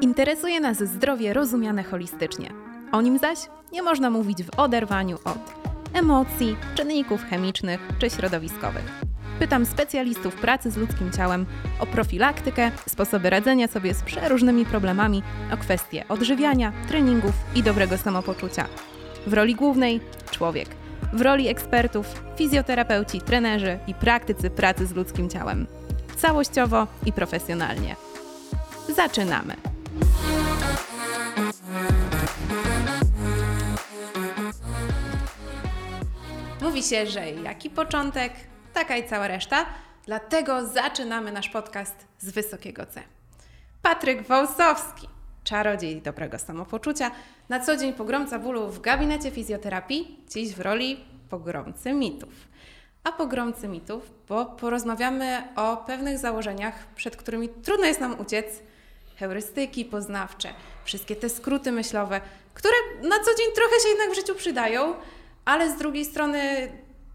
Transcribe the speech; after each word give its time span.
Interesuje 0.00 0.60
nas 0.60 0.78
zdrowie 0.78 1.32
rozumiane 1.32 1.82
holistycznie. 1.82 2.52
O 2.92 3.02
nim 3.02 3.18
zaś 3.18 3.38
nie 3.72 3.82
można 3.82 4.10
mówić 4.10 4.42
w 4.42 4.58
oderwaniu 4.58 5.18
od 5.24 5.38
emocji, 5.94 6.56
czynników 6.74 7.24
chemicznych 7.24 7.80
czy 7.98 8.10
środowiskowych. 8.10 9.00
Pytam 9.38 9.66
specjalistów 9.66 10.34
pracy 10.34 10.70
z 10.70 10.76
ludzkim 10.76 11.12
ciałem 11.12 11.46
o 11.80 11.86
profilaktykę, 11.86 12.70
sposoby 12.88 13.30
radzenia 13.30 13.68
sobie 13.68 13.94
z 13.94 14.02
przeróżnymi 14.02 14.66
problemami, 14.66 15.22
o 15.54 15.56
kwestie 15.56 16.04
odżywiania, 16.08 16.72
treningów 16.88 17.34
i 17.54 17.62
dobrego 17.62 17.98
samopoczucia. 17.98 18.66
W 19.26 19.32
roli 19.32 19.54
głównej 19.54 20.00
człowiek. 20.30 20.68
W 21.12 21.20
roli 21.20 21.48
ekspertów 21.48 22.06
fizjoterapeuci, 22.36 23.20
trenerzy 23.20 23.78
i 23.86 23.94
praktycy 23.94 24.50
pracy 24.50 24.86
z 24.86 24.94
ludzkim 24.94 25.30
ciałem. 25.30 25.66
Całościowo 26.16 26.86
i 27.06 27.12
profesjonalnie. 27.12 27.96
Zaczynamy! 28.96 29.69
Mówi 36.70 36.82
się, 36.82 37.06
że 37.06 37.30
jaki 37.30 37.70
początek, 37.70 38.32
taka 38.72 38.96
i 38.96 39.08
cała 39.08 39.28
reszta. 39.28 39.66
Dlatego 40.06 40.66
zaczynamy 40.66 41.32
nasz 41.32 41.48
podcast 41.48 41.94
z 42.18 42.30
wysokiego 42.30 42.86
C. 42.86 43.02
Patryk 43.82 44.22
Wąsowski, 44.22 45.08
czarodziej 45.44 46.02
dobrego 46.02 46.38
samopoczucia, 46.38 47.10
na 47.48 47.60
co 47.60 47.76
dzień 47.76 47.92
pogromca 47.92 48.38
bólu 48.38 48.68
w 48.68 48.80
gabinecie 48.80 49.30
fizjoterapii, 49.30 50.24
dziś 50.28 50.54
w 50.54 50.60
roli 50.60 51.04
pogromcy 51.30 51.92
mitów. 51.92 52.48
A 53.04 53.12
pogromcy 53.12 53.68
mitów, 53.68 54.10
bo 54.28 54.46
porozmawiamy 54.46 55.48
o 55.56 55.76
pewnych 55.76 56.18
założeniach, 56.18 56.86
przed 56.94 57.16
którymi 57.16 57.48
trudno 57.48 57.86
jest 57.86 58.00
nam 58.00 58.20
uciec, 58.20 58.46
heurystyki 59.16 59.84
poznawcze, 59.84 60.48
wszystkie 60.84 61.16
te 61.16 61.28
skróty 61.28 61.72
myślowe, 61.72 62.20
które 62.54 62.74
na 63.02 63.16
co 63.18 63.34
dzień 63.34 63.46
trochę 63.54 63.80
się 63.82 63.88
jednak 63.88 64.10
w 64.10 64.14
życiu 64.14 64.34
przydają, 64.34 64.94
ale 65.50 65.70
z 65.70 65.78
drugiej 65.78 66.04
strony 66.04 66.68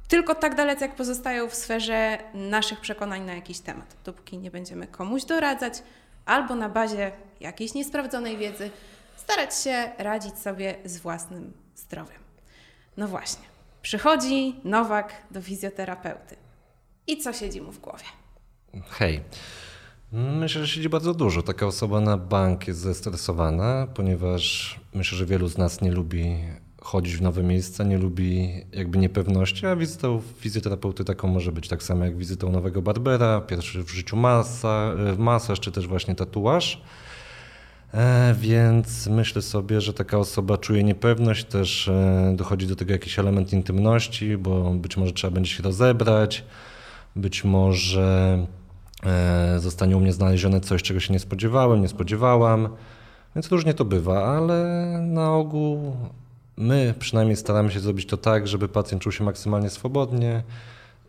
tylko 0.08 0.36
tak 0.36 0.56
dalece, 0.56 0.86
jak 0.86 0.96
pozostają 0.96 1.50
w 1.50 1.56
sferze 1.56 2.18
naszych 2.34 2.80
przekonań 2.80 3.22
na 3.26 3.34
jakiś 3.34 3.60
temat. 3.60 3.96
Dopóki 4.06 4.38
nie 4.38 4.52
będziemy 4.52 4.88
komuś 4.88 5.26
doradzać 5.26 5.74
albo 6.26 6.56
na 6.56 6.70
bazie 6.70 7.12
jakiejś 7.40 7.74
niesprawdzonej 7.74 8.38
wiedzy 8.38 8.70
starać 9.16 9.60
się 9.60 9.92
radzić 9.98 10.38
sobie 10.38 10.76
z 10.86 10.98
własnym 10.98 11.54
zdrowiem. 11.76 12.20
No 12.98 13.08
właśnie, 13.08 13.44
przychodzi 13.82 14.56
Nowak 14.64 15.14
do 15.32 15.42
fizjoterapeuty. 15.42 16.36
I 17.08 17.18
co 17.18 17.34
siedzi 17.34 17.62
mu 17.62 17.72
w 17.72 17.80
głowie? 17.80 18.06
Hej. 18.90 19.22
Myślę, 20.12 20.62
że 20.62 20.68
siedzi 20.68 20.90
bardzo 20.90 21.14
dużo. 21.14 21.42
Taka 21.42 21.66
osoba 21.66 22.02
na 22.02 22.18
bank 22.18 22.68
jest 22.68 22.80
zestresowana, 22.80 23.88
ponieważ 23.96 24.76
myślę, 24.94 25.18
że 25.18 25.26
wielu 25.26 25.48
z 25.48 25.58
nas 25.58 25.82
nie 25.82 25.92
lubi 25.92 26.38
chodzić 26.86 27.18
w 27.18 27.22
nowe 27.22 27.44
miejsca, 27.44 27.84
nie 27.84 27.98
lubi 27.98 28.50
jakby 28.74 28.98
niepewności, 28.98 29.66
a 29.66 29.76
wizytą 29.76 30.22
fizjoterapeuty 30.38 31.06
taką 31.06 31.28
może 31.28 31.52
być 31.52 31.68
tak 31.68 31.84
samo 31.84 32.06
jak 32.06 32.18
wizytą 32.18 32.52
nowego 32.52 32.82
barbera, 32.82 33.42
pierwszy 33.42 33.84
w 33.84 33.90
życiu 33.90 34.18
masa, 34.18 34.94
e, 35.14 35.16
masaż 35.18 35.60
czy 35.60 35.72
też 35.72 35.88
właśnie 35.88 36.16
tatuaż. 36.16 36.82
E, 37.94 38.36
więc 38.40 39.08
myślę 39.08 39.42
sobie, 39.42 39.82
że 39.82 39.94
taka 39.94 40.18
osoba 40.18 40.58
czuje 40.58 40.84
niepewność, 40.84 41.46
też 41.46 41.88
e, 41.88 42.34
dochodzi 42.36 42.68
do 42.68 42.76
tego 42.76 42.92
jakiś 42.92 43.20
element 43.20 43.54
intymności, 43.54 44.38
bo 44.38 44.72
być 44.72 44.98
może 44.98 45.14
trzeba 45.14 45.34
będzie 45.34 45.52
się 45.52 45.64
rozebrać, 45.64 46.44
być 47.16 47.44
może 47.44 48.46
zostanie 49.58 49.98
u 49.98 50.00
mnie 50.00 50.14
znalezione 50.14 50.62
coś, 50.62 50.84
czego 50.84 51.00
się 51.00 51.14
nie 51.14 51.20
spodziewałem, 51.20 51.82
nie 51.82 51.88
spodziewałam. 51.88 52.70
Więc 53.36 53.52
różnie 53.52 53.74
to 53.74 53.86
bywa, 53.86 54.38
ale 54.38 54.64
na 55.02 55.34
ogół 55.34 55.96
My 56.58 56.94
przynajmniej 57.00 57.36
staramy 57.36 57.72
się 57.72 57.80
zrobić 57.80 58.06
to 58.06 58.18
tak, 58.18 58.48
żeby 58.48 58.68
pacjent 58.68 59.04
czuł 59.04 59.12
się 59.12 59.24
maksymalnie 59.24 59.70
swobodnie, 59.70 60.44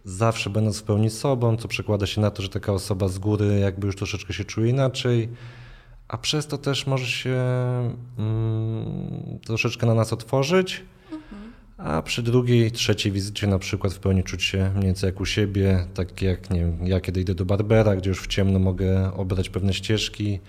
zawsze 0.04 0.50
będąc 0.50 0.78
w 0.78 0.82
pełni 0.82 1.10
sobą, 1.10 1.56
co 1.56 1.69
przekłada 1.69 2.06
się 2.06 2.20
na 2.20 2.31
to, 2.31 2.43
że 2.43 2.48
taka 2.48 2.72
osoba 2.72 3.09
z 3.09 3.19
góry 3.19 3.59
jakby 3.59 3.87
już 3.87 3.97
troszeczkę 3.97 4.34
się 4.34 4.44
czuje 4.44 4.70
inaczej, 4.70 5.28
a 6.09 6.19
przez 6.19 6.47
to 6.47 6.59
też 6.59 6.87
może 6.87 7.06
się 7.06 7.37
mm, 8.19 9.38
troszeczkę 9.44 9.87
na 9.87 9.94
nas 9.94 10.12
otworzyć, 10.12 10.84
a 11.78 12.03
przy 12.03 12.22
drugiej, 12.22 12.72
trzeciej 12.72 13.12
wizycie 13.12 13.47
na 13.47 13.59
przykład 13.59 13.94
w 13.94 13.99
pełni 13.99 14.25
czuć 14.25 14.44
się 14.44 14.70
mniej 14.70 14.84
więcej 14.84 15.09
jak 15.09 15.20
u 15.20 15.26
siebie, 15.26 15.87
tak 15.94 16.22
jak 16.22 16.50
nie 16.50 16.60
wiem, 16.60 16.87
ja 16.87 17.00
kiedy 17.00 17.20
idę 17.20 17.34
do 17.34 17.44
Barbera, 17.44 17.97
gdzie 17.97 18.10
już 18.10 18.22
w 18.22 18.26
ciemno 18.26 18.59
mogę 18.59 19.15
obrać 19.15 19.49
pewne 19.49 19.75
ścieżki, 19.75 20.41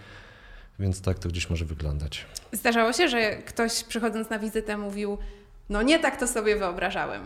więc 0.79 1.01
tak 1.01 1.19
to 1.19 1.29
gdzieś 1.29 1.49
może 1.49 1.65
wyglądać. 1.65 2.25
Zdarzało 2.51 2.93
się, 2.93 3.09
że 3.09 3.35
ktoś 3.35 3.83
przychodząc 3.83 4.29
na 4.29 4.39
wizytę 4.39 4.77
mówił, 4.77 5.17
no 5.69 5.81
nie 5.81 5.99
tak 5.99 6.19
to 6.19 6.27
sobie 6.27 6.55
wyobrażałem. 6.55 7.21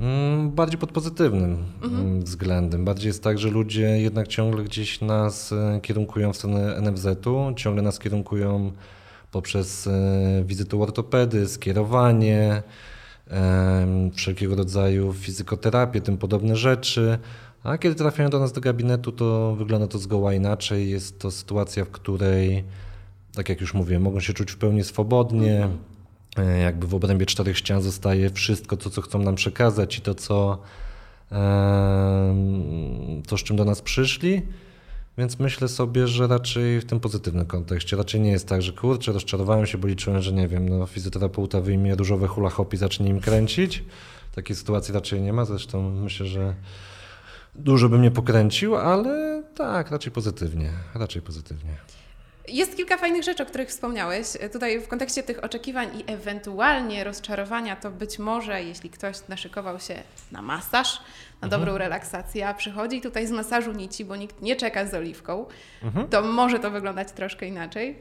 Mm, 0.00 0.50
bardziej 0.50 0.78
pod 0.78 0.92
pozytywnym 0.92 1.64
mhm. 1.82 2.00
Mm, 2.00 2.22
względem. 2.22 2.84
Bardziej 2.84 3.08
jest 3.08 3.22
tak, 3.22 3.38
że 3.38 3.48
ludzie 3.48 4.00
jednak 4.00 4.28
ciągle 4.28 4.64
gdzieś 4.64 5.00
nas 5.00 5.52
e, 5.52 5.80
kierunkują 5.82 6.32
w 6.32 6.36
stronę 6.36 6.80
NFZ-u, 6.80 7.54
ciągle 7.56 7.82
nas 7.82 7.98
kierunkują 7.98 8.72
poprzez 9.32 9.86
e, 9.86 9.90
wizytę 10.44 10.80
ortopedy, 10.80 11.48
skierowanie, 11.48 12.62
wszelkiego 14.14 14.54
rodzaju 14.54 15.12
fizykoterapię, 15.12 16.00
tym 16.00 16.18
podobne 16.18 16.56
rzeczy. 16.56 17.18
A 17.66 17.78
kiedy 17.78 17.94
trafiają 17.94 18.30
do 18.30 18.38
nas 18.38 18.52
do 18.52 18.60
gabinetu, 18.60 19.12
to 19.12 19.56
wygląda 19.56 19.86
to 19.86 19.98
zgoła 19.98 20.34
inaczej. 20.34 20.90
Jest 20.90 21.18
to 21.18 21.30
sytuacja, 21.30 21.84
w 21.84 21.90
której, 21.90 22.64
tak 23.34 23.48
jak 23.48 23.60
już 23.60 23.74
mówiłem, 23.74 24.02
mogą 24.02 24.20
się 24.20 24.32
czuć 24.32 24.52
w 24.52 24.56
pełni 24.56 24.84
swobodnie. 24.84 25.68
E, 26.36 26.58
jakby 26.58 26.86
w 26.86 26.94
obrębie 26.94 27.26
czterech 27.26 27.58
ścian 27.58 27.82
zostaje 27.82 28.30
wszystko, 28.30 28.76
to 28.76 28.90
co 28.90 29.02
chcą 29.02 29.18
nam 29.18 29.34
przekazać 29.34 29.98
i 29.98 30.00
to, 30.00 30.14
co, 30.14 30.58
to 33.28 33.38
z 33.38 33.42
czym 33.42 33.56
do 33.56 33.64
nas 33.64 33.82
przyszli. 33.82 34.42
Więc 35.18 35.38
myślę 35.38 35.68
sobie, 35.68 36.08
że 36.08 36.26
raczej 36.26 36.80
w 36.80 36.84
tym 36.84 37.00
pozytywnym 37.00 37.46
kontekście. 37.46 37.96
Raczej 37.96 38.20
nie 38.20 38.30
jest 38.30 38.48
tak, 38.48 38.62
że 38.62 38.72
kurczę, 38.72 39.12
rozczarowałem 39.12 39.66
się, 39.66 39.78
bo 39.78 39.88
liczyłem, 39.88 40.22
że 40.22 40.32
nie 40.32 40.48
wiem, 40.48 40.68
no, 40.68 40.86
fizjoterapeuta 40.86 41.60
wyjmie 41.60 41.94
różowe 41.94 42.26
hula 42.26 42.50
hop 42.50 42.74
i 42.74 42.76
zacznie 42.76 43.08
im 43.08 43.20
kręcić. 43.20 43.84
Takiej 44.34 44.56
sytuacji 44.56 44.94
raczej 44.94 45.20
nie 45.20 45.32
ma. 45.32 45.44
Zresztą 45.44 45.90
myślę, 45.90 46.26
że 46.26 46.54
dużo 47.58 47.88
bym 47.88 48.02
nie 48.02 48.10
pokręcił, 48.10 48.76
ale 48.76 49.42
tak, 49.54 49.90
raczej 49.90 50.12
pozytywnie, 50.12 50.70
raczej 50.94 51.22
pozytywnie. 51.22 51.70
Jest 52.48 52.76
kilka 52.76 52.96
fajnych 52.96 53.24
rzeczy, 53.24 53.42
o 53.42 53.46
których 53.46 53.68
wspomniałeś. 53.68 54.26
Tutaj 54.52 54.80
w 54.80 54.88
kontekście 54.88 55.22
tych 55.22 55.44
oczekiwań 55.44 55.88
i 55.98 56.12
ewentualnie 56.12 57.04
rozczarowania, 57.04 57.76
to 57.76 57.90
być 57.90 58.18
może, 58.18 58.62
jeśli 58.62 58.90
ktoś 58.90 59.16
naszykował 59.28 59.80
się 59.80 59.94
na 60.32 60.42
masaż, 60.42 61.00
na 61.42 61.48
dobrą 61.48 61.72
mhm. 61.72 61.78
relaksację, 61.78 62.48
a 62.48 62.54
przychodzi 62.54 63.00
tutaj 63.00 63.26
z 63.26 63.30
masażu 63.30 63.72
nici, 63.72 64.04
bo 64.04 64.16
nikt 64.16 64.42
nie 64.42 64.56
czeka 64.56 64.86
z 64.86 64.94
oliwką, 64.94 65.46
mhm. 65.82 66.08
to 66.08 66.22
może 66.22 66.58
to 66.58 66.70
wyglądać 66.70 67.12
troszkę 67.12 67.46
inaczej. 67.46 67.98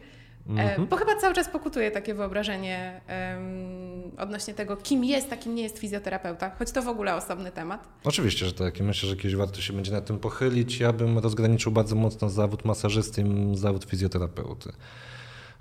Mhm. 0.48 0.88
Bo 0.88 0.98
chyba 0.98 1.16
cały 1.16 1.34
czas 1.34 1.50
pokutuje 1.50 1.92
takie 1.92 2.14
wyobrażenie 2.14 3.02
um, 3.36 4.12
odnośnie 4.18 4.54
tego, 4.54 4.78
kim 4.78 5.04
jest, 5.04 5.34
a 5.34 5.38
kim 5.38 5.56
nie 5.56 5.64
jest 5.64 5.80
fizjoterapeuta, 5.80 6.52
choć 6.60 6.72
to 6.72 6.82
w 6.82 6.88
ogóle 6.88 7.16
osobny 7.16 7.52
temat. 7.52 7.88
Oczywiście, 8.04 8.46
że 8.46 8.54
tak. 8.54 8.80
I 8.80 8.84
myślę, 8.84 9.10
że 9.10 9.16
kiedyś 9.16 9.36
warto 9.36 9.62
się 9.62 9.74
będzie 9.74 9.92
na 9.92 10.02
tym 10.02 10.20
pochylić. 10.20 10.80
Ja 10.80 10.94
bym 10.94 11.18
rozgraniczył 11.18 11.72
bardzo 11.72 11.96
mocno 11.96 12.30
zawód 12.30 12.66
masażysty 12.66 13.22
i 13.22 13.58
zawód 13.58 13.84
fizjoterapeuty. 13.84 14.72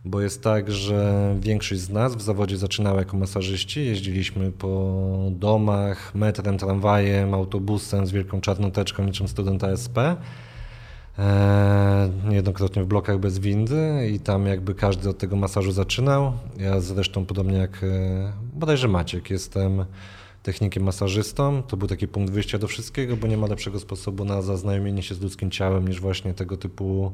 Bo 0.04 0.20
jest 0.20 0.42
tak, 0.42 0.70
że 0.70 1.34
większość 1.40 1.80
z 1.80 1.90
nas 1.90 2.16
w 2.16 2.20
zawodzie 2.20 2.56
zaczynała 2.56 2.98
jako 2.98 3.16
masażyści. 3.16 3.86
Jeździliśmy 3.86 4.52
po 4.52 5.02
domach, 5.30 6.14
metrem, 6.14 6.58
tramwajem, 6.58 7.34
autobusem 7.34 8.06
z 8.06 8.10
wielką 8.10 8.40
czarną 8.40 8.70
teczką 8.70 9.04
niczym 9.04 9.28
student 9.28 9.64
ASP. 9.64 9.98
E, 11.18 12.10
niejednokrotnie 12.28 12.82
w 12.82 12.86
blokach 12.86 13.18
bez 13.18 13.38
windy 13.38 14.10
i 14.12 14.20
tam 14.20 14.46
jakby 14.46 14.74
każdy 14.74 15.08
od 15.08 15.18
tego 15.18 15.36
masażu 15.36 15.72
zaczynał. 15.72 16.32
Ja 16.56 16.80
zresztą 16.80 17.26
podobnie 17.26 17.58
jak 17.58 17.84
e, 17.84 18.32
bodajże 18.54 18.88
Maciek 18.88 19.30
jestem 19.30 19.84
technikiem 20.42 20.82
masażystą. 20.82 21.62
To 21.62 21.76
był 21.76 21.88
taki 21.88 22.08
punkt 22.08 22.32
wyjścia 22.32 22.58
do 22.58 22.68
wszystkiego, 22.68 23.16
bo 23.16 23.26
nie 23.26 23.36
ma 23.36 23.46
lepszego 23.46 23.80
sposobu 23.80 24.24
na 24.24 24.42
zaznajomienie 24.42 25.02
się 25.02 25.14
z 25.14 25.20
ludzkim 25.20 25.50
ciałem 25.50 25.88
niż 25.88 26.00
właśnie 26.00 26.34
tego 26.34 26.56
typu 26.56 27.12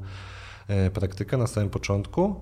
e, 0.68 0.90
praktyka 0.90 1.36
na 1.36 1.46
samym 1.46 1.70
początku. 1.70 2.40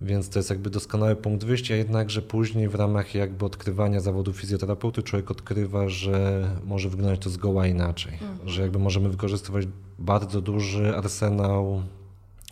Więc 0.00 0.28
to 0.28 0.38
jest 0.38 0.50
jakby 0.50 0.70
doskonały 0.70 1.16
punkt 1.16 1.44
wyjścia, 1.44 1.76
jednakże 1.76 2.22
później 2.22 2.68
w 2.68 2.74
ramach 2.74 3.14
jakby 3.14 3.44
odkrywania 3.44 4.00
zawodu 4.00 4.32
fizjoterapeuty 4.32 5.02
człowiek 5.02 5.30
odkrywa, 5.30 5.88
że 5.88 6.48
może 6.64 6.88
wyglądać 6.88 7.20
to 7.20 7.30
zgoła 7.30 7.66
inaczej, 7.66 8.12
mhm. 8.12 8.48
że 8.48 8.62
jakby 8.62 8.78
możemy 8.78 9.08
wykorzystywać 9.08 9.66
bardzo 9.98 10.40
duży 10.40 10.96
arsenał 10.96 11.82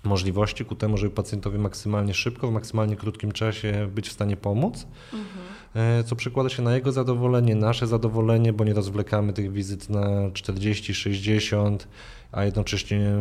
możliwości 0.05 0.64
ku 0.64 0.75
temu, 0.75 0.96
żeby 0.96 1.14
pacjentowi 1.14 1.58
maksymalnie 1.58 2.14
szybko, 2.14 2.49
w 2.49 2.52
maksymalnie 2.52 2.96
krótkim 2.96 3.32
czasie 3.32 3.88
być 3.94 4.08
w 4.08 4.12
stanie 4.12 4.37
pomóc, 4.37 4.87
mhm. 5.12 6.05
co 6.05 6.17
przekłada 6.17 6.49
się 6.49 6.62
na 6.62 6.75
jego 6.75 6.93
zadowolenie, 6.93 7.55
nasze 7.55 7.87
zadowolenie, 7.87 8.52
bo 8.52 8.64
nie 8.64 8.75
rozwlekamy 8.75 9.32
tych 9.32 9.52
wizyt 9.52 9.90
na 9.90 10.31
40, 10.32 10.94
60, 10.94 11.88
a 12.32 12.44
jednocześnie 12.44 13.12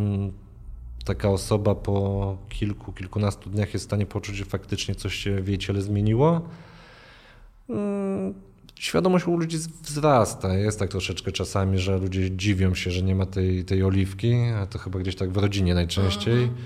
taka 1.05 1.29
osoba 1.29 1.75
po 1.75 2.37
kilku, 2.49 2.93
kilkunastu 2.93 3.49
dniach 3.49 3.73
jest 3.73 3.85
w 3.85 3.89
stanie 3.89 4.05
poczuć, 4.05 4.35
że 4.35 4.45
faktycznie 4.45 4.95
coś 4.95 5.15
się 5.15 5.41
w 5.41 5.47
jej 5.47 5.57
ciele 5.57 5.81
zmieniło. 5.81 6.41
Mm, 7.69 8.33
świadomość 8.75 9.27
u 9.27 9.37
ludzi 9.37 9.57
wzrasta. 9.81 10.57
Jest 10.57 10.79
tak 10.79 10.89
troszeczkę 10.89 11.31
czasami, 11.31 11.79
że 11.79 11.97
ludzie 11.97 12.31
dziwią 12.31 12.75
się, 12.75 12.91
że 12.91 13.01
nie 13.01 13.15
ma 13.15 13.25
tej, 13.25 13.65
tej 13.65 13.83
oliwki, 13.83 14.33
a 14.35 14.65
to 14.65 14.79
chyba 14.79 14.99
gdzieś 14.99 15.15
tak 15.15 15.31
w 15.31 15.37
rodzinie 15.37 15.73
najczęściej. 15.73 16.43
Mhm. 16.43 16.61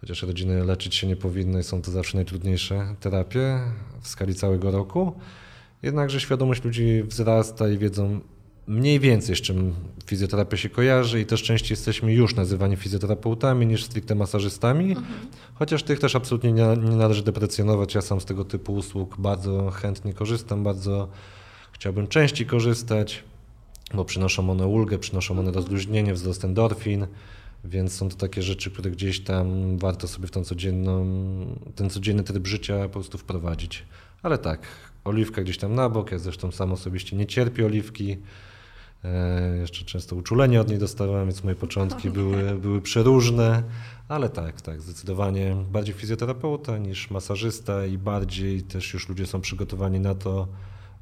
Chociaż 0.00 0.22
rodziny 0.22 0.64
leczyć 0.64 0.94
się 0.94 1.06
nie 1.06 1.16
powinny, 1.16 1.62
są 1.62 1.82
to 1.82 1.90
zawsze 1.90 2.16
najtrudniejsze 2.16 2.94
terapie 3.00 3.60
w 4.00 4.08
skali 4.08 4.34
całego 4.34 4.70
roku. 4.70 5.12
Jednakże 5.82 6.20
świadomość 6.20 6.64
ludzi 6.64 7.02
wzrasta 7.02 7.68
i 7.68 7.78
wiedzą 7.78 8.20
mniej 8.66 9.00
więcej 9.00 9.36
z 9.36 9.40
czym 9.40 9.74
fizjoterapia 10.06 10.56
się 10.56 10.68
kojarzy 10.68 11.20
i 11.20 11.26
też 11.26 11.42
częściej 11.42 11.70
jesteśmy 11.70 12.12
już 12.12 12.34
nazywani 12.34 12.76
fizjoterapeutami 12.76 13.66
niż 13.66 13.84
stricte 13.84 14.14
masażystami. 14.14 14.90
Mhm. 14.90 15.06
Chociaż 15.54 15.82
tych 15.82 15.98
też 15.98 16.16
absolutnie 16.16 16.52
nie, 16.52 16.66
nie 16.66 16.96
należy 16.96 17.22
deprecjonować. 17.22 17.94
Ja 17.94 18.02
sam 18.02 18.20
z 18.20 18.24
tego 18.24 18.44
typu 18.44 18.74
usług 18.74 19.16
bardzo 19.20 19.70
chętnie 19.70 20.12
korzystam, 20.12 20.64
bardzo 20.64 21.08
chciałbym 21.72 22.06
częściej 22.06 22.46
korzystać, 22.46 23.24
bo 23.94 24.04
przynoszą 24.04 24.50
one 24.50 24.66
ulgę, 24.66 24.98
przynoszą 24.98 25.38
one 25.38 25.52
rozluźnienie, 25.52 26.14
wzrost 26.14 26.44
endorfin. 26.44 27.06
Więc 27.64 27.92
są 27.92 28.08
to 28.08 28.16
takie 28.16 28.42
rzeczy, 28.42 28.70
które 28.70 28.90
gdzieś 28.90 29.20
tam 29.20 29.78
warto 29.78 30.08
sobie 30.08 30.26
w 30.26 30.30
tą 30.30 30.44
codzienną, 30.44 31.06
ten 31.74 31.90
codzienny 31.90 32.22
tryb 32.22 32.46
życia 32.46 32.82
po 32.82 32.88
prostu 32.88 33.18
wprowadzić. 33.18 33.82
Ale 34.22 34.38
tak, 34.38 34.60
oliwka 35.04 35.42
gdzieś 35.42 35.58
tam 35.58 35.74
na 35.74 35.88
bok, 35.88 36.12
ja 36.12 36.18
zresztą 36.18 36.52
sam 36.52 36.72
osobiście 36.72 37.16
nie 37.16 37.26
cierpię 37.26 37.66
oliwki. 37.66 38.16
E, 39.14 39.56
jeszcze 39.56 39.84
często 39.84 40.16
uczulenie 40.16 40.60
od 40.60 40.68
niej 40.68 40.78
dostawałem, 40.78 41.26
więc 41.26 41.44
moje 41.44 41.56
początki 41.56 42.10
były, 42.10 42.54
były 42.54 42.80
przeróżne, 42.80 43.62
ale 44.08 44.28
tak, 44.28 44.60
tak, 44.60 44.80
zdecydowanie 44.80 45.56
bardziej 45.70 45.94
fizjoterapeuta 45.94 46.78
niż 46.78 47.10
masażysta 47.10 47.86
i 47.86 47.98
bardziej 47.98 48.62
też 48.62 48.94
już 48.94 49.08
ludzie 49.08 49.26
są 49.26 49.40
przygotowani 49.40 50.00
na 50.00 50.14
to, 50.14 50.48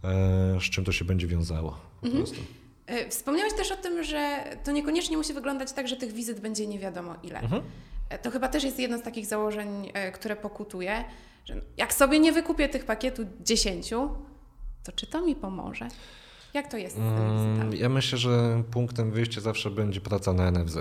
e, 0.04 0.60
z 0.60 0.62
czym 0.62 0.84
to 0.84 0.92
się 0.92 1.04
będzie 1.04 1.26
wiązało 1.26 1.78
po 2.00 2.06
mhm. 2.06 2.24
prostu. 2.24 2.42
E, 2.86 3.08
wspomniałeś 3.08 3.54
też 3.54 3.72
o 3.72 3.76
tym, 3.76 4.04
że 4.04 4.44
to 4.64 4.72
niekoniecznie 4.72 5.16
musi 5.16 5.34
wyglądać 5.34 5.72
tak, 5.72 5.88
że 5.88 5.96
tych 5.96 6.12
wizyt 6.12 6.40
będzie 6.40 6.66
nie 6.66 6.78
wiadomo 6.78 7.14
ile. 7.22 7.40
Mhm. 7.40 7.62
To 8.22 8.30
chyba 8.30 8.48
też 8.48 8.64
jest 8.64 8.78
jedno 8.78 8.98
z 8.98 9.02
takich 9.02 9.26
założeń, 9.26 9.92
które 10.14 10.36
pokutuje, 10.36 11.04
że 11.44 11.60
jak 11.76 11.94
sobie 11.94 12.20
nie 12.20 12.32
wykupię 12.32 12.68
tych 12.68 12.84
pakietu 12.84 13.26
10, 13.40 13.90
to 14.84 14.92
czy 14.94 15.06
to 15.06 15.26
mi 15.26 15.36
pomoże? 15.36 15.88
Jak 16.54 16.70
to 16.70 16.76
jest 16.76 16.94
z 16.94 16.98
tymi 16.98 17.08
mm, 17.08 17.48
wizytami? 17.48 17.78
Ja 17.78 17.88
myślę, 17.88 18.18
że 18.18 18.62
punktem 18.70 19.10
wyjścia 19.10 19.40
zawsze 19.40 19.70
będzie 19.70 20.00
praca 20.00 20.32
na 20.32 20.50
NFZ. 20.50 20.78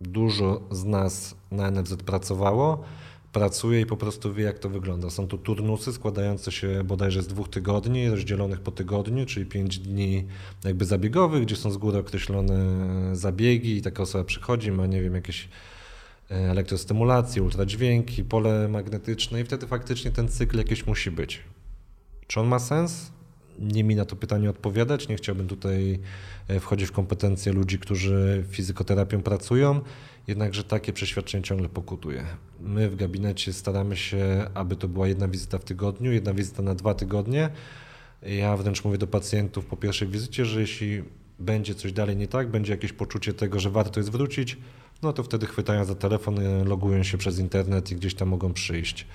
Dużo 0.00 0.60
z 0.70 0.84
nas 0.84 1.34
na 1.50 1.70
NFZ 1.70 1.94
pracowało 1.94 2.84
pracuje 3.32 3.80
i 3.80 3.86
po 3.86 3.96
prostu 3.96 4.34
wie, 4.34 4.44
jak 4.44 4.58
to 4.58 4.68
wygląda. 4.68 5.10
Są 5.10 5.28
to 5.28 5.38
turnusy 5.38 5.92
składające 5.92 6.52
się 6.52 6.84
bodajże 6.84 7.22
z 7.22 7.26
dwóch 7.26 7.48
tygodni, 7.48 8.10
rozdzielonych 8.10 8.60
po 8.60 8.70
tygodniu, 8.70 9.26
czyli 9.26 9.46
pięć 9.46 9.78
dni 9.78 10.26
jakby 10.64 10.84
zabiegowych, 10.84 11.42
gdzie 11.42 11.56
są 11.56 11.70
z 11.70 11.76
góry 11.76 11.98
określone 11.98 12.56
zabiegi 13.12 13.76
i 13.76 13.82
taka 13.82 14.02
osoba 14.02 14.24
przychodzi, 14.24 14.72
ma, 14.72 14.86
nie 14.86 15.02
wiem, 15.02 15.14
jakieś 15.14 15.48
e, 16.30 16.34
elektrostymulacje, 16.34 17.42
ultradźwięki, 17.42 18.24
pole 18.24 18.68
magnetyczne 18.68 19.40
i 19.40 19.44
wtedy 19.44 19.66
faktycznie 19.66 20.10
ten 20.10 20.28
cykl 20.28 20.58
jakiś 20.58 20.86
musi 20.86 21.10
być. 21.10 21.40
Czy 22.26 22.40
on 22.40 22.46
ma 22.46 22.58
sens? 22.58 23.17
Nie 23.58 23.84
mi 23.84 23.96
na 23.96 24.04
to 24.04 24.16
pytanie 24.16 24.50
odpowiadać. 24.50 25.08
Nie 25.08 25.16
chciałbym 25.16 25.48
tutaj 25.48 25.98
e, 26.48 26.60
wchodzić 26.60 26.88
w 26.88 26.92
kompetencje 26.92 27.52
ludzi, 27.52 27.78
którzy 27.78 28.44
fizykoterapią 28.50 29.22
pracują. 29.22 29.80
Jednakże 30.26 30.64
takie 30.64 30.92
przeświadczenie 30.92 31.44
ciągle 31.44 31.68
pokutuje. 31.68 32.24
My 32.60 32.90
w 32.90 32.96
gabinecie 32.96 33.52
staramy 33.52 33.96
się, 33.96 34.46
aby 34.54 34.76
to 34.76 34.88
była 34.88 35.08
jedna 35.08 35.28
wizyta 35.28 35.58
w 35.58 35.64
tygodniu, 35.64 36.12
jedna 36.12 36.34
wizyta 36.34 36.62
na 36.62 36.74
dwa 36.74 36.94
tygodnie. 36.94 37.50
Ja 38.22 38.56
wręcz 38.56 38.84
mówię 38.84 38.98
do 38.98 39.06
pacjentów 39.06 39.66
po 39.66 39.76
pierwszej 39.76 40.08
wizycie, 40.08 40.44
że 40.44 40.60
jeśli 40.60 41.02
będzie 41.38 41.74
coś 41.74 41.92
dalej 41.92 42.16
nie 42.16 42.28
tak, 42.28 42.50
będzie 42.50 42.72
jakieś 42.72 42.92
poczucie 42.92 43.34
tego, 43.34 43.60
że 43.60 43.70
warto 43.70 44.00
jest 44.00 44.10
wrócić, 44.10 44.56
no 45.02 45.12
to 45.12 45.22
wtedy 45.22 45.46
chwytają 45.46 45.84
za 45.84 45.94
telefon, 45.94 46.64
logują 46.64 47.02
się 47.02 47.18
przez 47.18 47.38
internet 47.38 47.90
i 47.90 47.96
gdzieś 47.96 48.14
tam 48.14 48.28
mogą 48.28 48.52
przyjść. 48.52 49.06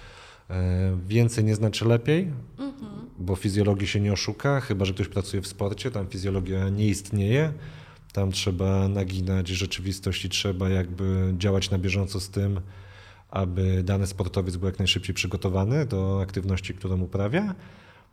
E, 0.50 0.98
więcej 1.08 1.44
nie 1.44 1.56
znaczy 1.56 1.86
lepiej, 1.86 2.32
mhm. 2.58 3.10
bo 3.20 3.36
fizjologii 3.36 3.88
się 3.88 4.00
nie 4.00 4.14
oszuka, 4.14 4.62
chyba 4.62 4.86
że 4.86 4.94
ktoś 4.94 5.08
pracuje 5.08 5.42
w 5.42 5.48
sporcie, 5.48 5.92
tam 5.92 6.08
fizjologia 6.08 6.70
nie 6.70 6.88
istnieje. 6.88 7.54
Tam 8.14 8.32
trzeba 8.32 8.88
naginać 8.88 9.48
rzeczywistość 9.48 10.26
i 10.26 10.30
trzeba 10.30 10.70
jakby 10.70 11.34
działać 11.38 11.70
na 11.70 11.78
bieżąco 11.78 12.20
z 12.20 12.30
tym, 12.30 12.62
aby 13.30 13.84
dany 13.84 14.08
sportowiec 14.08 14.58
był 14.58 14.68
jak 14.68 14.80
najszybciej 14.80 15.16
przygotowany 15.16 15.86
do 15.86 16.22
aktywności, 16.22 16.74
którą 16.74 17.02
uprawia. 17.02 17.56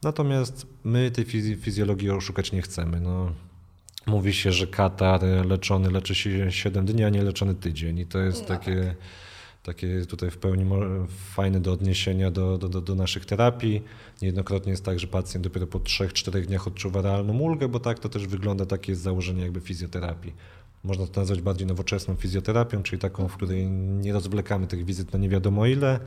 Natomiast 0.03 0.67
my 0.85 1.11
tej 1.11 1.25
fizjologii 1.57 2.11
oszukać 2.11 2.53
nie 2.53 2.63
chcemy. 2.63 3.01
No, 3.01 3.33
mówi 4.07 4.33
się, 4.33 4.53
że 4.53 4.67
katar 4.67 5.23
leczony 5.47 5.91
leczy 5.91 6.15
się 6.15 6.53
7 6.53 6.87
dni, 6.87 7.05
a 7.05 7.09
nie 7.09 7.23
leczony 7.23 7.55
tydzień. 7.55 7.99
I 7.99 8.07
to 8.07 8.19
jest 8.19 8.43
no 8.43 8.49
takie. 8.49 8.95
Tak 9.63 9.77
takie 9.77 10.07
tutaj 10.07 10.31
w 10.31 10.39
pełni 10.39 10.71
fajne 11.35 11.61
do 11.61 11.73
odniesienia 11.73 12.31
do, 12.31 12.59
do, 12.59 12.69
do, 12.69 12.81
do, 12.81 12.95
naszych 12.95 13.27
terapii. 13.27 13.83
Niejednokrotnie 14.23 14.71
jest 14.71 14.85
tak, 14.85 15.01
że 15.01 15.07
pacjent 15.07 15.45
dopiero 15.45 15.67
po 15.67 15.79
3-4 15.79 16.47
dniach 16.47 16.67
odczuwa 16.67 17.03
realną 17.03 17.39
ulgę, 17.39 17.69
bo 17.69 17.81
tak 17.81 17.99
to 17.99 18.09
też 18.09 18.27
wygląda, 18.27 18.67
takie 18.67 18.93
jest 18.93 19.03
założenie 19.03 19.43
jakby 19.43 19.61
fizjoterapii. 19.61 20.33
Można 20.85 21.07
to 21.07 21.21
nazwać 21.21 21.41
bardziej 21.41 21.67
nowoczesną 21.67 22.15
fizjoterapią, 22.15 22.83
czyli 22.83 23.01
taką, 23.01 23.29
w 23.29 23.37
której 23.37 23.67
nie 23.71 24.13
rozwlekamy 24.13 24.67
tych 24.67 24.85
wizyt 24.85 25.13
na 25.13 25.19
nie 25.19 25.29
wiadomo 25.29 25.67
ile. 25.67 26.01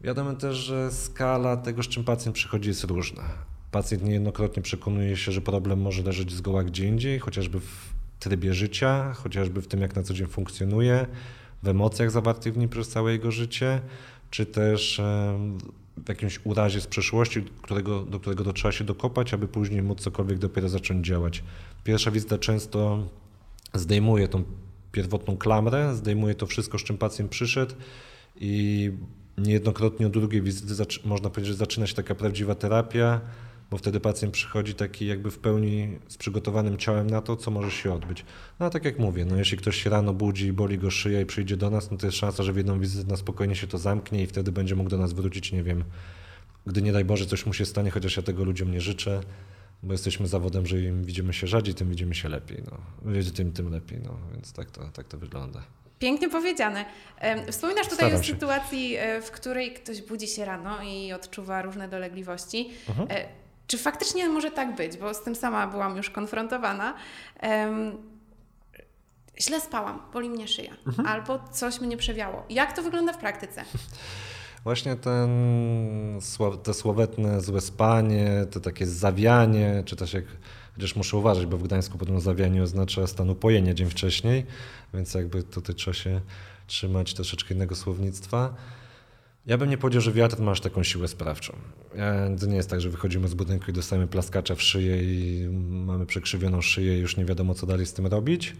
Wiadomo 0.00 0.32
też, 0.32 0.56
że 0.56 0.92
skala 0.92 1.56
tego, 1.56 1.82
z 1.82 1.88
czym 1.88 2.04
pacjent 2.04 2.34
przychodzi, 2.34 2.68
jest 2.68 2.84
różna. 2.84 3.22
Pacjent 3.70 4.04
niejednokrotnie 4.04 4.62
przekonuje 4.62 5.16
się, 5.16 5.32
że 5.32 5.40
problem 5.40 5.80
może 5.80 6.02
leżeć 6.02 6.32
zgoła 6.32 6.64
gdzie 6.64 6.86
indziej, 6.86 7.18
chociażby 7.18 7.60
w 7.60 7.92
trybie 8.18 8.54
życia, 8.54 9.12
chociażby 9.12 9.62
w 9.62 9.66
tym, 9.66 9.80
jak 9.80 9.96
na 9.96 10.02
co 10.02 10.14
dzień 10.14 10.26
funkcjonuje 10.26 11.06
w 11.62 11.68
emocjach 11.68 12.10
zawartych 12.10 12.54
w 12.54 12.56
nim 12.56 12.68
przez 12.68 12.88
całe 12.88 13.12
jego 13.12 13.30
życie, 13.30 13.80
czy 14.30 14.46
też 14.46 15.00
w 16.04 16.08
jakimś 16.08 16.40
urazie 16.44 16.80
z 16.80 16.86
przeszłości, 16.86 17.42
którego, 17.62 18.02
do 18.02 18.20
którego 18.20 18.52
trzeba 18.52 18.72
się 18.72 18.84
dokopać, 18.84 19.34
aby 19.34 19.48
później 19.48 19.82
móc 19.82 20.00
cokolwiek 20.00 20.38
dopiero 20.38 20.68
zacząć 20.68 21.06
działać. 21.06 21.42
Pierwsza 21.84 22.10
wizyta 22.10 22.38
często 22.38 23.06
zdejmuje 23.74 24.28
tą 24.28 24.44
pierwotną 24.92 25.36
klamrę, 25.36 25.94
zdejmuje 25.94 26.34
to 26.34 26.46
wszystko, 26.46 26.78
z 26.78 26.84
czym 26.84 26.98
pacjent 26.98 27.30
przyszedł 27.30 27.74
i 28.36 28.92
niejednokrotnie 29.38 30.06
od 30.06 30.12
drugiej 30.12 30.42
wizyty 30.42 30.84
można 31.04 31.30
powiedzieć, 31.30 31.52
że 31.52 31.58
zaczyna 31.58 31.86
się 31.86 31.94
taka 31.94 32.14
prawdziwa 32.14 32.54
terapia, 32.54 33.20
bo 33.70 33.78
wtedy 33.78 34.00
pacjent 34.00 34.34
przychodzi 34.34 34.74
taki 34.74 35.06
jakby 35.06 35.30
w 35.30 35.38
pełni 35.38 35.98
z 36.08 36.16
przygotowanym 36.16 36.78
ciałem 36.78 37.10
na 37.10 37.22
to, 37.22 37.36
co 37.36 37.50
może 37.50 37.70
się 37.70 37.92
odbyć. 37.92 38.24
No 38.60 38.66
a 38.66 38.70
tak 38.70 38.84
jak 38.84 38.98
mówię, 38.98 39.24
no 39.24 39.36
jeśli 39.36 39.58
ktoś 39.58 39.82
się 39.82 39.90
rano 39.90 40.14
budzi 40.14 40.46
i 40.46 40.52
boli 40.52 40.78
go 40.78 40.90
szyja 40.90 41.20
i 41.20 41.26
przyjdzie 41.26 41.56
do 41.56 41.70
nas, 41.70 41.90
no 41.90 41.96
to 41.96 42.06
jest 42.06 42.18
szansa, 42.18 42.42
że 42.42 42.52
w 42.52 42.56
jedną 42.56 42.80
wizytę 42.80 43.10
na 43.10 43.16
spokojnie 43.16 43.56
się 43.56 43.66
to 43.66 43.78
zamknie 43.78 44.22
i 44.22 44.26
wtedy 44.26 44.52
będzie 44.52 44.76
mógł 44.76 44.90
do 44.90 44.98
nas 44.98 45.12
wrócić, 45.12 45.52
nie 45.52 45.62
wiem, 45.62 45.84
gdy 46.66 46.82
nie 46.82 46.92
daj 46.92 47.04
Boże 47.04 47.26
coś 47.26 47.46
mu 47.46 47.52
się 47.52 47.66
stanie, 47.66 47.90
chociaż 47.90 48.16
ja 48.16 48.22
tego 48.22 48.44
ludziom 48.44 48.70
nie 48.70 48.80
życzę, 48.80 49.20
bo 49.82 49.92
jesteśmy 49.92 50.26
zawodem, 50.26 50.66
że 50.66 50.80
im 50.80 51.04
widzimy 51.04 51.32
się 51.32 51.46
rzadziej, 51.46 51.74
tym 51.74 51.90
widzimy 51.90 52.14
się 52.14 52.28
lepiej. 52.28 52.62
No. 52.70 52.78
Tym, 53.34 53.52
tym 53.52 53.70
lepiej, 53.70 53.98
no. 54.04 54.16
więc 54.32 54.52
tak 54.52 54.70
to, 54.70 54.88
tak 54.92 55.08
to 55.08 55.18
wygląda. 55.18 55.62
Pięknie 55.98 56.28
powiedziane. 56.28 56.84
Wspominasz 57.50 57.88
tutaj 57.88 58.08
Staram 58.08 58.20
o 58.20 58.24
sytuacji, 58.24 58.90
się. 58.90 59.00
E, 59.00 59.22
w 59.22 59.30
której 59.30 59.74
ktoś 59.74 60.02
budzi 60.02 60.28
się 60.28 60.44
rano 60.44 60.82
i 60.82 61.12
odczuwa 61.12 61.62
różne 61.62 61.88
dolegliwości. 61.88 62.70
Mhm. 62.88 63.08
Czy 63.70 63.78
faktycznie 63.78 64.28
może 64.28 64.50
tak 64.50 64.76
być? 64.76 64.96
Bo 64.96 65.14
z 65.14 65.22
tym 65.22 65.34
sama 65.34 65.66
byłam 65.66 65.96
już 65.96 66.10
konfrontowana. 66.10 66.94
Um, 67.42 67.96
źle 69.40 69.60
spałam, 69.60 70.02
boli 70.12 70.30
mnie 70.30 70.48
szyja, 70.48 70.76
mhm. 70.86 71.08
albo 71.08 71.40
coś 71.52 71.80
mnie 71.80 71.96
przewiało. 71.96 72.44
Jak 72.48 72.76
to 72.76 72.82
wygląda 72.82 73.12
w 73.12 73.18
praktyce? 73.18 73.64
Właśnie 74.64 74.96
ten, 74.96 75.30
te 76.62 76.74
słowetne 76.74 77.40
złe 77.40 77.60
spanie, 77.60 78.30
to 78.50 78.60
takie 78.60 78.86
zawianie, 78.86 79.82
czy 79.86 79.96
też 79.96 80.12
jak, 80.12 80.24
chociaż 80.74 80.96
muszę 80.96 81.16
uważać, 81.16 81.46
bo 81.46 81.56
w 81.56 81.62
Gdańsku 81.62 81.98
potem 81.98 82.20
zawianie 82.20 82.62
oznacza 82.62 83.06
stan 83.06 83.30
upojenia 83.30 83.74
dzień 83.74 83.90
wcześniej, 83.90 84.46
więc 84.94 85.14
jakby 85.14 85.42
tutaj 85.42 85.74
trzeba 85.74 85.94
się 85.94 86.20
trzymać 86.66 87.14
troszeczkę 87.14 87.54
innego 87.54 87.76
słownictwa. 87.76 88.54
Ja 89.46 89.58
bym 89.58 89.70
nie 89.70 89.78
powiedział, 89.78 90.02
że 90.02 90.12
wiatr 90.12 90.40
ma 90.40 90.50
aż 90.50 90.60
taką 90.60 90.82
siłę 90.82 91.08
sprawczą. 91.08 91.52
To 92.40 92.46
nie 92.46 92.56
jest 92.56 92.70
tak, 92.70 92.80
że 92.80 92.90
wychodzimy 92.90 93.28
z 93.28 93.34
budynku 93.34 93.70
i 93.70 93.74
dostajemy 93.74 94.08
plaskacza 94.08 94.54
w 94.54 94.62
szyję 94.62 95.02
i 95.02 95.48
mamy 95.70 96.06
przekrzywioną 96.06 96.60
szyję 96.60 96.98
i 96.98 97.00
już 97.00 97.16
nie 97.16 97.24
wiadomo, 97.24 97.54
co 97.54 97.66
dalej 97.66 97.86
z 97.86 97.92
tym 97.92 98.06
robić. 98.06 98.56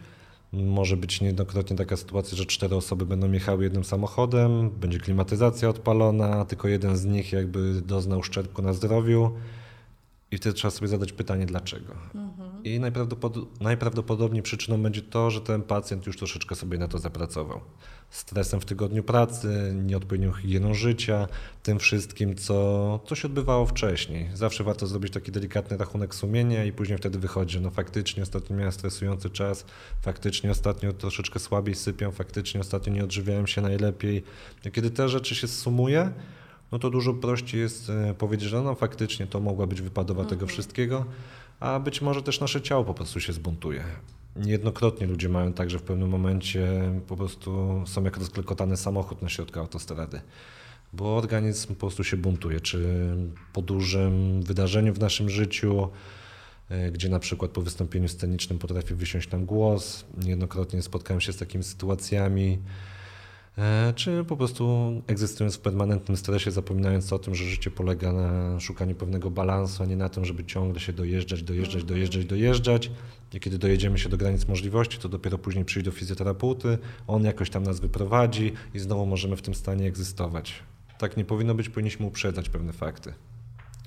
Może 0.52 0.96
być 0.96 1.20
niejednokrotnie 1.20 1.76
taka 1.76 1.96
sytuacja, 1.96 2.38
że 2.38 2.46
cztery 2.46 2.76
osoby 2.76 3.06
będą 3.06 3.32
jechały 3.32 3.64
jednym 3.64 3.84
samochodem, 3.84 4.70
będzie 4.70 4.98
klimatyzacja 4.98 5.68
odpalona, 5.68 6.44
tylko 6.44 6.68
jeden 6.68 6.96
z 6.96 7.04
nich 7.04 7.32
jakby 7.32 7.80
doznał 7.80 8.22
szczerku 8.22 8.62
na 8.62 8.72
zdrowiu 8.72 9.32
I 10.32 10.36
wtedy 10.36 10.54
trzeba 10.54 10.70
sobie 10.70 10.88
zadać 10.88 11.12
pytanie, 11.12 11.46
dlaczego. 11.46 11.92
Mhm. 12.14 12.64
I 12.64 12.80
najprawdopod 12.80 13.60
najprawdopodobniej 13.60 14.42
przyczyną 14.42 14.82
będzie 14.82 15.02
to, 15.02 15.30
że 15.30 15.40
ten 15.40 15.62
pacjent 15.62 16.06
już 16.06 16.16
troszeczkę 16.16 16.54
sobie 16.54 16.78
na 16.78 16.88
to 16.88 16.98
zapracował. 16.98 17.60
Stresem 18.10 18.60
w 18.60 18.64
tygodniu 18.64 19.02
pracy, 19.02 19.72
nieodpowiednią 19.84 20.32
higieną 20.32 20.74
życia, 20.74 21.28
tym 21.62 21.78
wszystkim, 21.78 22.34
co, 22.34 23.00
co 23.06 23.14
się 23.14 23.28
odbywało 23.28 23.66
wcześniej. 23.66 24.30
Zawsze 24.34 24.64
warto 24.64 24.86
zrobić 24.86 25.12
taki 25.12 25.32
delikatny 25.32 25.76
rachunek 25.76 26.14
sumienia 26.14 26.64
i 26.64 26.72
później 26.72 26.98
wtedy 26.98 27.18
wychodzi, 27.18 27.54
że 27.54 27.60
no 27.60 27.70
faktycznie 27.70 28.22
ostatnio 28.22 28.56
miałem 28.56 28.72
stresujący 28.72 29.30
czas, 29.30 29.64
faktycznie 30.02 30.50
ostatnio 30.50 30.92
troszeczkę 30.92 31.38
słabiej 31.38 31.74
sypiam, 31.74 32.12
faktycznie 32.12 32.60
ostatnio 32.60 32.92
nie 32.92 33.04
odżywiałem 33.04 33.46
się 33.46 33.60
najlepiej. 33.60 34.22
I 34.64 34.70
kiedy 34.70 34.90
te 34.90 35.08
rzeczy 35.08 35.34
się 35.34 35.48
sumuje, 35.48 36.12
no 36.72 36.78
to 36.78 36.90
dużo 36.90 37.14
prościej 37.14 37.60
jest 37.60 37.90
e, 37.90 38.14
powiedzieć, 38.14 38.48
że 38.48 38.62
no 38.62 38.74
faktycznie 38.74 39.26
to 39.26 39.40
mogła 39.40 39.66
być 39.66 39.82
wypadowa 39.82 40.20
mhm. 40.20 40.38
tego 40.38 40.46
wszystkiego, 40.46 41.04
a 41.60 41.80
być 41.80 42.02
może 42.02 42.22
też 42.22 42.40
nasze 42.40 42.62
ciało 42.62 42.84
po 42.84 42.94
prostu 42.94 43.20
się 43.20 43.32
zbuntuje. 43.32 43.84
Niejednokrotnie 44.36 45.06
ludzie 45.06 45.28
mają 45.28 45.52
tak, 45.52 45.70
że 45.70 45.78
w 45.78 45.82
pewnym 45.82 46.08
momencie 46.08 46.92
po 47.06 47.16
prostu 47.16 47.82
są 47.86 48.04
jak 48.04 48.16
rozklekotany 48.16 48.76
samochód 48.76 49.22
na 49.22 49.28
środku 49.28 49.58
autostrady, 49.58 50.20
bo 50.92 51.16
organizm 51.16 51.68
po 51.68 51.74
prostu 51.74 52.04
się 52.04 52.16
buntuje, 52.16 52.60
czy 52.60 52.86
po 53.52 53.62
dużym 53.62 54.42
wydarzeniu 54.42 54.94
w 54.94 54.98
naszym 54.98 55.30
życiu, 55.30 55.88
e, 56.68 56.90
gdzie 56.90 57.08
na 57.08 57.18
przykład 57.18 57.50
po 57.50 57.62
wystąpieniu 57.62 58.08
scenicznym 58.08 58.58
potrafi 58.58 58.94
wysiąść 58.94 59.30
nam 59.30 59.46
głos. 59.46 60.04
Niejednokrotnie 60.24 60.82
spotkałem 60.82 61.20
się 61.20 61.32
z 61.32 61.36
takimi 61.36 61.64
sytuacjami, 61.64 62.58
czy 63.94 64.24
po 64.24 64.36
prostu 64.36 64.92
egzystując 65.06 65.56
w 65.56 65.60
permanentnym 65.60 66.16
stresie, 66.16 66.50
zapominając 66.50 67.12
o 67.12 67.18
tym, 67.18 67.34
że 67.34 67.44
życie 67.44 67.70
polega 67.70 68.12
na 68.12 68.60
szukaniu 68.60 68.94
pewnego 68.94 69.30
balansu, 69.30 69.82
a 69.82 69.86
nie 69.86 69.96
na 69.96 70.08
tym, 70.08 70.24
żeby 70.24 70.44
ciągle 70.44 70.80
się 70.80 70.92
dojeżdżać, 70.92 71.42
dojeżdżać, 71.42 71.84
dojeżdżać, 71.84 72.24
dojeżdżać. 72.24 72.90
I 73.34 73.40
kiedy 73.40 73.58
dojedziemy 73.58 73.98
się 73.98 74.08
do 74.08 74.16
granic 74.16 74.48
możliwości, 74.48 74.98
to 74.98 75.08
dopiero 75.08 75.38
później 75.38 75.64
przyjść 75.64 75.84
do 75.84 75.90
fizjoterapeuty, 75.90 76.78
on 77.06 77.24
jakoś 77.24 77.50
tam 77.50 77.62
nas 77.62 77.80
wyprowadzi 77.80 78.52
i 78.74 78.78
znowu 78.78 79.06
możemy 79.06 79.36
w 79.36 79.42
tym 79.42 79.54
stanie 79.54 79.86
egzystować. 79.86 80.54
Tak 80.98 81.16
nie 81.16 81.24
powinno 81.24 81.54
być, 81.54 81.68
powinniśmy 81.68 82.06
uprzedzać 82.06 82.48
pewne 82.48 82.72
fakty. 82.72 83.12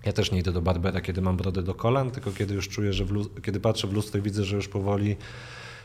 Ja 0.06 0.14
też 0.14 0.32
nie 0.32 0.40
idę 0.40 0.52
do 0.52 0.62
barbera, 0.62 1.02
kiedy 1.02 1.22
mam 1.22 1.38
brodę 1.38 1.64
do 1.64 1.74
kolan, 1.74 2.12
tylko 2.12 2.32
kiedy 2.32 2.54
już 2.54 2.70
czuję, 2.70 2.94
że 2.94 3.06
kiedy 3.44 3.60
patrzę 3.60 3.88
w 3.88 3.94
lustro 3.94 4.20
i 4.20 4.24
widzę, 4.24 4.44
że 4.44 4.56
już 4.56 4.68
powoli 4.68 5.16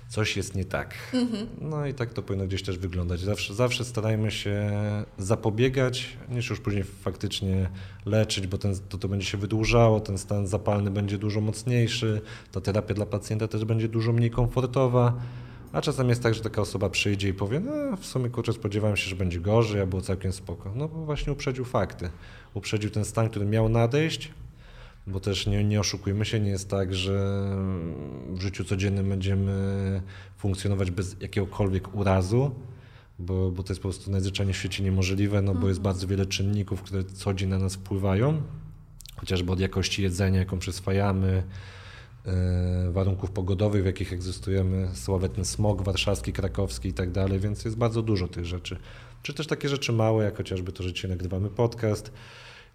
coś 0.09 0.37
jest 0.37 0.55
nie 0.55 0.65
tak. 0.65 0.95
Mhm. 1.15 1.47
No 1.61 1.87
i 1.87 1.95
tak 1.95 2.15
to 2.15 2.23
powinno 2.23 2.47
gdzieś 2.47 2.63
też 2.63 2.79
wyglądać. 2.79 3.21
Zawsze, 3.21 3.55
zawsze 3.55 3.85
starajmy 3.85 4.31
się 4.31 4.71
zapobiegać, 5.19 6.17
niż 6.29 6.51
już 6.51 6.61
później 6.61 6.85
faktycznie 6.85 7.71
leczyć, 8.07 8.47
bo 8.47 8.59
ten, 8.59 8.75
to, 8.89 8.99
to 8.99 9.09
będzie 9.09 9.27
się 9.27 9.39
wydłużało, 9.39 10.01
ten 10.01 10.19
stan 10.19 10.47
zapalny 10.47 10.91
będzie 10.91 11.19
dużo 11.19 11.41
mocniejszy, 11.41 12.21
ta 12.53 12.61
terapia 12.61 12.95
dla 12.95 13.07
pacjenta 13.07 13.49
też 13.49 13.65
będzie 13.65 13.89
dużo 13.89 14.13
mniej 14.13 14.31
komfortowa. 14.31 15.15
A 15.73 15.81
czasem 15.81 16.09
jest 16.09 16.23
tak, 16.23 16.35
że 16.35 16.41
taka 16.41 16.63
osoba 16.63 16.91
przyjdzie 16.91 17.29
i 17.29 17.35
powie, 17.35 17.61
no 17.61 17.97
w 17.97 18.07
sumie 18.07 18.31
kurczę 18.31 18.53
spodziewałem 18.53 18.97
się, 18.97 19.11
że 19.11 19.17
będzie 19.17 19.41
gorzej, 19.41 19.81
a 19.81 19.87
było 19.87 20.03
całkiem 20.03 20.33
spoko. 20.33 20.73
No 20.75 20.89
bo 20.89 21.05
właśnie 21.05 21.33
uprzedził 21.33 21.65
fakty. 21.65 22.11
Uprzedził 22.55 22.91
ten 22.91 23.05
stan, 23.05 23.29
który 23.29 23.47
miał 23.47 23.69
nadejść, 23.69 24.33
bo 25.09 25.21
też 25.21 25.47
nie, 25.47 25.65
nie 25.65 25.81
oszukujmy 25.81 26.25
się, 26.25 26.41
nie 26.41 26.51
jest 26.51 26.71
tak, 26.71 26.95
że 26.95 27.47
w 28.29 28.41
życiu 28.41 28.65
codziennym 28.65 29.09
będziemy 29.09 30.03
funkcjonować 30.37 30.91
bez 30.91 31.17
jakiegokolwiek 31.21 31.95
urazu, 31.95 32.55
bo, 33.19 33.51
bo 33.51 33.63
to 33.63 33.73
jest 33.73 33.83
po 33.83 33.89
prostu 33.89 34.11
najzwyczajniej 34.11 34.55
w 34.55 34.57
świecie 34.57 34.85
niemożliwe, 34.85 35.43
no 35.43 35.55
bo 35.55 35.69
jest 35.69 35.79
mhm. 35.79 35.83
bardzo 35.83 36.07
wiele 36.07 36.27
czynników, 36.27 36.83
które 36.83 37.05
co 37.05 37.35
dzień 37.35 37.49
na 37.49 37.59
nas 37.59 37.75
wpływają, 37.75 38.43
chociażby 39.17 39.53
od 39.53 39.61
jakości 39.61 40.03
jedzenia, 40.03 40.39
jaką 40.39 40.59
przyswajamy, 40.59 41.43
e, 42.27 42.91
warunków 42.91 43.31
pogodowych, 43.31 43.83
w 43.83 43.87
jakich 43.87 44.13
egzystujemy, 44.13 44.89
sławetny 44.95 45.45
smog 45.45 45.83
warszawski, 45.83 46.33
krakowski 46.33 46.89
i 46.89 46.93
tak 46.93 47.11
dalej, 47.11 47.41
więc 47.41 47.65
jest 47.65 47.77
bardzo 47.77 48.03
dużo 48.03 48.29
tych 48.29 48.45
rzeczy. 48.45 48.77
Czy 49.23 49.35
też 49.35 49.47
takie 49.47 49.69
rzeczy 49.69 49.93
małe, 49.93 50.25
jak 50.25 50.37
chociażby 50.37 50.73
to, 50.73 50.83
że 50.83 50.93
dzisiaj 50.93 51.11
nagrywamy 51.11 51.49
podcast, 51.49 52.13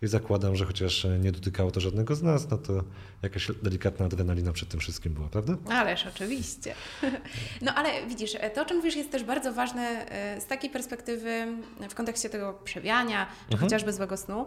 i 0.03 0.07
zakładam, 0.07 0.55
że 0.55 0.65
chociaż 0.65 1.07
nie 1.19 1.31
dotykało 1.31 1.71
to 1.71 1.79
żadnego 1.79 2.15
z 2.15 2.23
nas, 2.23 2.49
no 2.49 2.57
to 2.57 2.83
jakaś 3.21 3.51
delikatna 3.63 4.05
adrenalina 4.05 4.51
przed 4.51 4.69
tym 4.69 4.79
wszystkim 4.79 5.13
była, 5.13 5.27
prawda? 5.27 5.57
Ależ 5.69 6.07
oczywiście. 6.07 6.75
No 7.61 7.73
ale 7.75 8.07
widzisz, 8.07 8.37
to 8.55 8.61
o 8.61 8.65
czym 8.65 8.77
mówisz 8.77 8.95
jest 8.95 9.11
też 9.11 9.23
bardzo 9.23 9.53
ważne 9.53 10.11
e, 10.11 10.41
z 10.41 10.45
takiej 10.45 10.69
perspektywy 10.69 11.47
w 11.89 11.95
kontekście 11.95 12.29
tego 12.29 12.53
przewiania, 12.63 13.25
czy 13.25 13.53
mhm. 13.53 13.61
chociażby 13.61 13.93
złego 13.93 14.17
snu, 14.17 14.45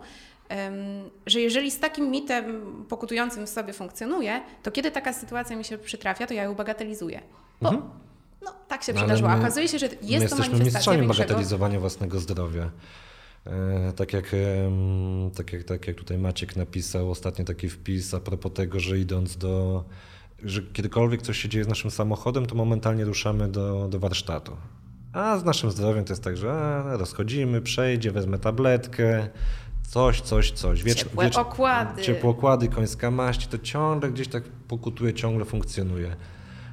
że 1.27 1.41
jeżeli 1.41 1.71
z 1.71 1.81
takim 1.81 2.11
mitem 2.11 2.63
pokutującym 2.89 3.47
w 3.47 3.51
sobie 3.51 3.73
funkcjonuje, 3.73 4.41
to 4.63 4.71
kiedy 4.71 4.91
taka 4.91 5.13
sytuacja 5.13 5.57
mi 5.57 5.65
się 5.65 5.79
przytrafia, 5.79 6.27
to 6.27 6.35
ja 6.35 6.43
ją 6.43 6.55
bagatelizuję. 6.55 7.23
Bo 7.63 7.69
mhm. 7.69 7.91
no, 8.43 8.55
tak 8.69 8.83
się 8.83 8.93
no, 8.93 8.99
przydarzyło. 8.99 9.31
Okazuje 9.31 9.69
się, 9.69 9.79
że 9.79 9.89
jest 10.03 10.25
my 10.25 10.31
to 10.31 10.37
manifestacja 10.37 10.65
mistrzami 10.65 11.09
bagatelizowania 11.09 11.81
własnego 11.81 12.21
zdrowia. 12.21 12.71
E, 13.47 13.93
tak 13.93 14.13
jak, 14.13 14.33
tak, 15.37 15.53
jak, 15.53 15.65
tak 15.65 15.87
jak 15.87 15.97
tutaj 15.97 16.19
Maciek 16.19 16.57
napisał 16.57 17.11
ostatnio 17.11 17.45
taki 17.45 17.69
wpis 17.69 18.15
a 18.15 18.21
propos 18.21 18.53
tego, 18.53 18.81
że 18.81 18.99
idąc 18.99 19.37
do, 19.37 19.85
że 20.45 20.63
kiedykolwiek 20.63 21.23
coś 21.23 21.39
się 21.39 21.49
dzieje 21.49 21.65
z 21.65 21.69
naszym 21.69 21.91
samochodem, 21.91 22.47
to 22.47 22.55
momentalnie 22.55 23.05
ruszamy 23.05 23.49
do, 23.49 23.89
do 23.89 23.99
warsztatu. 23.99 24.57
A 25.13 25.39
z 25.39 25.45
naszym 25.45 25.71
zdrowiem 25.71 26.05
to 26.05 26.13
jest 26.13 26.23
tak, 26.23 26.37
że 26.37 26.53
a, 26.53 26.97
rozchodzimy, 26.97 27.63
przejdzie, 27.63 28.13
wezmę 28.13 28.39
tabletkę, 28.39 29.29
coś, 29.89 30.21
coś, 30.21 30.51
coś. 30.51 30.83
Wiecz, 30.83 30.99
ciepłe 30.99 31.25
wiecz, 31.25 31.37
okłady. 31.37 32.03
Ciepłe 32.03 32.31
okłady, 32.31 32.69
końska 32.69 33.11
maść, 33.11 33.47
to 33.47 33.59
ciągle 33.59 34.11
gdzieś 34.11 34.29
tak 34.29 34.43
pokutuje, 34.43 35.15
ciągle 35.15 35.45
funkcjonuje. 35.45 36.17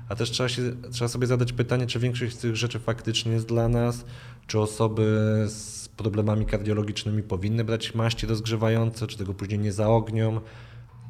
A 0.10 0.16
też 0.16 0.32
trzeba, 0.32 0.50
się, 0.50 0.62
trzeba 0.92 1.08
sobie 1.08 1.28
zadać 1.28 1.54
pytanie, 1.54 1.86
czy 1.86 2.00
większość 2.00 2.36
z 2.36 2.38
tych 2.38 2.56
rzeczy 2.56 2.80
faktycznie 2.80 3.32
jest 3.32 3.48
dla 3.48 3.70
nas, 3.70 4.06
czy 4.48 4.60
osoby 4.60 5.04
z 5.48 5.88
problemami 5.88 6.46
kardiologicznymi 6.46 7.24
powinny 7.24 7.64
brać 7.64 7.96
maści 7.96 8.28
rozgrzewające, 8.28 9.08
czy 9.08 9.18
tego 9.18 9.34
później 9.34 9.60
nie 9.60 9.72
zaognią. 9.72 10.42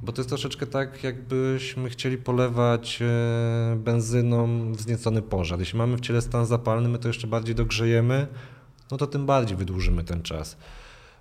Bo 0.04 0.12
to 0.12 0.22
jest 0.22 0.30
troszeczkę 0.30 0.68
tak, 0.68 1.04
jakbyśmy 1.04 1.90
chcieli 1.90 2.18
polewać 2.18 3.00
e, 3.02 3.76
benzyną 3.76 4.72
wzniecony 4.74 5.22
pożar. 5.22 5.60
Jeśli 5.60 5.78
mamy 5.78 5.98
w 5.98 6.02
ciele 6.02 6.22
stan 6.22 6.46
zapalny, 6.46 6.90
my 6.90 7.00
to 7.00 7.08
jeszcze 7.08 7.28
bardziej 7.28 7.56
dogrzejemy, 7.56 8.28
no 8.92 8.98
to 8.98 9.08
tym 9.08 9.26
bardziej 9.26 9.58
wydłużymy 9.58 10.04
ten 10.04 10.22
czas. 10.22 10.58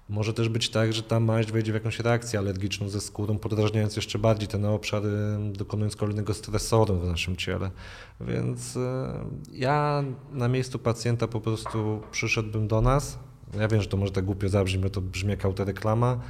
Może 0.08 0.34
też 0.34 0.48
być 0.48 0.70
tak, 0.70 0.92
że 0.92 1.02
ta 1.02 1.20
maść 1.20 1.52
wejdzie 1.52 1.72
w 1.72 1.74
jakąś 1.74 2.00
reakcję 2.00 2.38
alergiczną 2.38 2.88
ze 2.88 3.00
skórą, 3.00 3.38
podrażniając 3.38 3.96
jeszcze 3.96 4.18
bardziej 4.18 4.48
ten 4.48 4.64
obszar, 4.64 5.02
dokonując 5.52 5.96
kolejnego 5.96 6.34
stresoru 6.34 7.00
w 7.00 7.06
naszym 7.06 7.36
ciele. 7.36 7.70
Więc 8.20 8.76
e, 8.76 9.24
ja 9.52 10.04
na 10.32 10.48
miejscu 10.48 10.78
pacjenta 10.78 11.28
po 11.28 11.40
prostu 11.40 12.00
przyszedłbym 12.10 12.68
do 12.68 12.80
nas, 12.80 13.18
ja 13.58 13.68
wiem, 13.68 13.82
że 13.82 13.88
to 13.88 13.96
może 13.96 14.12
tak 14.12 14.24
głupio 14.24 14.48
zabrzmi, 14.48 14.82
bo 14.82 14.90
to 14.90 15.00
brzmi 15.00 15.30
jak 15.30 15.44
autoreklama, 15.44 16.20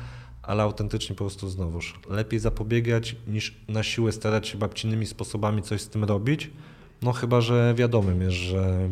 ale 0.42 0.62
autentycznie 0.62 1.16
po 1.16 1.24
prostu 1.24 1.48
znowuż 1.48 2.00
lepiej 2.08 2.40
zapobiegać 2.40 3.16
niż 3.26 3.56
na 3.68 3.82
siłę 3.82 4.12
starać 4.12 4.48
się 4.48 4.58
babcinnymi 4.58 5.06
sposobami 5.06 5.62
coś 5.62 5.80
z 5.80 5.88
tym 5.88 6.04
robić. 6.04 6.50
No 7.02 7.12
chyba, 7.12 7.40
że 7.40 7.74
wiadomym 7.76 8.22
jest, 8.22 8.36
że 8.36 8.88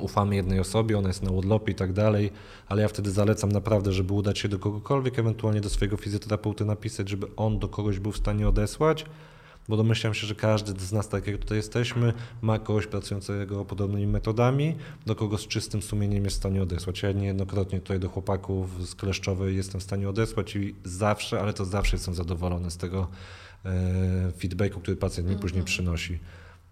ufamy 0.00 0.36
jednej 0.36 0.60
osobie, 0.60 0.98
ona 0.98 1.08
jest 1.08 1.22
na 1.22 1.30
urlopie 1.30 1.72
i 1.72 1.74
tak 1.74 1.92
dalej, 1.92 2.30
ale 2.66 2.82
ja 2.82 2.88
wtedy 2.88 3.10
zalecam 3.10 3.52
naprawdę, 3.52 3.92
żeby 3.92 4.12
udać 4.12 4.38
się 4.38 4.48
do 4.48 4.58
kogokolwiek, 4.58 5.18
ewentualnie 5.18 5.60
do 5.60 5.70
swojego 5.70 5.96
fizjoterapeuty 5.96 6.64
napisać, 6.64 7.08
żeby 7.08 7.26
on 7.36 7.58
do 7.58 7.68
kogoś 7.68 7.98
był 7.98 8.12
w 8.12 8.16
stanie 8.16 8.48
odesłać, 8.48 9.04
bo 9.68 9.76
domyślam 9.76 10.14
się, 10.14 10.26
że 10.26 10.34
każdy 10.34 10.80
z 10.80 10.92
nas, 10.92 11.08
tak 11.08 11.26
jak 11.26 11.38
tutaj 11.38 11.56
jesteśmy, 11.56 12.12
ma 12.42 12.58
kogoś 12.58 12.86
pracującego 12.86 13.64
podobnymi 13.64 14.06
metodami, 14.06 14.76
do 15.06 15.14
kogo 15.14 15.38
z 15.38 15.46
czystym 15.46 15.82
sumieniem 15.82 16.24
jest 16.24 16.36
w 16.36 16.38
stanie 16.38 16.62
odesłać. 16.62 17.02
Ja 17.02 17.12
niejednokrotnie 17.12 17.80
tutaj 17.80 18.00
do 18.00 18.08
chłopaków 18.08 18.88
z 18.88 18.94
Kleszczowej 18.94 19.56
jestem 19.56 19.80
w 19.80 19.84
stanie 19.84 20.08
odesłać 20.08 20.56
i 20.56 20.74
zawsze, 20.84 21.40
ale 21.40 21.52
to 21.52 21.64
zawsze 21.64 21.96
jestem 21.96 22.14
zadowolony 22.14 22.70
z 22.70 22.76
tego 22.76 23.08
e, 23.64 24.32
feedbacku, 24.38 24.80
który 24.80 24.96
pacjent 24.96 25.28
mi 25.28 25.36
później 25.36 25.60
mhm. 25.60 25.66
przynosi. 25.66 26.18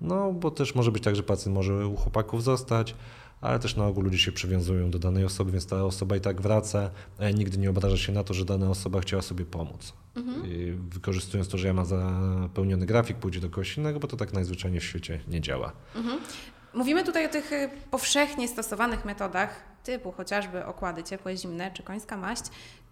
No, 0.01 0.33
bo 0.33 0.51
też 0.51 0.75
może 0.75 0.93
być 0.93 1.03
tak, 1.03 1.17
że 1.17 1.23
pacjent 1.23 1.55
może 1.55 1.87
u 1.87 1.97
chłopaków 1.97 2.43
zostać, 2.43 2.95
ale 3.41 3.59
też 3.59 3.77
na 3.77 3.87
ogół 3.87 4.03
ludzie 4.03 4.19
się 4.19 4.33
przywiązują 4.33 4.91
do 4.91 4.99
danej 4.99 5.25
osoby, 5.25 5.53
więc 5.53 5.67
ta 5.67 5.85
osoba 5.85 6.17
i 6.17 6.21
tak 6.21 6.41
wraca, 6.41 6.91
a 7.19 7.31
nigdy 7.31 7.59
nie 7.59 7.71
obraża 7.71 7.97
się 7.97 8.13
na 8.13 8.25
to, 8.25 8.35
że 8.35 8.45
dana 8.45 8.71
osoba 8.71 9.01
chciała 9.01 9.23
sobie 9.23 9.45
pomóc. 9.45 9.93
Mhm. 10.17 10.89
wykorzystując 10.89 11.49
to, 11.49 11.59
że 11.59 11.67
ja 11.67 11.75
mam 11.75 11.87
zapełniony 11.87 12.87
grafik, 12.87 13.17
pójdzie 13.17 13.41
do 13.41 13.51
kogoś 13.51 13.77
innego, 13.77 14.01
bo 14.01 14.09
to 14.09 14.17
tak 14.17 14.33
najzwyczajniej 14.33 14.81
w 14.81 14.85
świecie 14.85 15.21
nie 15.29 15.41
działa. 15.41 15.73
Mhm. 15.95 16.19
Mówimy 16.75 17.05
tutaj 17.05 17.27
o 17.27 17.29
tych 17.29 17.53
y, 17.53 17.71
powszechnie 17.91 18.49
stosowanych 18.49 19.05
metodach, 19.05 19.63
typu 19.85 20.13
chociażby 20.13 20.65
okłady 20.65 21.05
ciepłe, 21.05 21.37
zimne 21.37 21.71
czy 21.71 21.83
końska 21.83 22.17
maść, 22.17 22.43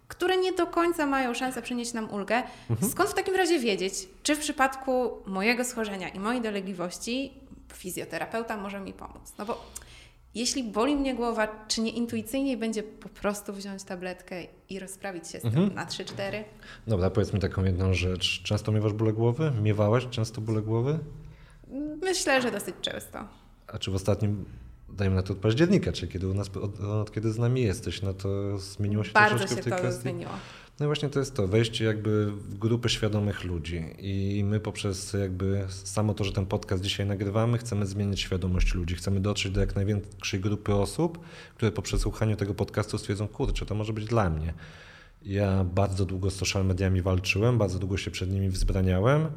które 0.07 0.37
nie 0.37 0.53
do 0.53 0.67
końca 0.67 1.05
mają 1.05 1.33
szansę 1.33 1.61
przynieść 1.61 1.93
nam 1.93 2.11
ulgę. 2.11 2.43
Mhm. 2.69 2.91
Skąd 2.91 3.09
w 3.09 3.13
takim 3.13 3.35
razie 3.35 3.59
wiedzieć, 3.59 3.93
czy 4.23 4.35
w 4.35 4.39
przypadku 4.39 5.11
mojego 5.25 5.63
schorzenia 5.63 6.09
i 6.09 6.19
mojej 6.19 6.41
dolegliwości 6.41 7.33
fizjoterapeuta 7.73 8.57
może 8.57 8.79
mi 8.79 8.93
pomóc? 8.93 9.33
No 9.37 9.45
bo 9.45 9.65
jeśli 10.35 10.63
boli 10.63 10.95
mnie 10.95 11.15
głowa, 11.15 11.65
czy 11.67 11.81
nie 11.81 11.91
intuicyjniej 11.91 12.57
będzie 12.57 12.83
po 12.83 13.09
prostu 13.09 13.53
wziąć 13.53 13.83
tabletkę 13.83 14.43
i 14.69 14.79
rozprawić 14.79 15.27
się 15.27 15.39
z 15.39 15.41
tym 15.41 15.51
mhm. 15.51 15.73
na 15.73 15.85
3-4? 15.85 16.43
Dobra, 16.87 17.09
powiedz 17.09 17.33
mi 17.33 17.39
taką 17.39 17.63
jedną 17.63 17.93
rzecz. 17.93 18.43
Często 18.43 18.71
miewasz 18.71 18.93
bóle 18.93 19.13
głowy? 19.13 19.51
Miewałaś 19.61 20.07
często 20.09 20.41
bóle 20.41 20.61
głowy? 20.61 20.99
Myślę, 22.01 22.41
że 22.41 22.51
dosyć 22.51 22.75
często. 22.81 23.19
A 23.67 23.79
czy 23.79 23.91
w 23.91 23.95
ostatnim, 23.95 24.45
dajmy 24.97 25.15
na 25.15 25.23
to 25.23 25.33
od 25.33 25.39
października, 25.39 25.91
czy 25.91 26.07
kiedy 26.07 26.27
u 26.27 26.33
nas, 26.33 26.49
od, 26.57 26.79
od 26.79 27.11
kiedy 27.11 27.31
z 27.31 27.37
nami 27.37 27.61
jesteś, 27.61 28.01
no 28.01 28.13
to 28.13 28.57
zmieniło 28.57 29.03
się 29.03 29.11
Bardzo 29.11 29.29
troszeczkę 29.29 29.55
się 29.55 29.61
w 29.61 29.63
tej 29.63 29.73
to 29.73 29.79
kwestii? 29.79 30.01
zmieniło. 30.01 30.31
No 30.79 30.85
i 30.85 30.87
właśnie 30.87 31.09
to 31.09 31.19
jest 31.19 31.35
to, 31.35 31.47
wejście 31.47 31.85
jakby 31.85 32.31
w 32.31 32.57
grupy 32.57 32.89
świadomych 32.89 33.43
ludzi 33.43 33.85
i 33.99 34.43
my 34.43 34.59
poprzez 34.59 35.13
jakby 35.13 35.65
samo 35.69 36.13
to, 36.13 36.23
że 36.23 36.31
ten 36.31 36.45
podcast 36.45 36.83
dzisiaj 36.83 37.05
nagrywamy, 37.05 37.57
chcemy 37.57 37.85
zmienić 37.85 38.19
świadomość 38.21 38.73
ludzi, 38.73 38.95
chcemy 38.95 39.19
dotrzeć 39.19 39.51
do 39.51 39.61
jak 39.61 39.75
największej 39.75 40.39
grupy 40.39 40.73
osób, 40.73 41.19
które 41.55 41.71
po 41.71 41.81
przesłuchaniu 41.81 42.35
tego 42.35 42.53
podcastu 42.53 42.97
stwierdzą, 42.97 43.27
kurczę, 43.27 43.65
to 43.65 43.75
może 43.75 43.93
być 43.93 44.05
dla 44.05 44.29
mnie. 44.29 44.53
Ja 45.21 45.63
bardzo 45.63 46.05
długo 46.05 46.31
z 46.31 46.35
social 46.35 46.65
mediami 46.65 47.01
walczyłem, 47.01 47.57
bardzo 47.57 47.79
długo 47.79 47.97
się 47.97 48.11
przed 48.11 48.31
nimi 48.31 48.49
wzbraniałem. 48.49 49.27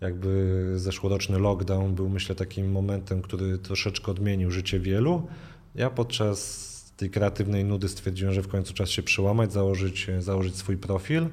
Jakby 0.00 0.72
zeszłoroczny 0.76 1.38
lockdown 1.38 1.94
był 1.94 2.08
myślę 2.08 2.34
takim 2.34 2.72
momentem, 2.72 3.22
który 3.22 3.58
troszeczkę 3.58 4.10
odmienił 4.10 4.50
życie 4.50 4.80
wielu. 4.80 5.26
Ja 5.74 5.90
podczas 5.90 6.70
tej 6.96 7.10
kreatywnej 7.10 7.64
nudy 7.64 7.88
stwierdziłem, 7.88 8.34
że 8.34 8.42
w 8.42 8.48
końcu 8.48 8.74
czas 8.74 8.90
się 8.90 9.02
przełamać, 9.02 9.52
założyć, 9.52 10.06
założyć 10.18 10.56
swój 10.56 10.76
profil 10.76 11.26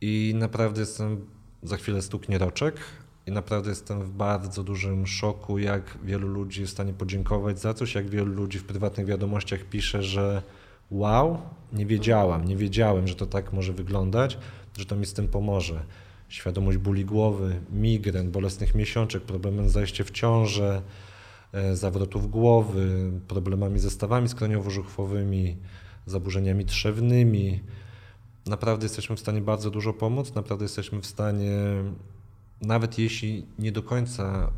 i 0.00 0.34
naprawdę 0.36 0.80
jestem, 0.80 1.26
za 1.62 1.76
chwilę 1.76 2.02
stuknie 2.02 2.38
roczek 2.38 2.76
i 3.26 3.30
naprawdę 3.30 3.70
jestem 3.70 4.02
w 4.02 4.10
bardzo 4.10 4.64
dużym 4.64 5.06
szoku, 5.06 5.58
jak 5.58 5.98
wielu 6.04 6.28
ludzi 6.28 6.60
jest 6.60 6.72
w 6.72 6.74
stanie 6.74 6.92
podziękować 6.92 7.60
za 7.60 7.74
coś, 7.74 7.94
jak 7.94 8.08
wielu 8.08 8.32
ludzi 8.34 8.58
w 8.58 8.64
prywatnych 8.64 9.06
wiadomościach 9.06 9.64
pisze, 9.64 10.02
że 10.02 10.42
wow, 10.90 11.38
nie 11.72 11.86
wiedziałam, 11.86 12.44
nie 12.44 12.56
wiedziałem, 12.56 13.08
że 13.08 13.14
to 13.14 13.26
tak 13.26 13.52
może 13.52 13.72
wyglądać, 13.72 14.38
że 14.78 14.86
to 14.86 14.96
mi 14.96 15.06
z 15.06 15.12
tym 15.12 15.28
pomoże. 15.28 15.84
Świadomość 16.28 16.78
bóli 16.78 17.04
głowy, 17.04 17.60
migren, 17.72 18.30
bolesnych 18.30 18.74
miesiączek, 18.74 19.22
problemem 19.22 19.68
zajście 19.68 20.04
w 20.04 20.10
ciążę, 20.10 20.82
E, 21.54 21.76
zawrotów 21.76 22.30
głowy, 22.30 23.10
problemami 23.28 23.78
ze 23.78 23.90
stawami 23.90 24.28
skroniowo-żuchwowymi, 24.28 25.56
zaburzeniami 26.06 26.64
trzewnymi. 26.64 27.60
Naprawdę 28.46 28.84
jesteśmy 28.84 29.16
w 29.16 29.20
stanie 29.20 29.40
bardzo 29.40 29.70
dużo 29.70 29.92
pomóc, 29.92 30.34
naprawdę 30.34 30.64
jesteśmy 30.64 31.00
w 31.00 31.06
stanie, 31.06 31.56
nawet 32.62 32.98
jeśli 32.98 33.46
nie 33.58 33.72
do 33.72 33.82
końca 33.82 34.50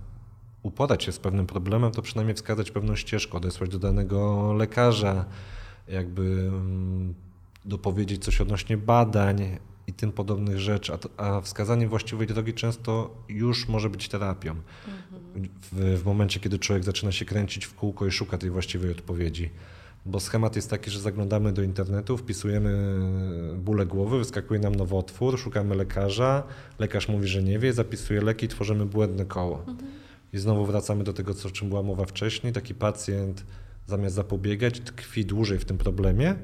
uporać 0.62 1.04
się 1.04 1.12
z 1.12 1.18
pewnym 1.18 1.46
problemem, 1.46 1.92
to 1.92 2.02
przynajmniej 2.02 2.34
wskazać 2.34 2.70
pewną 2.70 2.96
ścieżkę, 2.96 3.36
odesłać 3.36 3.70
do 3.70 3.78
danego 3.78 4.52
lekarza, 4.52 5.24
jakby 5.88 6.22
mm, 6.22 7.14
dopowiedzieć 7.64 8.24
coś 8.24 8.40
odnośnie 8.40 8.76
badań 8.76 9.58
i 9.86 9.92
tym 9.92 10.12
podobnych 10.12 10.58
rzeczy, 10.58 10.92
a, 10.92 11.22
a 11.22 11.40
wskazanie 11.40 11.88
właściwej 11.88 12.26
drogi 12.26 12.54
często 12.54 13.14
już 13.28 13.68
może 13.68 13.90
być 13.90 14.08
terapią. 14.08 14.54
W, 15.72 16.00
w 16.00 16.04
momencie, 16.04 16.40
kiedy 16.40 16.58
człowiek 16.58 16.84
zaczyna 16.84 17.12
się 17.12 17.24
kręcić 17.24 17.64
w 17.64 17.74
kółko 17.74 18.06
i 18.06 18.10
szuka 18.10 18.38
tej 18.38 18.50
właściwej 18.50 18.90
odpowiedzi. 18.90 19.50
Bo 20.06 20.20
schemat 20.20 20.56
jest 20.56 20.70
taki, 20.70 20.90
że 20.90 21.00
zaglądamy 21.00 21.52
do 21.52 21.62
internetu, 21.62 22.16
wpisujemy 22.16 22.98
bóle 23.58 23.86
głowy, 23.86 24.18
wyskakuje 24.18 24.60
nam 24.60 24.74
nowotwór, 24.74 25.38
szukamy 25.38 25.74
lekarza, 25.74 26.42
lekarz 26.78 27.08
mówi, 27.08 27.28
że 27.28 27.42
nie 27.42 27.58
wie, 27.58 27.72
zapisuje 27.72 28.20
leki, 28.20 28.48
tworzymy 28.48 28.86
błędne 28.86 29.24
koło. 29.24 29.58
Mhm. 29.58 29.78
I 30.32 30.38
znowu 30.38 30.66
wracamy 30.66 31.04
do 31.04 31.12
tego, 31.12 31.32
o 31.46 31.50
czym 31.50 31.68
była 31.68 31.82
mowa 31.82 32.04
wcześniej. 32.04 32.52
Taki 32.52 32.74
pacjent 32.74 33.44
zamiast 33.86 34.14
zapobiegać, 34.14 34.80
tkwi 34.80 35.26
dłużej 35.26 35.58
w 35.58 35.64
tym 35.64 35.78
problemie, 35.78 36.34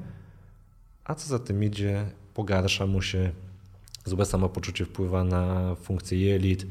a 1.03 1.15
co 1.15 1.27
za 1.27 1.39
tym 1.39 1.63
idzie, 1.63 2.05
pogarsza 2.33 2.87
mu 2.87 3.01
się, 3.01 3.31
złe 4.05 4.25
samopoczucie 4.25 4.85
wpływa 4.85 5.23
na 5.23 5.75
funkcję 5.75 6.19
jelit, 6.19 6.65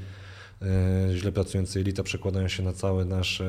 E, 0.63 1.17
źle 1.17 1.33
pracujące 1.33 1.79
jelita 1.79 2.03
przekładają 2.03 2.49
się 2.49 2.63
na 2.63 2.73
cały 2.73 3.05
nasz 3.05 3.41
e, 3.41 3.45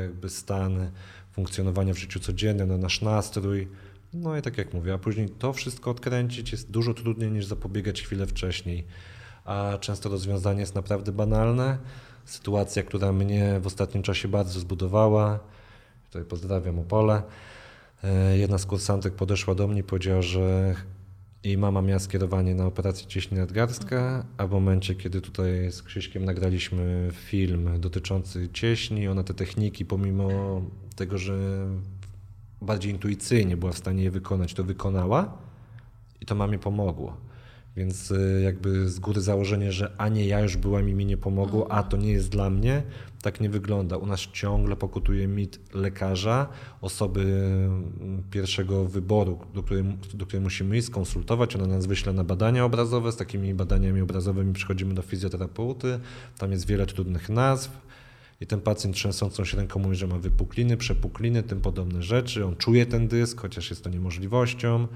jakby 0.00 0.30
stan 0.30 0.90
funkcjonowania 1.32 1.94
w 1.94 1.98
życiu 1.98 2.20
codziennym, 2.20 2.68
na 2.68 2.78
nasz 2.78 3.02
nastrój. 3.02 3.68
No 4.14 4.36
i 4.36 4.42
tak 4.42 4.58
jak 4.58 4.74
mówię, 4.74 4.94
a 4.94 4.98
później 4.98 5.28
to 5.28 5.52
wszystko 5.52 5.90
odkręcić 5.90 6.52
jest 6.52 6.70
dużo 6.70 6.94
trudniej 6.94 7.30
niż 7.30 7.46
zapobiegać 7.46 8.02
chwilę 8.02 8.26
wcześniej. 8.26 8.84
A 9.44 9.78
często 9.80 10.08
rozwiązanie 10.08 10.60
jest 10.60 10.74
naprawdę 10.74 11.12
banalne. 11.12 11.78
Sytuacja, 12.24 12.82
która 12.82 13.12
mnie 13.12 13.60
w 13.60 13.66
ostatnim 13.66 14.02
czasie 14.02 14.28
bardzo 14.28 14.60
zbudowała, 14.60 15.38
tutaj 16.06 16.24
pozdrawiam 16.24 16.78
Opole, 16.78 17.22
e, 18.04 18.38
jedna 18.38 18.58
z 18.58 18.66
kursantek 18.66 19.14
podeszła 19.14 19.54
do 19.54 19.68
mnie 19.68 19.80
i 19.80 19.84
powiedziała, 19.84 20.22
że 20.22 20.74
i 21.44 21.58
mama 21.58 21.82
miała 21.82 21.98
skierowanie 21.98 22.54
na 22.54 22.66
operację 22.66 23.06
cieśni 23.06 23.38
nadgarstka, 23.38 24.24
a 24.36 24.46
w 24.46 24.50
momencie, 24.50 24.94
kiedy 24.94 25.20
tutaj 25.20 25.72
z 25.72 25.82
Krzyśkiem 25.82 26.24
nagraliśmy 26.24 27.08
film 27.12 27.80
dotyczący 27.80 28.48
cieśni, 28.52 29.08
ona 29.08 29.24
te 29.24 29.34
techniki, 29.34 29.84
pomimo 29.84 30.28
tego, 30.96 31.18
że 31.18 31.66
bardziej 32.62 32.92
intuicyjnie 32.92 33.56
była 33.56 33.72
w 33.72 33.78
stanie 33.78 34.02
je 34.02 34.10
wykonać, 34.10 34.54
to 34.54 34.64
wykonała 34.64 35.38
i 36.20 36.26
to 36.26 36.34
mamie 36.34 36.58
pomogło. 36.58 37.16
Więc 37.76 38.10
y, 38.10 38.40
jakby 38.44 38.88
z 38.88 38.98
góry 38.98 39.20
założenie, 39.20 39.72
że 39.72 39.92
a 39.98 40.08
nie 40.08 40.26
ja 40.26 40.40
już 40.40 40.56
byłam 40.56 40.88
i 40.88 40.94
mi 40.94 41.06
nie 41.06 41.16
pomogło, 41.16 41.72
a 41.72 41.82
to 41.82 41.96
nie 41.96 42.12
jest 42.12 42.28
dla 42.28 42.50
mnie, 42.50 42.82
tak 43.24 43.40
nie 43.40 43.50
wygląda. 43.50 43.96
U 43.96 44.06
nas 44.06 44.20
ciągle 44.20 44.76
pokutuje 44.76 45.28
mit 45.28 45.74
lekarza, 45.74 46.48
osoby 46.80 47.20
mm, 47.20 48.22
pierwszego 48.30 48.84
wyboru, 48.84 49.38
do 49.54 49.62
której, 49.62 49.84
do 50.14 50.26
której 50.26 50.42
musimy 50.42 50.78
iść, 50.78 50.86
skonsultować. 50.86 51.56
Ona 51.56 51.66
nas 51.66 51.86
wyśle 51.86 52.12
na 52.12 52.24
badania 52.24 52.64
obrazowe. 52.64 53.12
Z 53.12 53.16
takimi 53.16 53.54
badaniami 53.54 54.00
obrazowymi 54.00 54.52
przychodzimy 54.52 54.94
do 54.94 55.02
fizjoterapeuty. 55.02 56.00
Tam 56.38 56.52
jest 56.52 56.66
wiele 56.66 56.86
trudnych 56.86 57.28
nazw. 57.28 57.70
I 58.40 58.46
ten 58.46 58.60
pacjent 58.60 58.96
trzęsącą 58.96 59.44
się 59.44 59.56
ręką 59.56 59.80
mówi, 59.80 59.96
że 59.96 60.06
ma 60.06 60.18
wypukliny, 60.18 60.76
przepukliny, 60.76 61.42
tym 61.42 61.60
podobne 61.60 62.02
rzeczy. 62.02 62.46
On 62.46 62.56
czuje 62.56 62.86
ten 62.86 63.08
dysk, 63.08 63.40
chociaż 63.40 63.70
jest 63.70 63.84
to 63.84 63.90
niemożliwością. 63.90 64.88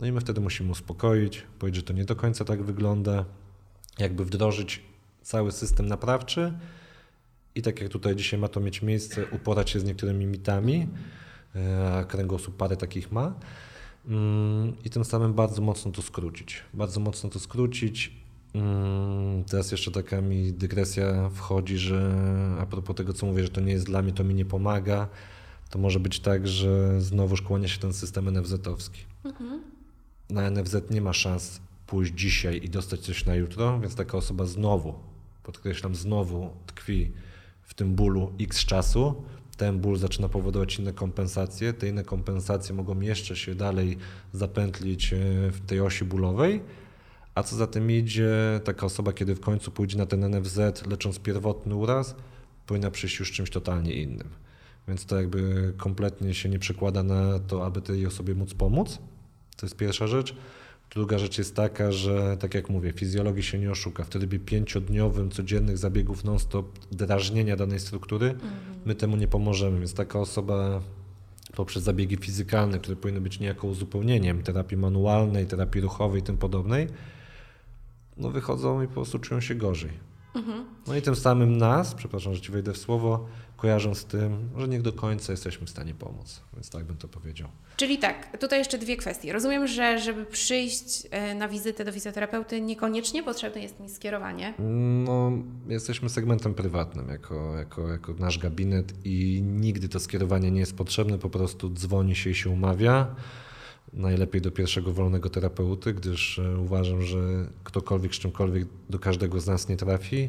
No 0.00 0.06
i 0.06 0.12
my 0.12 0.20
wtedy 0.20 0.40
musimy 0.40 0.70
uspokoić, 0.70 1.42
powiedzieć, 1.58 1.82
że 1.82 1.86
to 1.86 1.92
nie 1.92 2.04
do 2.04 2.16
końca 2.16 2.44
tak 2.44 2.62
wygląda, 2.62 3.24
jakby 3.98 4.24
wdrożyć 4.24 4.82
cały 5.22 5.52
system 5.52 5.86
naprawczy 5.86 6.52
i 7.54 7.62
tak 7.62 7.80
jak 7.80 7.90
tutaj 7.90 8.16
dzisiaj 8.16 8.40
ma 8.40 8.48
to 8.48 8.60
mieć 8.60 8.82
miejsce, 8.82 9.26
uporać 9.26 9.70
się 9.70 9.80
z 9.80 9.84
niektórymi 9.84 10.26
mitami, 10.26 10.88
e, 11.56 11.94
a 11.94 12.04
kręgosłup 12.04 12.56
parę 12.56 12.76
takich 12.76 13.12
ma 13.12 13.34
mm, 14.08 14.76
i 14.84 14.90
tym 14.90 15.04
samym 15.04 15.34
bardzo 15.34 15.62
mocno 15.62 15.90
to 15.90 16.02
skrócić. 16.02 16.62
Bardzo 16.74 17.00
mocno 17.00 17.30
to 17.30 17.38
skrócić. 17.38 18.12
Mm, 18.54 19.44
teraz 19.44 19.72
jeszcze 19.72 19.90
taka 19.90 20.20
mi 20.20 20.52
dygresja 20.52 21.30
wchodzi, 21.34 21.78
że 21.78 22.14
a 22.60 22.66
propos 22.66 22.96
tego, 22.96 23.12
co 23.12 23.26
mówię, 23.26 23.42
że 23.42 23.48
to 23.48 23.60
nie 23.60 23.72
jest 23.72 23.86
dla 23.86 24.02
mnie, 24.02 24.12
to 24.12 24.24
mi 24.24 24.34
nie 24.34 24.44
pomaga, 24.44 25.08
to 25.70 25.78
może 25.78 26.00
być 26.00 26.20
tak, 26.20 26.48
że 26.48 27.00
znowu 27.00 27.36
kłania 27.44 27.68
się 27.68 27.78
ten 27.78 27.92
system 27.92 28.24
NFZ-owski. 28.30 29.00
Mhm 29.24 29.60
na 30.30 30.50
NFZ 30.50 30.90
nie 30.90 31.00
ma 31.00 31.12
szans 31.12 31.60
pójść 31.86 32.12
dzisiaj 32.14 32.60
i 32.64 32.70
dostać 32.70 33.00
coś 33.00 33.26
na 33.26 33.34
jutro, 33.34 33.80
więc 33.80 33.94
taka 33.94 34.18
osoba 34.18 34.46
znowu, 34.46 34.94
podkreślam, 35.42 35.94
znowu 35.94 36.50
tkwi 36.66 37.12
w 37.70 37.74
tym 37.74 37.94
bólu 37.94 38.32
x 38.40 38.64
czasu. 38.64 39.14
Ten 39.56 39.78
ból 39.78 39.96
zaczyna 39.96 40.28
powodować 40.28 40.78
inne 40.78 40.92
kompensacje. 40.92 41.72
Te 41.72 41.88
inne 41.88 42.04
kompensacje 42.04 42.74
mogą 42.74 43.00
jeszcze 43.00 43.36
się 43.36 43.54
dalej 43.54 43.98
zapętlić 44.32 45.12
e, 45.12 45.16
w 45.50 45.60
tej 45.66 45.80
osi 45.80 46.04
bólowej. 46.04 46.60
A 47.34 47.42
co 47.42 47.56
za 47.56 47.66
tym 47.66 47.90
idzie, 47.90 48.60
taka 48.64 48.86
osoba, 48.86 49.12
kiedy 49.12 49.34
w 49.34 49.40
końcu 49.40 49.70
pójdzie 49.70 49.98
na 49.98 50.06
ten 50.06 50.30
NFZ, 50.30 50.86
lecząc 50.86 51.18
pierwotny 51.18 51.74
uraz, 51.74 52.16
powinna 52.66 52.90
przyjść 52.90 53.18
już 53.18 53.32
czymś 53.32 53.50
totalnie 53.50 53.92
innym. 53.92 54.28
Więc 54.88 55.06
to 55.06 55.16
jakby 55.16 55.72
kompletnie 55.76 56.34
się 56.34 56.48
nie 56.48 56.58
przekłada 56.58 57.02
na 57.02 57.38
to, 57.38 57.66
aby 57.66 57.82
tej 57.82 58.06
osobie 58.06 58.34
móc 58.34 58.54
pomóc, 58.54 58.98
to 59.56 59.66
jest 59.66 59.76
pierwsza 59.76 60.06
rzecz. 60.06 60.36
Druga 60.90 61.18
rzecz 61.18 61.38
jest 61.38 61.56
taka, 61.56 61.92
że 61.92 62.36
tak 62.36 62.54
jak 62.54 62.70
mówię, 62.70 62.92
fizjologii 62.92 63.42
się 63.42 63.58
nie 63.58 63.70
oszuka. 63.70 64.04
W 64.04 64.08
trybie 64.08 64.38
pięciodniowym, 64.38 65.30
codziennych 65.30 65.78
zabiegów 65.78 66.24
non-stop 66.24 66.78
drażnienia 66.92 67.56
danej 67.56 67.80
struktury, 67.80 68.26
mhm. 68.30 68.52
my 68.84 68.94
temu 68.94 69.16
nie 69.16 69.28
pomożemy. 69.28 69.78
Więc 69.78 69.94
taka 69.94 70.18
osoba 70.18 70.80
poprzez 71.56 71.82
zabiegi 71.82 72.16
fizykalne, 72.16 72.78
które 72.78 72.96
powinny 72.96 73.20
być 73.20 73.40
niejako 73.40 73.66
uzupełnieniem 73.66 74.42
terapii 74.42 74.76
manualnej, 74.76 75.46
terapii 75.46 75.80
ruchowej 75.80 76.20
i 76.20 76.24
tym 76.24 76.36
podobnej, 76.36 76.86
no 78.16 78.30
wychodzą 78.30 78.82
i 78.82 78.86
po 78.86 78.94
prostu 78.94 79.18
czują 79.18 79.40
się 79.40 79.54
gorzej. 79.54 79.90
Mhm. 80.34 80.64
No 80.86 80.96
i 80.96 81.02
tym 81.02 81.16
samym 81.16 81.56
nas, 81.56 81.94
przepraszam, 81.94 82.34
że 82.34 82.40
ci 82.40 82.52
wejdę 82.52 82.72
w 82.72 82.78
słowo, 82.78 83.26
kojarzą 83.60 83.94
z 83.94 84.04
tym, 84.04 84.50
że 84.56 84.68
nie 84.68 84.80
do 84.80 84.92
końca 84.92 85.32
jesteśmy 85.32 85.66
w 85.66 85.70
stanie 85.70 85.94
pomóc. 85.94 86.40
Więc 86.52 86.70
tak 86.70 86.84
bym 86.84 86.96
to 86.96 87.08
powiedział. 87.08 87.48
Czyli 87.76 87.98
tak, 87.98 88.38
tutaj 88.38 88.58
jeszcze 88.58 88.78
dwie 88.78 88.96
kwestie. 88.96 89.32
Rozumiem, 89.32 89.66
że 89.66 89.98
żeby 89.98 90.24
przyjść 90.24 91.06
e, 91.10 91.34
na 91.34 91.48
wizytę 91.48 91.84
do 91.84 91.92
fizjoterapeuty, 91.92 92.60
niekoniecznie 92.60 93.22
potrzebne 93.22 93.62
jest 93.62 93.80
mi 93.80 93.88
skierowanie. 93.88 94.54
No, 95.04 95.32
jesteśmy 95.68 96.08
segmentem 96.08 96.54
prywatnym 96.54 97.08
jako, 97.08 97.56
jako, 97.56 97.88
jako 97.88 98.14
nasz 98.18 98.38
gabinet 98.38 98.94
i 99.04 99.42
nigdy 99.42 99.88
to 99.88 100.00
skierowanie 100.00 100.50
nie 100.50 100.60
jest 100.60 100.76
potrzebne, 100.76 101.18
po 101.18 101.30
prostu 101.30 101.70
dzwoni 101.70 102.16
się 102.16 102.30
i 102.30 102.34
się 102.34 102.50
umawia. 102.50 103.14
Najlepiej 103.92 104.40
do 104.40 104.50
pierwszego 104.50 104.92
wolnego 104.92 105.30
terapeuty, 105.30 105.94
gdyż 105.94 106.38
e, 106.38 106.58
uważam, 106.58 107.02
że 107.02 107.18
ktokolwiek 107.64 108.14
z 108.14 108.18
czymkolwiek 108.18 108.68
do 108.90 108.98
każdego 108.98 109.40
z 109.40 109.46
nas 109.46 109.68
nie 109.68 109.76
trafi 109.76 110.28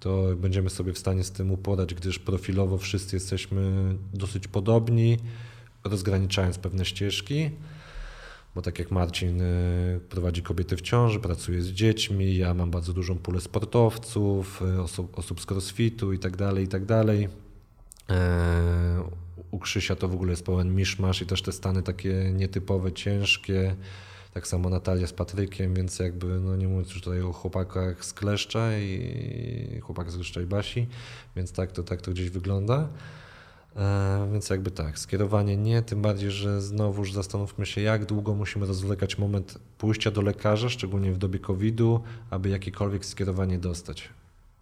to 0.00 0.36
będziemy 0.36 0.70
sobie 0.70 0.92
w 0.92 0.98
stanie 0.98 1.24
z 1.24 1.30
tym 1.30 1.50
uporać, 1.50 1.94
gdyż 1.94 2.18
profilowo 2.18 2.78
wszyscy 2.78 3.16
jesteśmy 3.16 3.94
dosyć 4.14 4.48
podobni, 4.48 5.18
rozgraniczając 5.84 6.58
pewne 6.58 6.84
ścieżki. 6.84 7.50
Bo 8.54 8.62
tak 8.62 8.78
jak 8.78 8.90
Marcin 8.90 9.40
y, 9.40 10.00
prowadzi 10.08 10.42
kobiety 10.42 10.76
w 10.76 10.80
ciąży, 10.80 11.20
pracuje 11.20 11.62
z 11.62 11.68
dziećmi, 11.68 12.36
ja 12.36 12.54
mam 12.54 12.70
bardzo 12.70 12.92
dużą 12.92 13.18
pulę 13.18 13.40
sportowców, 13.40 14.62
y, 14.76 14.82
osób, 14.82 15.18
osób 15.18 15.40
z 15.40 15.50
crossfitu 15.50 16.12
i 16.12 16.18
tak 16.18 16.36
dalej, 16.36 16.64
i 16.64 16.68
tak 16.68 16.84
dalej. 16.84 17.28
E, 18.10 19.02
u 19.50 19.58
Krzysia 19.58 19.96
to 19.96 20.08
w 20.08 20.14
ogóle 20.14 20.30
jest 20.30 20.44
pełen 20.44 20.74
miszmasz 20.74 21.22
i 21.22 21.26
też 21.26 21.42
te 21.42 21.52
stany 21.52 21.82
takie 21.82 22.32
nietypowe, 22.34 22.92
ciężkie, 22.92 23.76
tak 24.38 24.46
samo 24.46 24.70
Natalia 24.70 25.06
z 25.06 25.12
Patrykiem, 25.12 25.74
więc 25.74 25.98
jakby, 25.98 26.26
no 26.26 26.56
nie 26.56 26.68
mówiąc 26.68 26.88
już 26.88 27.02
tutaj 27.02 27.22
o 27.22 27.32
chłopakach 27.32 28.04
z 28.04 28.12
Kleszcza 28.12 28.78
i 28.78 29.80
chłopakach 29.82 30.12
z 30.12 30.16
Kleszcza 30.16 30.40
i 30.40 30.46
Basi, 30.46 30.86
więc 31.36 31.52
tak 31.52 31.72
to, 31.72 31.82
tak 31.82 32.02
to 32.02 32.10
gdzieś 32.10 32.30
wygląda. 32.30 32.88
E, 33.76 34.28
więc 34.32 34.50
jakby 34.50 34.70
tak, 34.70 34.98
skierowanie 34.98 35.56
nie, 35.56 35.82
tym 35.82 36.02
bardziej, 36.02 36.30
że 36.30 36.62
znowuż 36.62 37.12
zastanówmy 37.12 37.66
się, 37.66 37.80
jak 37.80 38.04
długo 38.04 38.34
musimy 38.34 38.66
rozwlekać 38.66 39.18
moment 39.18 39.58
pójścia 39.78 40.10
do 40.10 40.22
lekarza, 40.22 40.68
szczególnie 40.68 41.12
w 41.12 41.18
dobie 41.18 41.38
COVID-u, 41.38 42.00
aby 42.30 42.48
jakiekolwiek 42.48 43.04
skierowanie 43.04 43.58
dostać. 43.58 44.08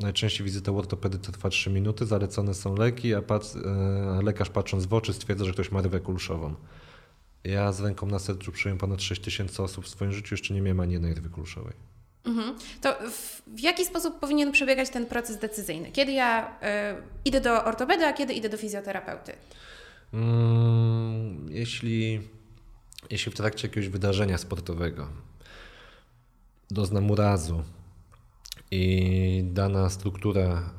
Najczęściej 0.01 0.45
wizyta 0.45 0.73
u 0.73 0.79
ortopedy 0.79 1.19
trwa 1.19 1.49
3 1.49 1.71
minuty, 1.71 2.07
zalecone 2.07 2.55
są 2.55 2.77
leki, 2.77 3.15
a, 3.15 3.21
pac- 3.21 3.67
e, 3.67 4.19
a 4.19 4.23
lekarz 4.23 4.51
patrząc 4.51 4.87
w 4.87 4.95
oczy 4.95 5.13
stwierdza, 5.13 5.45
że 5.45 5.53
ktoś 5.53 5.73
ma 5.73 5.83
rywę 5.83 6.01
kulszową. 6.01 6.55
Ja 7.47 7.73
z 7.73 7.81
ręką 7.81 8.07
na 8.07 8.19
sercu 8.19 8.53
przyjąłem 8.53 8.79
ponad 8.79 9.03
6 9.03 9.23
tysięcy 9.23 9.63
osób 9.63 9.85
w 9.85 9.89
swoim 9.89 10.13
życiu, 10.13 10.35
jeszcze 10.35 10.55
nie 10.55 10.63
miałem 10.63 10.81
ani 10.81 10.93
jednej 10.93 11.15
rwy. 11.15 11.29
Mhm. 12.25 12.55
To 12.81 12.95
w, 13.11 13.43
w, 13.47 13.61
jaki 13.61 13.85
sposób 13.85 14.21
powinien 14.21 14.53
przebiegać 14.53 14.91
ten 14.91 15.07
proces 15.07 15.39
decyzyjny? 15.39 15.93
Kiedy 15.93 16.13
ja 16.13 16.49
y, 16.49 16.53
idę 17.25 17.41
do 17.41 17.65
ortopedy, 17.65 18.07
a 18.07 18.13
kiedy 18.13 18.33
idę 18.33 18.49
do 18.49 18.57
fizjoterapeuty? 18.57 19.33
Mm, 20.13 21.47
jeśli, 21.51 22.21
jeśli 23.11 23.33
w 23.33 23.35
trakcie 23.35 23.69
jakiegoś 23.69 23.89
wydarzenia 23.89 24.39
sportowego 24.39 25.09
doznam 26.71 27.11
urazu 27.11 27.63
i 28.71 29.43
dana 29.45 29.91
struktura 29.91 30.71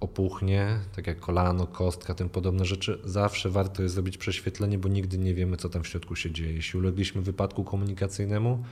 opuchnie, 0.00 0.78
tak 0.96 1.06
jak 1.06 1.20
kolano, 1.20 1.66
kostka, 1.66 2.14
tym 2.14 2.28
podobne 2.28 2.64
rzeczy, 2.64 2.98
zawsze 3.04 3.50
warto 3.50 3.82
jest 3.82 3.94
zrobić 3.94 4.18
prześwietlenie, 4.18 4.78
bo 4.78 4.88
nigdy 4.88 5.18
nie 5.18 5.34
wiemy, 5.34 5.56
co 5.56 5.68
tam 5.68 5.82
w 5.82 5.88
środku 5.88 6.16
się 6.16 6.30
dzieje. 6.30 6.52
Jeśli 6.52 6.78
ulegliśmy 6.78 7.22
wypadku 7.22 7.64
komunikacyjnemu, 7.64 8.64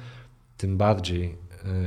tym 0.57 0.77
bardziej 0.77 1.35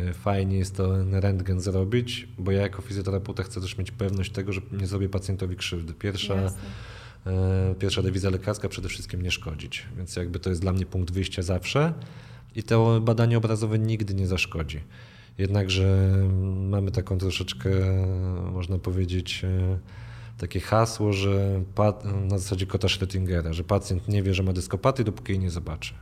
e, 0.09 0.13
fajnie 0.13 0.57
jest 0.57 0.75
to 0.77 1.03
rentgen 1.11 1.61
zrobić, 1.61 2.27
bo 2.37 2.51
ja 2.51 2.61
jako 2.61 2.81
fizjoterapeuta 2.81 3.43
chcę 3.43 3.61
też 3.61 3.77
mieć 3.77 3.91
pewność 3.91 4.31
tego, 4.31 4.53
że 4.53 4.61
nie 4.71 4.87
zrobię 4.87 5.09
pacjentowi 5.09 5.55
krzywdy. 5.55 5.93
Pierwsza, 5.93 6.35
e, 7.25 7.75
pierwsza 7.79 8.01
dewizja 8.01 8.29
lekarska 8.29 8.69
przede 8.69 8.89
wszystkim 8.89 9.21
nie 9.21 9.31
szkodzić, 9.31 9.85
więc 9.97 10.15
jakby 10.15 10.39
to 10.39 10.49
jest 10.49 10.61
dla 10.61 10.73
mnie 10.73 10.85
punkt 10.85 11.11
wyjścia 11.11 11.41
zawsze 11.41 11.93
i 12.55 12.63
to 12.63 13.01
badanie 13.01 13.37
obrazowe 13.37 13.79
nigdy 13.79 14.13
nie 14.13 14.27
zaszkodzi. 14.27 14.81
Jednakże 15.39 16.17
mamy 16.69 16.91
taką 16.91 17.17
troszeczkę, 17.17 17.69
można 18.53 18.79
powiedzieć, 18.79 19.43
e, 19.43 19.79
takie 20.37 20.59
hasło, 20.59 21.13
że 21.13 21.63
na 22.29 22.37
zasadzie 22.37 22.65
kota 22.65 22.87
Schrödingera, 22.87 23.53
że 23.53 23.63
pacjent 23.63 24.07
nie 24.07 24.23
wie, 24.23 24.33
że 24.33 24.43
ma 24.43 24.53
dyskopatię, 24.53 25.03
dopóki 25.03 25.31
jej 25.31 25.39
nie 25.39 25.49
zobaczy. 25.49 25.93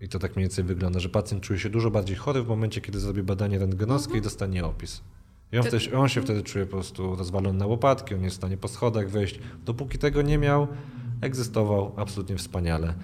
I 0.00 0.08
to 0.08 0.18
tak 0.18 0.36
mniej 0.36 0.44
więcej 0.44 0.64
wygląda, 0.64 1.00
że 1.00 1.08
pacjent 1.08 1.42
czuje 1.42 1.58
się 1.58 1.70
dużo 1.70 1.90
bardziej 1.90 2.16
chory 2.16 2.42
w 2.42 2.48
momencie, 2.48 2.80
kiedy 2.80 3.00
zrobi 3.00 3.22
badanie 3.22 3.58
rentgenowskie 3.58 4.10
mhm. 4.10 4.22
i 4.22 4.24
dostanie 4.24 4.64
opis. 4.64 5.00
I 5.52 5.58
on, 5.58 5.64
wtedy, 5.64 5.96
on 5.96 6.08
się 6.08 6.22
wtedy 6.22 6.42
czuje 6.42 6.66
po 6.66 6.70
prostu 6.70 7.16
rozwalony 7.16 7.58
na 7.58 7.66
łopatki, 7.66 8.14
on 8.14 8.22
jest 8.22 8.36
w 8.36 8.38
stanie 8.38 8.56
po 8.56 8.68
schodach 8.68 9.10
wejść. 9.10 9.38
Dopóki 9.64 9.98
tego 9.98 10.22
nie 10.22 10.38
miał, 10.38 10.68
egzystował 11.20 11.92
absolutnie 11.96 12.36
wspaniale. 12.36 12.94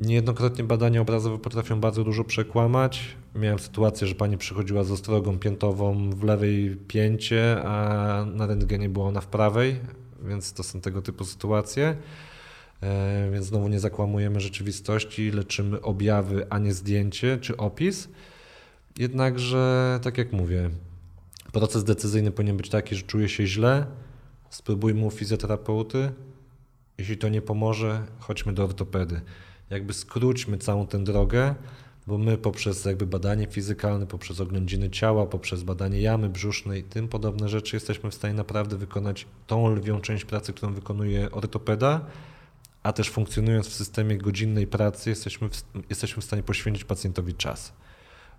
Niejednokrotnie 0.00 0.64
badania 0.64 1.00
obrazowe 1.00 1.38
potrafią 1.38 1.80
bardzo 1.80 2.04
dużo 2.04 2.24
przekłamać. 2.24 3.16
Miałem 3.38 3.58
sytuację, 3.58 4.06
że 4.06 4.14
pani 4.14 4.38
przychodziła 4.38 4.84
z 4.84 4.90
ostrogą 4.90 5.38
piętową 5.38 6.10
w 6.10 6.22
lewej 6.22 6.76
pięcie, 6.76 7.62
a 7.64 8.24
na 8.34 8.46
rentgenie 8.46 8.88
była 8.88 9.06
ona 9.06 9.20
w 9.20 9.26
prawej, 9.26 9.80
więc 10.22 10.52
to 10.52 10.62
są 10.62 10.80
tego 10.80 11.02
typu 11.02 11.24
sytuacje. 11.24 11.96
E, 12.80 13.30
więc 13.32 13.46
znowu 13.46 13.68
nie 13.68 13.80
zakłamujemy 13.80 14.40
rzeczywistości, 14.40 15.30
leczymy 15.30 15.82
objawy, 15.82 16.46
a 16.50 16.58
nie 16.58 16.72
zdjęcie 16.72 17.38
czy 17.40 17.56
opis. 17.56 18.08
Jednakże, 18.98 19.98
tak 20.02 20.18
jak 20.18 20.32
mówię, 20.32 20.70
proces 21.52 21.84
decyzyjny 21.84 22.30
powinien 22.30 22.56
być 22.56 22.68
taki, 22.68 22.96
że 22.96 23.02
czuję 23.02 23.28
się 23.28 23.46
źle, 23.46 23.86
spróbujmy 24.50 25.04
u 25.04 25.10
fizjoterapeuty. 25.10 26.12
Jeśli 26.98 27.18
to 27.18 27.28
nie 27.28 27.42
pomoże, 27.42 28.06
chodźmy 28.18 28.52
do 28.52 28.64
ortopedy 28.64 29.20
jakby 29.70 29.92
skróćmy 29.92 30.58
całą 30.58 30.86
tę 30.86 31.04
drogę, 31.04 31.54
bo 32.08 32.18
my 32.18 32.38
poprzez 32.38 32.84
jakby 32.84 33.06
badanie 33.06 33.46
fizykalne, 33.46 34.06
poprzez 34.06 34.40
oględziny 34.40 34.90
ciała, 34.90 35.26
poprzez 35.26 35.62
badanie 35.62 36.00
jamy 36.00 36.28
brzusznej, 36.28 36.84
tym 36.84 37.08
podobne 37.08 37.48
rzeczy 37.48 37.76
jesteśmy 37.76 38.10
w 38.10 38.14
stanie 38.14 38.34
naprawdę 38.34 38.76
wykonać 38.76 39.26
tą 39.46 39.74
lwią 39.74 40.00
część 40.00 40.24
pracy, 40.24 40.52
którą 40.52 40.74
wykonuje 40.74 41.30
ortopeda, 41.30 42.06
a 42.82 42.92
też 42.92 43.10
funkcjonując 43.10 43.68
w 43.68 43.74
systemie 43.74 44.18
godzinnej 44.18 44.66
pracy 44.66 45.10
jesteśmy 45.10 45.48
w, 45.48 45.62
jesteśmy 45.90 46.22
w 46.22 46.24
stanie 46.24 46.42
poświęcić 46.42 46.84
pacjentowi 46.84 47.34
czas. 47.34 47.72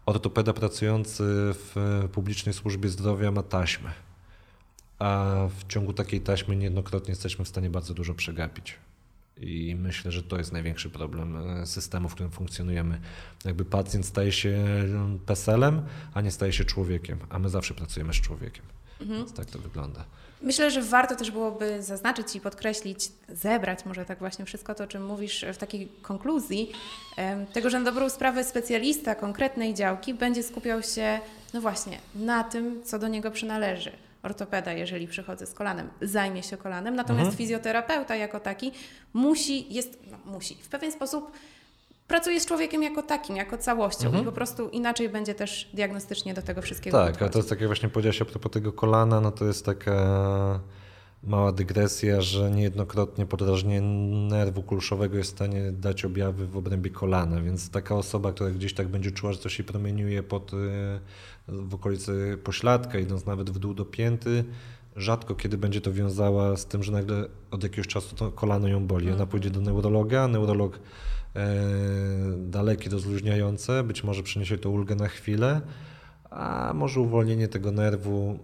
Ortopeda 0.05 0.53
pracujący 0.53 1.23
w 1.53 2.03
publicznej 2.11 2.53
służbie 2.53 2.89
zdrowia 2.89 3.31
ma 3.31 3.43
taśmę, 3.43 3.89
a 4.99 5.35
w 5.59 5.67
ciągu 5.67 5.93
takiej 5.93 6.21
taśmy 6.21 6.55
niejednokrotnie 6.55 7.11
jesteśmy 7.11 7.45
w 7.45 7.47
stanie 7.47 7.69
bardzo 7.69 7.93
dużo 7.93 8.13
przegapić. 8.13 8.75
I 9.41 9.75
myślę, 9.79 10.11
że 10.11 10.23
to 10.23 10.37
jest 10.37 10.51
największy 10.51 10.89
problem 10.89 11.35
e, 11.37 11.65
systemu, 11.65 12.09
w 12.09 12.13
którym 12.13 12.31
funkcjonujemy. 12.31 12.99
Jakby 13.45 13.65
pacjent 13.65 14.05
staje 14.05 14.31
się 14.31 14.49
e, 14.49 15.17
PESEL-em, 15.25 15.81
a 16.13 16.21
nie 16.21 16.31
staje 16.31 16.53
się 16.53 16.65
człowiekiem, 16.65 17.19
a 17.29 17.39
my 17.39 17.49
zawsze 17.49 17.73
pracujemy 17.73 18.13
z 18.13 18.17
człowiekiem. 18.17 18.65
Mhm. 19.01 19.19
Więc 19.19 19.33
tak 19.33 19.45
to 19.45 19.59
wygląda. 19.59 20.05
Myślę, 20.41 20.71
że 20.71 20.81
warto 20.81 21.15
też 21.15 21.31
byłoby 21.31 21.83
zaznaczyć 21.83 22.35
i 22.35 22.41
podkreślić, 22.41 23.09
zebrać 23.29 23.85
może 23.85 24.05
tak 24.05 24.19
właśnie 24.19 24.45
wszystko 24.45 24.75
to, 24.75 24.83
o 24.83 24.87
czym 24.87 25.05
mówisz 25.05 25.45
w 25.53 25.57
takiej 25.57 25.89
konkluzji, 26.01 26.71
tego, 27.53 27.69
że 27.69 27.79
na 27.79 27.85
dobrą 27.85 28.09
sprawę 28.09 28.43
specjalista 28.43 29.15
konkretnej 29.15 29.73
działki 29.73 30.13
będzie 30.13 30.43
skupiał 30.43 30.83
się, 30.83 31.19
no 31.53 31.61
właśnie, 31.61 31.97
na 32.15 32.43
tym, 32.43 32.83
co 32.83 32.99
do 32.99 33.07
niego 33.07 33.31
przynależy 33.31 33.91
ortopeda, 34.23 34.73
jeżeli 34.73 35.07
przychodzę 35.07 35.45
z 35.45 35.53
kolanem, 35.53 35.89
zajmie 36.01 36.43
się 36.43 36.57
kolanem, 36.57 36.95
natomiast 36.95 37.25
mhm. 37.25 37.37
fizjoterapeuta 37.37 38.15
jako 38.15 38.39
taki 38.39 38.71
musi, 39.13 39.73
jest, 39.73 39.99
no, 40.11 40.17
musi 40.31 40.55
w 40.55 40.69
pewien 40.69 40.91
sposób 40.91 41.31
pracuje 42.07 42.39
z 42.39 42.45
człowiekiem 42.45 42.83
jako 42.83 43.03
takim, 43.03 43.35
jako 43.35 43.57
całością 43.57 44.05
mhm. 44.05 44.23
i 44.23 44.25
po 44.25 44.31
prostu 44.31 44.69
inaczej 44.69 45.09
będzie 45.09 45.35
też 45.35 45.69
diagnostycznie 45.73 46.33
do 46.33 46.41
tego 46.41 46.61
wszystkiego 46.61 47.05
Tak, 47.05 47.21
a 47.21 47.29
to 47.29 47.39
jest 47.39 47.49
tak 47.49 47.59
jak 47.59 47.69
właśnie 47.69 47.89
powiedziałaś 47.89 48.21
a 48.21 48.25
propos 48.25 48.51
tego 48.51 48.73
kolana, 48.73 49.21
no 49.21 49.31
to 49.31 49.45
jest 49.45 49.65
taka 49.65 50.59
mała 51.23 51.51
dygresja, 51.51 52.21
że 52.21 52.51
niejednokrotnie 52.51 53.25
podrażnienie 53.25 53.81
nerwu 54.29 54.63
kulszowego 54.63 55.17
jest 55.17 55.31
w 55.31 55.35
stanie 55.35 55.71
dać 55.71 56.05
objawy 56.05 56.47
w 56.47 56.57
obrębie 56.57 56.89
kolana, 56.89 57.41
więc 57.41 57.69
taka 57.69 57.95
osoba, 57.95 58.31
która 58.31 58.49
gdzieś 58.49 58.73
tak 58.73 58.87
będzie 58.87 59.11
czuła, 59.11 59.33
że 59.33 59.39
coś 59.39 59.53
się 59.53 59.63
promieniuje 59.63 60.23
pod, 60.23 60.53
y, 60.53 60.57
w 61.47 61.73
okolicy 61.73 62.37
pośladka, 62.43 62.99
idąc 62.99 63.25
nawet 63.25 63.49
w 63.49 63.59
dół 63.59 63.73
do 63.73 63.85
pięty, 63.85 64.43
rzadko 64.95 65.35
kiedy 65.35 65.57
będzie 65.57 65.81
to 65.81 65.93
wiązała 65.93 66.57
z 66.57 66.65
tym, 66.65 66.83
że 66.83 66.91
nagle 66.91 67.25
od 67.51 67.63
jakiegoś 67.63 67.87
czasu 67.87 68.15
to 68.15 68.31
kolano 68.31 68.67
ją 68.67 68.87
boli. 68.87 69.05
Ona 69.05 69.11
mhm. 69.11 69.29
pójdzie 69.29 69.49
do 69.49 69.61
neurologa, 69.61 70.27
neurolog 70.27 70.79
e, 71.35 71.55
dalekie 72.37 72.89
rozluźniające, 72.89 73.83
być 73.83 74.03
może 74.03 74.23
przyniesie 74.23 74.57
to 74.57 74.69
ulgę 74.69 74.95
na 74.95 75.07
chwilę, 75.07 75.61
a 76.29 76.71
może 76.75 76.99
uwolnienie 76.99 77.47
tego 77.47 77.71
nerwu 77.71 78.39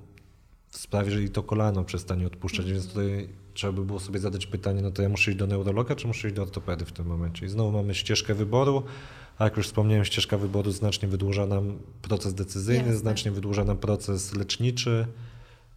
sprawi, 0.77 1.11
że 1.11 1.23
i 1.23 1.29
to 1.29 1.43
kolano 1.43 1.83
przestanie 1.83 2.27
odpuszczać, 2.27 2.71
więc 2.71 2.87
tutaj 2.87 3.29
trzeba 3.53 3.73
by 3.73 3.85
było 3.85 3.99
sobie 3.99 4.19
zadać 4.19 4.45
pytanie, 4.45 4.81
no 4.81 4.91
to 4.91 5.01
ja 5.01 5.09
muszę 5.09 5.31
iść 5.31 5.39
do 5.39 5.47
neurologa, 5.47 5.95
czy 5.95 6.07
muszę 6.07 6.27
iść 6.27 6.35
do 6.35 6.41
ortopedy 6.41 6.85
w 6.85 6.91
tym 6.91 7.05
momencie? 7.05 7.45
I 7.45 7.49
znowu 7.49 7.71
mamy 7.71 7.95
ścieżkę 7.95 8.33
wyboru, 8.33 8.83
a 9.37 9.43
jak 9.43 9.57
już 9.57 9.67
wspomniałem, 9.67 10.05
ścieżka 10.05 10.37
wyboru 10.37 10.71
znacznie 10.71 11.07
wydłuża 11.07 11.45
nam 11.45 11.79
proces 12.01 12.33
decyzyjny, 12.33 12.83
Jasne. 12.83 12.97
znacznie 12.97 13.31
wydłuża 13.31 13.63
nam 13.63 13.77
proces 13.77 14.35
leczniczy, 14.35 15.07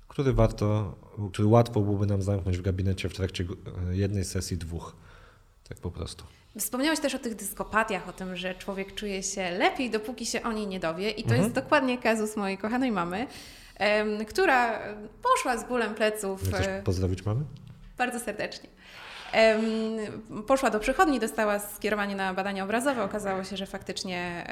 który 0.09 0.33
warto, 0.33 0.95
który 1.33 1.49
łatwo 1.49 1.81
byłoby 1.81 2.07
nam 2.07 2.23
zamknąć 2.23 2.59
w 2.59 2.63
gabinecie 2.63 3.09
w 3.09 3.15
trakcie 3.15 3.45
e, 3.91 3.97
jednej 3.97 4.25
sesji, 4.25 4.57
dwóch. 4.57 4.97
Tak 5.69 5.79
po 5.79 5.91
prostu. 5.91 6.25
Wspomniałeś 6.59 7.01
też 7.01 7.15
o 7.15 7.19
tych 7.19 7.35
dyskopatiach, 7.35 8.09
o 8.09 8.13
tym, 8.13 8.37
że 8.37 8.55
człowiek 8.55 8.95
czuje 8.95 9.23
się 9.23 9.51
lepiej, 9.51 9.91
dopóki 9.91 10.27
się 10.27 10.43
o 10.43 10.53
niej 10.53 10.67
nie 10.67 10.81
dowie. 10.81 11.11
I 11.11 11.23
to 11.23 11.29
Mhm. 11.29 11.43
jest 11.43 11.55
dokładnie 11.55 11.99
kazus 11.99 12.37
mojej 12.37 12.59
kochanej 12.59 12.93
mamy, 12.93 13.27
która 14.29 14.79
poszła 15.23 15.57
z 15.57 15.65
bólem 15.69 15.95
pleców. 15.95 16.51
Też 16.51 16.67
e, 16.67 16.83
pozdrowić 16.83 17.27
mamy? 17.27 17.41
Bardzo 17.99 18.21
serdecznie. 18.21 18.69
Poszła 20.47 20.71
do 20.71 20.81
przychodni, 20.81 21.21
dostała 21.21 21.59
skierowanie 21.59 22.17
na 22.17 22.35
badania 22.35 22.65
obrazowe. 22.65 23.05
Okazało 23.05 23.45
się, 23.45 23.57
że 23.57 23.67
faktycznie 23.67 24.47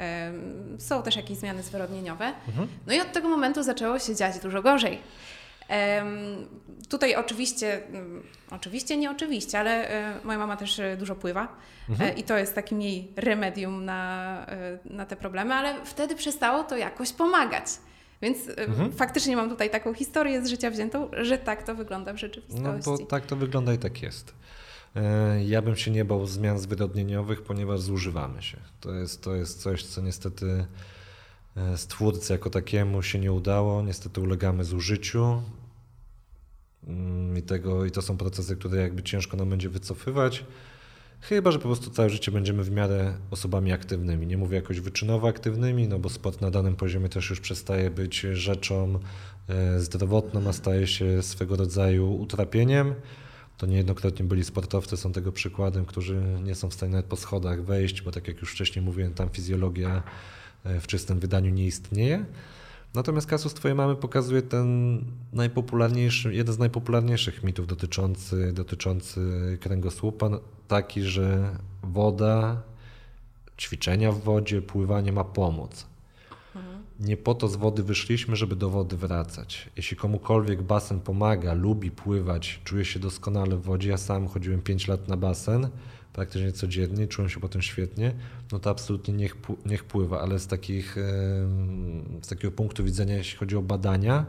są 0.79 1.03
też 1.03 1.15
jakieś 1.15 1.37
zmiany 1.37 1.63
zwyrodnieniowe. 1.63 2.33
Mhm. 2.47 2.67
No 2.87 2.93
i 2.93 3.01
od 3.01 3.11
tego 3.11 3.29
momentu 3.29 3.63
zaczęło 3.63 3.99
się 3.99 4.15
dziać 4.15 4.39
dużo 4.39 4.61
gorzej. 4.61 5.01
Tutaj 6.89 7.15
oczywiście, 7.15 7.87
mm, 7.87 8.23
oczywiście 8.51 8.97
nie 8.97 9.11
oczywiście, 9.11 9.59
ale 9.59 9.89
e, 9.89 10.19
moja 10.23 10.39
mama 10.39 10.57
też 10.57 10.79
e, 10.79 10.97
dużo 10.97 11.15
pływa 11.15 11.47
Mhm. 11.89 12.09
e, 12.09 12.13
i 12.13 12.23
to 12.23 12.37
jest 12.37 12.55
takim 12.55 12.81
jej 12.81 13.11
remedium 13.15 13.85
na, 13.85 14.45
na 14.85 15.05
te 15.05 15.15
problemy, 15.15 15.53
ale 15.53 15.85
wtedy 15.85 16.15
przestało 16.15 16.63
to 16.63 16.77
jakoś 16.77 17.13
pomagać. 17.13 17.65
Więc 18.21 18.49
e, 18.49 18.57
Mhm. 18.65 18.91
faktycznie 18.91 19.35
mam 19.35 19.49
tutaj 19.49 19.69
taką 19.69 19.93
historię 19.93 20.45
z 20.45 20.49
życia 20.49 20.71
wziętą, 20.71 21.09
że 21.21 21.37
tak 21.37 21.63
to 21.63 21.75
wygląda 21.75 22.11
w 22.11 22.15
No 22.15 22.19
rzeczywistości. 22.19 22.83
bo 22.85 22.97
tak 22.97 23.25
to 23.25 23.35
wygląda 23.35 23.73
i 23.73 23.77
tak 23.77 24.01
jest. 24.01 24.33
E, 24.95 25.43
Ja 25.43 25.61
bym 25.61 25.75
się 25.75 25.91
nie 25.91 26.05
bał 26.05 26.27
zmian 26.27 26.59
zwyrodnieniowych, 26.59 27.41
ponieważ 27.41 27.79
zużywamy 27.81 28.41
się. 28.41 28.57
To 28.81 28.93
jest, 28.93 29.23
to 29.23 29.35
jest 29.35 29.61
coś, 29.61 29.83
co 29.83 30.01
niestety 30.01 30.65
e, 31.57 31.77
stwórcy 31.77 32.33
jako 32.33 32.49
takiemu 32.49 33.01
się 33.03 33.19
nie 33.19 33.31
udało. 33.31 33.81
Niestety 33.81 34.21
ulegamy 34.21 34.63
zużyciu 34.63 35.41
Mm, 36.87 37.37
i, 37.37 37.41
tego, 37.41 37.85
i 37.85 37.91
to 37.91 38.01
są 38.01 38.17
procesy, 38.17 38.55
które 38.55 38.81
jakby 38.81 39.03
ciężko 39.03 39.37
nam 39.37 39.49
będzie 39.49 39.69
wycofywać. 39.69 40.45
Chyba, 41.21 41.51
że 41.51 41.59
po 41.59 41.63
prostu 41.63 41.89
całe 41.89 42.09
życie 42.09 42.31
będziemy 42.31 42.63
w 42.63 42.71
miarę 42.71 43.13
osobami 43.31 43.71
aktywnymi. 43.71 44.27
Nie 44.27 44.37
mówię 44.37 44.55
jakoś 44.55 44.79
wyczynowo 44.79 45.27
aktywnymi, 45.27 45.87
no 45.87 45.99
bo 45.99 46.09
sport 46.09 46.41
na 46.41 46.51
danym 46.51 46.75
poziomie 46.75 47.09
też 47.09 47.29
już 47.29 47.39
przestaje 47.39 47.89
być 47.89 48.19
rzeczą 48.19 48.99
e, 49.49 49.79
zdrowotną, 49.79 50.47
a 50.47 50.53
staje 50.53 50.87
się 50.87 51.23
swego 51.23 51.55
rodzaju 51.55 52.15
utrapieniem. 52.15 52.95
To 53.57 53.65
niejednokrotnie 53.65 54.25
byli 54.25 54.43
sportowcy, 54.43 54.97
są 54.97 55.11
tego 55.11 55.31
przykładem, 55.31 55.85
którzy 55.85 56.21
nie 56.43 56.55
są 56.55 56.69
w 56.69 56.73
stanie 56.73 56.91
nawet 56.91 57.05
po 57.05 57.15
schodach 57.15 57.63
wejść, 57.63 58.01
bo 58.01 58.11
tak 58.11 58.27
jak 58.27 58.41
już 58.41 58.51
wcześniej 58.51 58.85
mówiłem, 58.85 59.13
tam 59.13 59.29
fizjologia 59.29 60.03
e, 60.63 60.79
w 60.79 60.87
czystym 60.87 61.19
wydaniu 61.19 61.51
nie 61.51 61.65
istnieje. 61.65 62.25
Natomiast 62.93 63.27
kasus 63.27 63.53
Twojej 63.53 63.75
mamy 63.75 63.95
pokazuje 63.95 64.41
ten 64.41 64.99
najpopularniejszy, 65.33 66.33
jeden 66.33 66.55
z 66.55 66.59
najpopularniejszych 66.59 67.43
mitów 67.43 67.67
dotyczący, 67.67 68.53
dotyczący 68.53 69.57
kręgosłupa, 69.61 70.29
taki, 70.67 71.01
że 71.01 71.57
woda, 71.83 72.61
ćwiczenia 73.57 74.11
w 74.11 74.19
wodzie, 74.19 74.61
pływanie 74.61 75.11
ma 75.11 75.23
pomóc. 75.23 75.85
Nie 76.99 77.17
po 77.17 77.35
to 77.35 77.47
z 77.47 77.55
wody 77.55 77.83
wyszliśmy, 77.83 78.35
żeby 78.35 78.55
do 78.55 78.69
wody 78.69 78.97
wracać. 78.97 79.69
Jeśli 79.75 79.97
komukolwiek 79.97 80.61
basen 80.61 80.99
pomaga, 80.99 81.53
lubi 81.53 81.91
pływać, 81.91 82.61
czuje 82.63 82.85
się 82.85 82.99
doskonale 82.99 83.57
w 83.57 83.61
wodzie, 83.61 83.89
ja 83.89 83.97
sam 83.97 84.27
chodziłem 84.27 84.61
5 84.61 84.87
lat 84.87 85.07
na 85.07 85.17
basen, 85.17 85.69
praktycznie 86.17 86.51
codziennie, 86.51 87.07
czułem 87.07 87.29
się 87.29 87.39
potem 87.39 87.61
świetnie, 87.61 88.13
no 88.51 88.59
to 88.59 88.69
absolutnie 88.69 89.13
niech, 89.13 89.35
niech 89.65 89.83
pływa, 89.83 90.21
ale 90.21 90.39
z, 90.39 90.47
takich, 90.47 90.95
z 92.21 92.27
takiego 92.27 92.51
punktu 92.51 92.83
widzenia, 92.83 93.17
jeśli 93.17 93.37
chodzi 93.37 93.55
o 93.55 93.61
badania, 93.61 94.25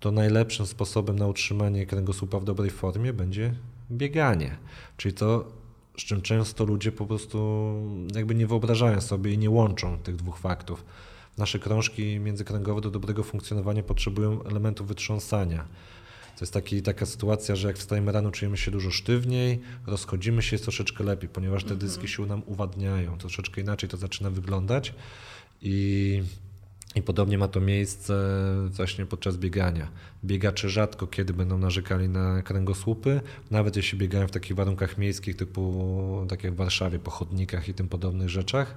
to 0.00 0.12
najlepszym 0.12 0.66
sposobem 0.66 1.18
na 1.18 1.26
utrzymanie 1.26 1.86
kręgosłupa 1.86 2.40
w 2.40 2.44
dobrej 2.44 2.70
formie 2.70 3.12
będzie 3.12 3.54
bieganie. 3.90 4.56
Czyli 4.96 5.14
to, 5.14 5.52
z 5.98 6.02
czym 6.02 6.22
często 6.22 6.64
ludzie 6.64 6.92
po 6.92 7.06
prostu 7.06 7.74
jakby 8.14 8.34
nie 8.34 8.46
wyobrażają 8.46 9.00
sobie 9.00 9.32
i 9.32 9.38
nie 9.38 9.50
łączą 9.50 9.98
tych 9.98 10.16
dwóch 10.16 10.38
faktów. 10.38 10.84
Nasze 11.38 11.58
krążki 11.58 12.20
międzykręgowe 12.20 12.80
do 12.80 12.90
dobrego 12.90 13.22
funkcjonowania 13.22 13.82
potrzebują 13.82 14.42
elementów 14.42 14.86
wytrząsania. 14.88 15.64
To 16.36 16.40
jest 16.40 16.52
taki, 16.52 16.82
taka 16.82 17.06
sytuacja, 17.06 17.56
że 17.56 17.68
jak 17.68 17.78
wstajemy 17.78 18.12
rano, 18.12 18.30
czujemy 18.30 18.56
się 18.56 18.70
dużo 18.70 18.90
sztywniej, 18.90 19.60
rozchodzimy 19.86 20.42
się, 20.42 20.54
jest 20.54 20.64
troszeczkę 20.64 21.04
lepiej, 21.04 21.28
ponieważ 21.28 21.64
te 21.64 21.76
dyski 21.76 22.08
się 22.08 22.26
nam 22.26 22.42
uwadniają. 22.46 23.18
Troszeczkę 23.18 23.60
inaczej 23.60 23.88
to 23.88 23.96
zaczyna 23.96 24.30
wyglądać 24.30 24.94
i, 25.62 26.22
i 26.94 27.02
podobnie 27.02 27.38
ma 27.38 27.48
to 27.48 27.60
miejsce 27.60 28.14
właśnie 28.70 29.06
podczas 29.06 29.36
biegania. 29.36 29.88
Biegacze 30.24 30.68
rzadko 30.68 31.06
kiedy 31.06 31.32
będą 31.32 31.58
narzekali 31.58 32.08
na 32.08 32.42
kręgosłupy, 32.42 33.20
nawet 33.50 33.76
jeśli 33.76 33.98
biegają 33.98 34.28
w 34.28 34.30
takich 34.30 34.56
warunkach 34.56 34.98
miejskich 34.98 35.36
typu 35.36 36.26
tak 36.28 36.44
jak 36.44 36.52
w 36.52 36.56
Warszawie, 36.56 36.98
po 36.98 37.10
chodnikach 37.10 37.68
i 37.68 37.74
tym 37.74 37.88
podobnych 37.88 38.28
rzeczach 38.28 38.76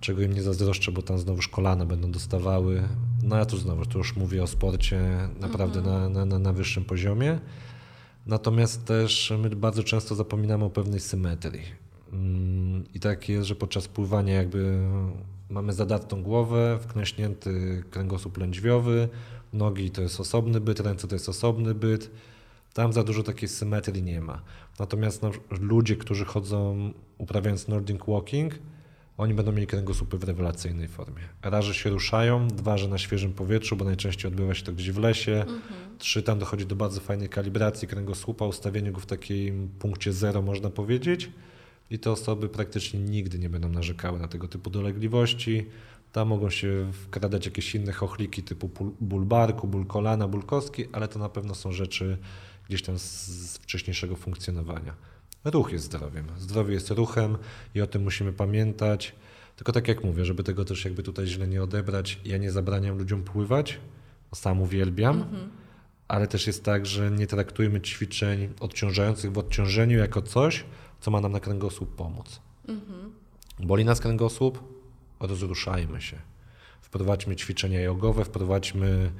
czego 0.00 0.22
im 0.22 0.32
nie 0.32 0.42
zazdroszczę, 0.42 0.92
bo 0.92 1.02
tam 1.02 1.18
znowu 1.18 1.42
kolana 1.50 1.86
będą 1.86 2.10
dostawały. 2.10 2.82
No 3.22 3.36
ja 3.36 3.46
tu 3.46 3.56
znowu, 3.56 3.86
tu 3.86 3.98
już 3.98 4.16
mówię 4.16 4.42
o 4.42 4.46
sporcie 4.46 5.28
naprawdę 5.40 5.82
na, 5.82 6.08
na, 6.08 6.24
na, 6.24 6.38
na 6.38 6.52
wyższym 6.52 6.84
poziomie. 6.84 7.38
Natomiast 8.26 8.84
też 8.84 9.32
my 9.38 9.50
bardzo 9.50 9.82
często 9.82 10.14
zapominamy 10.14 10.64
o 10.64 10.70
pewnej 10.70 11.00
symetrii. 11.00 11.62
Mm, 12.12 12.84
I 12.94 13.00
tak 13.00 13.28
jest, 13.28 13.46
że 13.46 13.54
podczas 13.54 13.88
pływania 13.88 14.34
jakby 14.34 14.88
mamy 15.50 15.72
zadartą 15.72 16.22
głowę, 16.22 16.78
wknęśnięty 16.82 17.84
kręgosłup 17.90 18.38
lędźwiowy, 18.38 19.08
nogi 19.52 19.90
to 19.90 20.02
jest 20.02 20.20
osobny 20.20 20.60
byt, 20.60 20.80
ręce 20.80 21.08
to 21.08 21.14
jest 21.14 21.28
osobny 21.28 21.74
byt. 21.74 22.10
Tam 22.74 22.92
za 22.92 23.04
dużo 23.04 23.22
takiej 23.22 23.48
symetrii 23.48 24.02
nie 24.02 24.20
ma. 24.20 24.42
Natomiast 24.78 25.22
no, 25.22 25.30
ludzie, 25.60 25.96
którzy 25.96 26.24
chodzą 26.24 26.92
uprawiając 27.18 27.68
Nordic 27.68 28.00
Walking, 28.08 28.54
oni 29.18 29.34
będą 29.34 29.52
mieli 29.52 29.66
kręgosłupy 29.66 30.18
w 30.18 30.24
rewelacyjnej 30.24 30.88
formie. 30.88 31.22
Raz, 31.42 31.64
że 31.64 31.74
się 31.74 31.90
ruszają, 31.90 32.48
dwa, 32.48 32.78
że 32.78 32.88
na 32.88 32.98
świeżym 32.98 33.32
powietrzu, 33.32 33.76
bo 33.76 33.84
najczęściej 33.84 34.28
odbywa 34.28 34.54
się 34.54 34.64
to 34.64 34.72
gdzieś 34.72 34.90
w 34.90 34.98
lesie. 34.98 35.44
Trzy, 35.98 36.22
tam 36.22 36.38
dochodzi 36.38 36.66
do 36.66 36.76
bardzo 36.76 37.00
fajnej 37.00 37.28
kalibracji 37.28 37.88
kręgosłupa, 37.88 38.46
ustawieniu 38.46 38.92
go 38.92 39.00
w 39.00 39.06
takim 39.06 39.68
punkcie 39.78 40.12
zero, 40.12 40.42
można 40.42 40.70
powiedzieć. 40.70 41.30
I 41.90 41.98
te 41.98 42.10
osoby 42.10 42.48
praktycznie 42.48 43.00
nigdy 43.00 43.38
nie 43.38 43.50
będą 43.50 43.68
narzekały 43.68 44.18
na 44.18 44.28
tego 44.28 44.48
typu 44.48 44.70
dolegliwości. 44.70 45.66
Tam 46.12 46.28
mogą 46.28 46.50
się 46.50 46.92
wkradać 46.92 47.46
jakieś 47.46 47.74
inne 47.74 47.92
chochliki 47.92 48.42
typu 48.42 48.70
ból 49.00 49.24
barku, 49.24 49.66
ból 49.68 49.86
kolana, 49.86 50.28
ból 50.28 50.42
kostki, 50.42 50.84
ale 50.92 51.08
to 51.08 51.18
na 51.18 51.28
pewno 51.28 51.54
są 51.54 51.72
rzeczy 51.72 52.18
gdzieś 52.68 52.82
tam 52.82 52.98
z 52.98 53.58
wcześniejszego 53.58 54.16
funkcjonowania. 54.16 54.94
Ruch 55.50 55.72
jest 55.72 55.84
zdrowiem. 55.84 56.26
Zdrowie 56.38 56.74
jest 56.74 56.90
ruchem 56.90 57.38
i 57.74 57.80
o 57.80 57.86
tym 57.86 58.02
musimy 58.02 58.32
pamiętać. 58.32 59.14
Tylko 59.56 59.72
tak 59.72 59.88
jak 59.88 60.04
mówię, 60.04 60.24
żeby 60.24 60.42
tego 60.42 60.64
też 60.64 60.84
jakby 60.84 61.02
tutaj 61.02 61.26
źle 61.26 61.48
nie 61.48 61.62
odebrać, 61.62 62.20
ja 62.24 62.38
nie 62.38 62.52
zabraniam 62.52 62.98
ludziom 62.98 63.22
pływać, 63.22 63.80
sam 64.34 64.62
uwielbiam, 64.62 65.24
ale 66.08 66.26
też 66.26 66.46
jest 66.46 66.64
tak, 66.64 66.86
że 66.86 67.10
nie 67.10 67.26
traktujmy 67.26 67.80
ćwiczeń 67.80 68.48
odciążających 68.60 69.32
w 69.32 69.38
odciążeniu 69.38 69.98
jako 69.98 70.22
coś, 70.22 70.64
co 71.00 71.10
ma 71.10 71.20
nam 71.20 71.32
na 71.32 71.40
kręgosłup 71.40 71.96
pomóc. 71.96 72.40
Boli 73.60 73.84
nas 73.84 74.00
kręgosłup? 74.00 74.58
Rozruszajmy 75.20 76.00
się. 76.00 76.16
Wprowadźmy 76.80 77.36
ćwiczenia 77.36 77.80
jogowe, 77.80 78.24
wprowadźmy 78.24 79.10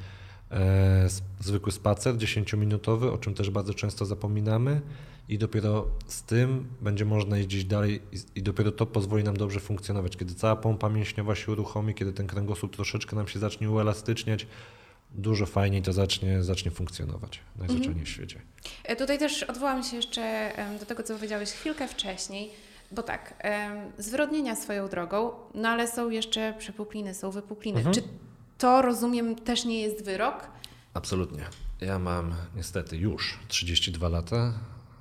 zwykły 1.41 1.73
spacer 1.73 2.15
10-minutowy, 2.15 3.13
o 3.13 3.19
czym 3.19 3.35
też 3.35 3.51
bardzo 3.51 3.75
często 3.75 4.07
zapominamy 4.07 4.81
i 5.29 5.39
dopiero 5.39 5.87
z 6.07 6.23
tym 6.23 6.67
będzie 6.81 7.05
można 7.05 7.39
jeździć 7.39 7.65
dalej 7.65 8.03
i, 8.35 8.43
dopiero 8.43 8.73
to 8.73 8.87
pozwoli 8.87 9.25
nam 9.25 9.37
dobrze 9.37 9.61
funkcjonować. 9.61 10.17
Kiedy 10.17 10.35
cała 10.35 10.57
pompa 10.57 10.89
mięśniowa 10.89 11.35
się 11.35 11.53
uruchomi, 11.53 11.95
kiedy 11.95 12.13
ten 12.13 12.27
kręgosłup 12.27 12.77
troszeczkę 12.77 13.17
nam 13.17 13.29
się 13.29 13.39
zacznie 13.39 13.71
uelastyczniać, 13.71 14.47
dużo 15.11 15.47
fajniej 15.47 15.83
to 15.83 15.93
zacznie, 15.93 16.43
zacznie 16.43 16.71
funkcjonować 16.71 17.41
najzwyczajniej 17.57 18.05
w 18.05 18.09
świecie. 18.09 18.41
E, 18.85 18.97
Tutaj 18.97 19.19
też 19.19 19.43
odwołam 19.43 19.83
się 19.83 19.97
jeszcze 19.97 20.53
do 20.81 20.87
tego, 20.87 21.03
co 21.03 21.15
powiedziałeś 21.15 21.51
chwilkę 21.51 21.89
wcześniej, 21.89 22.51
bo 22.93 23.03
tak, 23.03 23.35
em, 23.39 23.93
zwyrodnienia 23.99 24.57
swoją 24.57 24.89
drogą, 24.89 25.31
no 25.55 25.69
ale 25.69 25.89
są 25.89 26.11
jeszcze 26.11 26.55
przepukliny, 26.59 27.15
są 27.15 27.31
wypukliny. 27.31 27.79
Mhm. 27.79 27.95
Czy 27.95 28.03
to, 28.59 28.83
rozumiem, 28.83 29.37
też 29.37 29.65
nie 29.65 29.81
jest 29.81 30.05
wyrok? 30.05 30.49
Absolutnie. 30.95 31.45
Ja 31.81 31.99
mam 31.99 32.35
niestety 32.57 32.97
już 32.97 33.39
32 33.49 34.09
lata, 34.09 34.53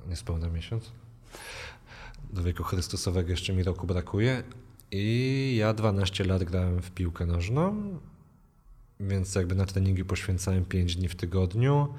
niespełna 0.10 0.50
miesiąc. 0.50 0.92
Do 2.34 2.44
wieku 2.44 2.64
Chrystusowego 2.64 3.30
jeszcze 3.30 3.54
mi 3.54 3.64
roku 3.64 3.88
brakuje. 3.88 4.44
I 4.92 5.56
ja 5.60 5.74
12 5.74 6.24
lat 6.24 6.44
grałem 6.44 6.82
w 6.82 6.92
piłkę 6.92 7.26
nożną, 7.26 8.00
więc 9.00 9.36
jakby 9.36 9.56
na 9.56 9.66
treningi 9.66 10.06
poświęcałem 10.06 10.66
5 10.66 10.96
dni 10.96 11.08
w 11.10 11.16
tygodniu. 11.16 11.94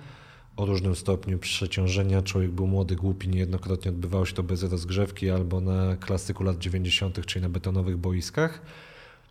o 0.56 0.66
różnym 0.66 0.96
stopniu 0.96 1.38
przeciążenia. 1.38 2.22
Człowiek 2.22 2.50
był 2.50 2.66
młody, 2.66 2.96
głupi, 2.96 3.28
niejednokrotnie 3.28 3.90
odbywało 3.90 4.26
się 4.26 4.34
to 4.34 4.42
bez 4.42 4.62
rozgrzewki 4.62 5.30
albo 5.30 5.60
na 5.60 5.96
klasyku 5.96 6.44
lat 6.44 6.58
90., 6.58 7.26
czyli 7.26 7.42
na 7.42 7.48
betonowych 7.48 7.96
boiskach. 7.96 8.62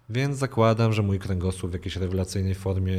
Więc 0.10 0.38
zakładam, 0.38 0.94
że 0.94 1.02
mój 1.02 1.20
kręgosłup 1.20 1.72
w 1.72 1.74
jakiejś 1.74 1.96
rewelacyjnej 1.96 2.56
formie 2.56 2.98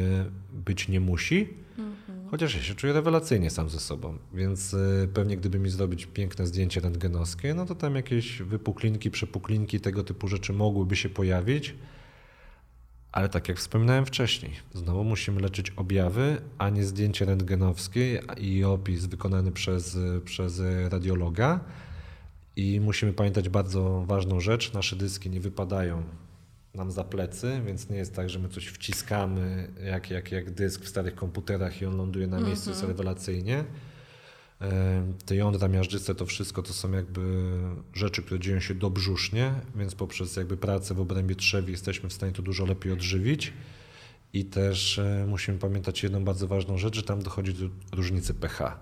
być 0.53 0.89
nie 0.89 1.01
musi. 1.01 1.49
Mhm. 1.79 2.29
Chociaż 2.31 2.55
ja 2.55 2.63
się 2.63 2.75
czuję 2.75 2.93
rewelacyjnie 2.93 3.51
sam 3.51 3.69
ze 3.69 3.81
sobą, 3.81 4.19
więc 4.35 4.75
y, 4.75 5.09
pewnie 5.15 5.37
gdyby 5.37 5.59
mi 5.59 5.71
zrobić 5.71 6.07
piękne 6.07 6.47
zdjęcie 6.47 6.81
rentgenowskie, 6.81 7.55
no 7.55 7.67
to 7.67 7.75
tam 7.75 7.97
jakieś 7.97 8.43
wypuklinki, 8.43 9.11
przepuklinki, 9.11 9.81
tego 9.81 10.05
typu 10.05 10.29
rzeczy 10.29 10.53
mogłyby 10.53 10.97
się 10.97 11.09
pojawić. 11.09 11.75
Ale 13.13 13.29
tak 13.29 13.49
jak 13.49 13.59
wspominałem 13.59 14.07
wcześniej, 14.07 14.53
znowu 14.75 15.05
musimy 15.05 15.41
leczyć 15.41 15.71
objawy, 15.71 16.41
a 16.59 16.71
nie 16.71 16.85
zdjęcie 16.85 17.25
rentgenowskie 17.25 18.23
i 18.37 18.65
opis 18.65 19.07
wykonany 19.07 19.53
przez, 19.53 19.99
przez 20.25 20.63
radiologa. 20.89 21.61
I 22.57 22.81
musimy 22.81 23.13
pamiętać 23.13 23.49
bardzo 23.49 24.05
ważną 24.07 24.41
rzecz: 24.41 24.73
nasze 24.73 24.97
dyski 24.97 25.31
nie 25.31 25.41
wypadają 25.41 26.03
nam 26.77 26.91
za 26.91 27.05
plecy, 27.05 27.61
więc 27.67 27.91
nie 27.91 27.97
jest 27.97 28.15
tak, 28.15 28.31
że 28.31 28.39
my 28.39 28.49
coś 28.49 28.67
wciskamy 28.67 29.73
jak, 29.85 30.11
jak, 30.11 30.33
jak 30.33 30.51
dysk 30.51 30.83
w 30.83 30.89
starych 30.89 31.15
komputerach 31.15 31.83
i 31.83 31.87
on 31.87 31.97
ląduje 31.97 32.27
na 32.27 32.41
miejscu, 32.41 32.71
jest 32.71 32.83
mhm. 32.83 32.99
rewelacyjnie. 32.99 33.65
Te 35.27 35.37
jądra 35.37 35.69
miażdżyce, 35.69 36.15
to 36.15 36.27
wszystko 36.27 36.63
to 36.63 36.73
są 36.73 36.93
jakby 36.93 37.51
rzeczy, 37.95 38.23
które 38.23 38.41
dzieją 38.41 38.61
się 38.61 38.75
dobrzusznie, 38.75 39.53
więc 39.77 39.95
poprzez 39.95 40.37
jakby 40.37 40.57
pracę 40.57 40.95
w 40.95 41.01
obrębie 41.01 41.35
trzewi 41.35 41.73
jesteśmy 41.73 42.09
w 42.09 42.13
stanie 42.13 42.33
to 42.33 42.43
dużo 42.43 42.67
lepiej 42.67 42.93
odżywić. 42.93 43.53
I 44.33 44.45
też 44.45 44.99
e, 44.99 45.27
musimy 45.29 45.59
pamiętać 45.59 46.03
jedną 46.03 46.25
bardzo 46.25 46.49
ważną 46.49 46.79
rzecz, 46.79 46.97
że 46.97 47.03
tam 47.03 47.23
dochodzi 47.23 47.55
do 47.55 47.69
różnicy 47.93 48.35
pH. 48.35 48.79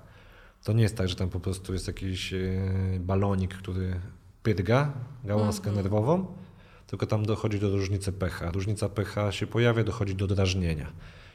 To 0.64 0.72
nie 0.72 0.82
jest 0.82 0.96
tak, 0.96 1.08
że 1.08 1.16
tam 1.16 1.28
po 1.28 1.40
prostu 1.40 1.72
jest 1.72 1.86
jakiś 1.86 2.32
e, 2.32 2.38
balonik, 3.00 3.54
który 3.54 4.00
pyrga 4.42 4.92
gałązkę 5.24 5.70
mm 5.70 5.74
-hmm. 5.74 5.82
nerwową, 5.82 6.36
tylko 6.94 7.06
tam 7.06 7.26
dochodzi 7.26 7.58
do 7.58 7.70
różnicy 7.70 8.12
pH. 8.12 8.50
Różnica 8.50 8.88
pH 8.88 9.32
się 9.32 9.46
pojawia, 9.46 9.84
dochodzi 9.84 10.14
do 10.14 10.26
drażnienia. 10.26 10.92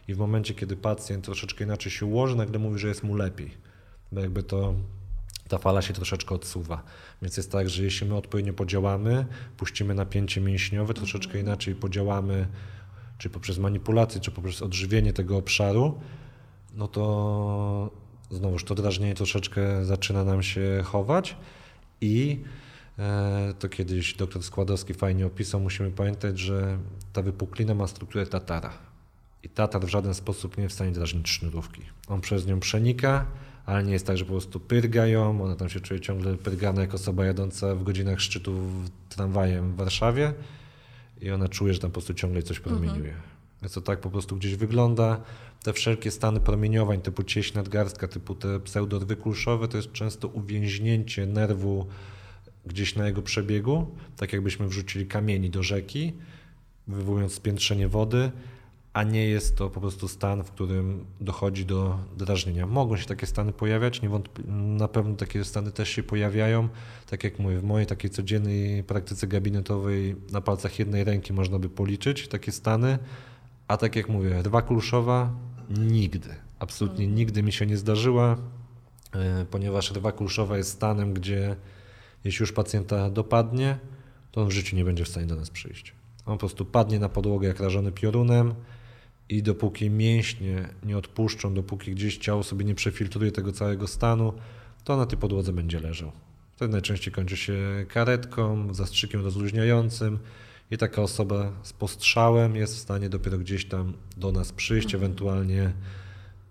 I 0.08 0.14
w 0.14 0.18
momencie, 0.18 0.54
kiedy 0.54 0.76
pacjent 0.76 1.26
troszeczkę 1.26 1.64
inaczej 1.64 1.92
się 1.92 2.06
ułoży, 2.06 2.36
nagle 2.36 2.60
mówi, 2.60 2.80
że 2.80 2.88
jest 2.88 3.04
mu 3.04 3.16
lepiej. 3.16 3.52
Bo 4.12 4.22
jakby 4.22 4.44
to 4.44 4.74
ta 5.48 5.58
fala 5.58 5.82
się 5.82 5.94
troszeczkę 5.94 6.36
odsuwa. 6.36 6.84
Więc 7.22 7.38
jest 7.38 7.52
tak, 7.52 7.70
że 7.70 7.84
jeśli 7.84 8.08
my 8.08 8.16
odpowiednio 8.16 8.54
podziałamy, 8.54 9.26
puścimy 9.58 9.94
napięcie 9.94 10.42
mięśniowe, 10.42 10.94
troszeczkę 10.94 11.34
mhm. 11.34 11.46
inaczej 11.46 11.76
podziałamy, 11.76 12.48
czy 13.18 13.30
poprzez 13.30 13.58
manipulację, 13.58 14.22
czy 14.22 14.32
poprzez 14.32 14.62
odżywienie 14.62 15.14
tego 15.14 15.38
obszaru, 15.38 16.00
no 16.74 16.88
to 16.88 17.92
znowuż 18.32 18.64
to 18.64 18.76
drażnienie 18.76 19.16
troszeczkę 19.16 19.86
zaczyna 19.86 20.24
nam 20.24 20.44
się 20.44 20.82
chować 20.86 21.36
i 22.02 22.44
to 23.60 23.70
kiedyś 23.70 24.14
doktor 24.14 24.44
Składowski 24.44 24.94
fajnie 24.94 25.26
opisał, 25.26 25.60
musimy 25.60 25.92
pamiętać, 25.92 26.40
że 26.40 26.78
ta 27.14 27.22
wypuklina 27.22 27.74
ma 27.74 27.88
strukturę 27.88 28.26
tatara. 28.26 28.74
I 29.44 29.50
tatar 29.50 29.82
w 29.82 29.90
żaden 29.90 30.14
sposób 30.14 30.58
nie 30.58 30.64
jest 30.64 30.74
w 30.74 30.76
stanie 30.76 30.92
drażnić 30.92 31.30
sznurówki. 31.30 31.82
On 32.08 32.22
przez 32.22 32.48
nią 32.48 32.60
przenika, 32.60 33.26
ale 33.66 33.84
nie 33.84 33.94
jest 33.94 34.08
tak, 34.08 34.18
że 34.18 34.26
po 34.26 34.32
prostu 34.32 34.60
pyrga 34.60 35.08
ją, 35.08 35.44
ona 35.44 35.56
tam 35.56 35.70
się 35.70 35.80
czuje 35.80 36.00
ciągle 36.00 36.38
pyrgana 36.38 36.82
jak 36.82 36.94
osoba 36.94 37.26
jadąca 37.26 37.76
w 37.76 37.84
godzinach 37.84 38.22
szczytu 38.22 38.62
tramwajem 39.10 39.72
w 39.72 39.76
Warszawie 39.76 40.34
i 41.22 41.32
ona 41.32 41.48
czuje, 41.48 41.74
że 41.74 41.80
tam 41.80 41.90
po 41.90 41.94
prostu 41.94 42.14
ciągle 42.14 42.44
coś 42.44 42.60
promieniuje. 42.60 43.10
Mhm. 43.10 43.24
Więc 43.62 43.74
to 43.74 43.82
tak 43.82 44.00
po 44.00 44.10
prostu 44.10 44.36
gdzieś 44.36 44.56
wygląda. 44.56 45.22
Te 45.64 45.74
wszelkie 45.74 46.12
stany 46.12 46.40
promieniowań 46.40 47.02
typu 47.02 47.24
cieś 47.24 47.54
nadgarstka, 47.54 48.08
typu 48.08 48.36
te 48.36 48.60
pseudorwy 48.60 49.16
kulszowe, 49.16 49.68
to 49.68 49.78
jest 49.78 49.92
często 49.92 50.28
uwięźnięcie 50.28 51.26
nerwu 51.26 51.88
gdzieś 52.66 52.96
na 52.96 53.08
jego 53.08 53.22
przebiegu, 53.22 53.88
tak 54.18 54.34
jakbyśmy 54.34 54.68
wrzucili 54.68 55.08
kamieni 55.08 55.50
do 55.50 55.64
rzeki, 55.64 56.14
wywołując 56.88 57.34
spiętrzenie 57.34 57.88
wody, 57.88 58.32
a 58.94 59.04
nie 59.04 59.26
jest 59.26 59.58
to 59.58 59.70
po 59.70 59.82
prostu 59.82 60.08
stan, 60.08 60.44
w 60.44 60.52
którym 60.52 61.06
dochodzi 61.22 61.66
do 61.66 62.00
drażnienia. 62.18 62.68
Mogą 62.68 62.98
się 62.98 63.06
takie 63.06 63.28
stany 63.28 63.54
pojawiać, 63.54 64.02
na 64.48 64.88
pewno 64.88 65.16
takie 65.16 65.44
stany 65.44 65.72
też 65.72 65.90
się 65.90 66.04
pojawiają. 66.04 66.70
Tak 67.10 67.24
jak 67.24 67.40
mówię, 67.40 67.60
w 67.60 67.64
mojej 67.64 67.88
takiej 67.88 68.10
codziennej 68.10 68.84
praktyce 68.84 69.28
gabinetowej 69.28 70.16
na 70.32 70.42
palcach 70.42 70.80
jednej 70.80 71.04
ręki 71.04 71.34
można 71.34 71.60
by 71.60 71.70
policzyć 71.70 72.28
takie 72.28 72.52
stany, 72.52 72.98
a 73.68 73.78
tak 73.78 73.96
jak 73.96 74.10
mówię, 74.10 74.42
rwa 74.44 74.62
kulszowa 74.62 75.34
nigdy, 75.70 76.30
absolutnie 76.60 77.08
nigdy 77.08 77.44
mi 77.44 77.52
się 77.52 77.66
nie 77.66 77.78
zdarzyła, 77.78 78.38
e, 79.14 79.46
ponieważ 79.46 79.92
rwa 79.92 80.12
kulszowa 80.12 80.58
jest 80.58 80.70
stanem, 80.70 81.14
gdzie 81.14 81.56
jeśli 82.24 82.44
już 82.44 82.52
pacjenta 82.52 83.10
dopadnie, 83.10 83.80
to 84.32 84.42
on 84.42 84.48
w 84.48 84.52
życiu 84.52 84.76
nie 84.76 84.86
będzie 84.86 85.06
w 85.06 85.08
stanie 85.08 85.28
do 85.28 85.36
nas 85.36 85.50
przyjść. 85.50 85.94
On 86.26 86.34
po 86.34 86.40
prostu 86.40 86.66
padnie 86.66 87.00
na 87.00 87.10
podłogę 87.10 87.48
jak 87.48 87.60
rażony 87.60 87.92
piorunem 87.92 88.54
i 89.30 89.44
dopóki 89.44 89.90
mięśnie 89.90 90.70
nie 90.84 90.98
odpuszczą, 90.98 91.54
dopóki 91.54 91.92
gdzieś 91.92 92.18
ciało 92.18 92.44
sobie 92.44 92.66
nie 92.66 92.76
przefiltruje 92.76 93.32
tego 93.32 93.52
całego 93.52 93.88
stanu, 93.88 94.34
to 94.84 94.98
na 94.98 95.06
tej 95.06 95.20
podłodze 95.20 95.54
będzie 95.54 95.80
leżał. 95.80 96.12
Wtedy 96.56 96.72
najczęściej 96.72 97.14
kończy 97.14 97.38
się 97.38 97.86
karetką, 97.88 98.74
zastrzykiem 98.74 99.24
rozluźniającym 99.24 100.20
i 100.72 100.78
taka 100.78 101.02
osoba 101.02 101.52
z 101.64 101.74
postrzałem 101.74 102.56
jest 102.56 102.76
w 102.76 102.80
stanie 102.80 103.10
dopiero 103.10 103.38
gdzieś 103.38 103.66
tam 103.66 103.94
do 104.18 104.32
nas 104.32 104.52
przyjść, 104.52 104.94
mhm. 104.94 105.04
ewentualnie 105.04 105.74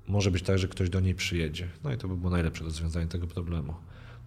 może 0.09 0.31
być 0.31 0.43
tak, 0.43 0.59
że 0.59 0.69
ktoś 0.69 0.91
do 0.91 1.01
niej 1.01 1.15
przyjedzie. 1.15 1.69
No 1.85 1.93
i 1.93 1.97
to 1.97 2.09
by 2.09 2.17
było 2.17 2.31
najlepsze 2.31 2.65
rozwiązanie 2.65 3.07
tego 3.07 3.27
problemu. 3.27 3.75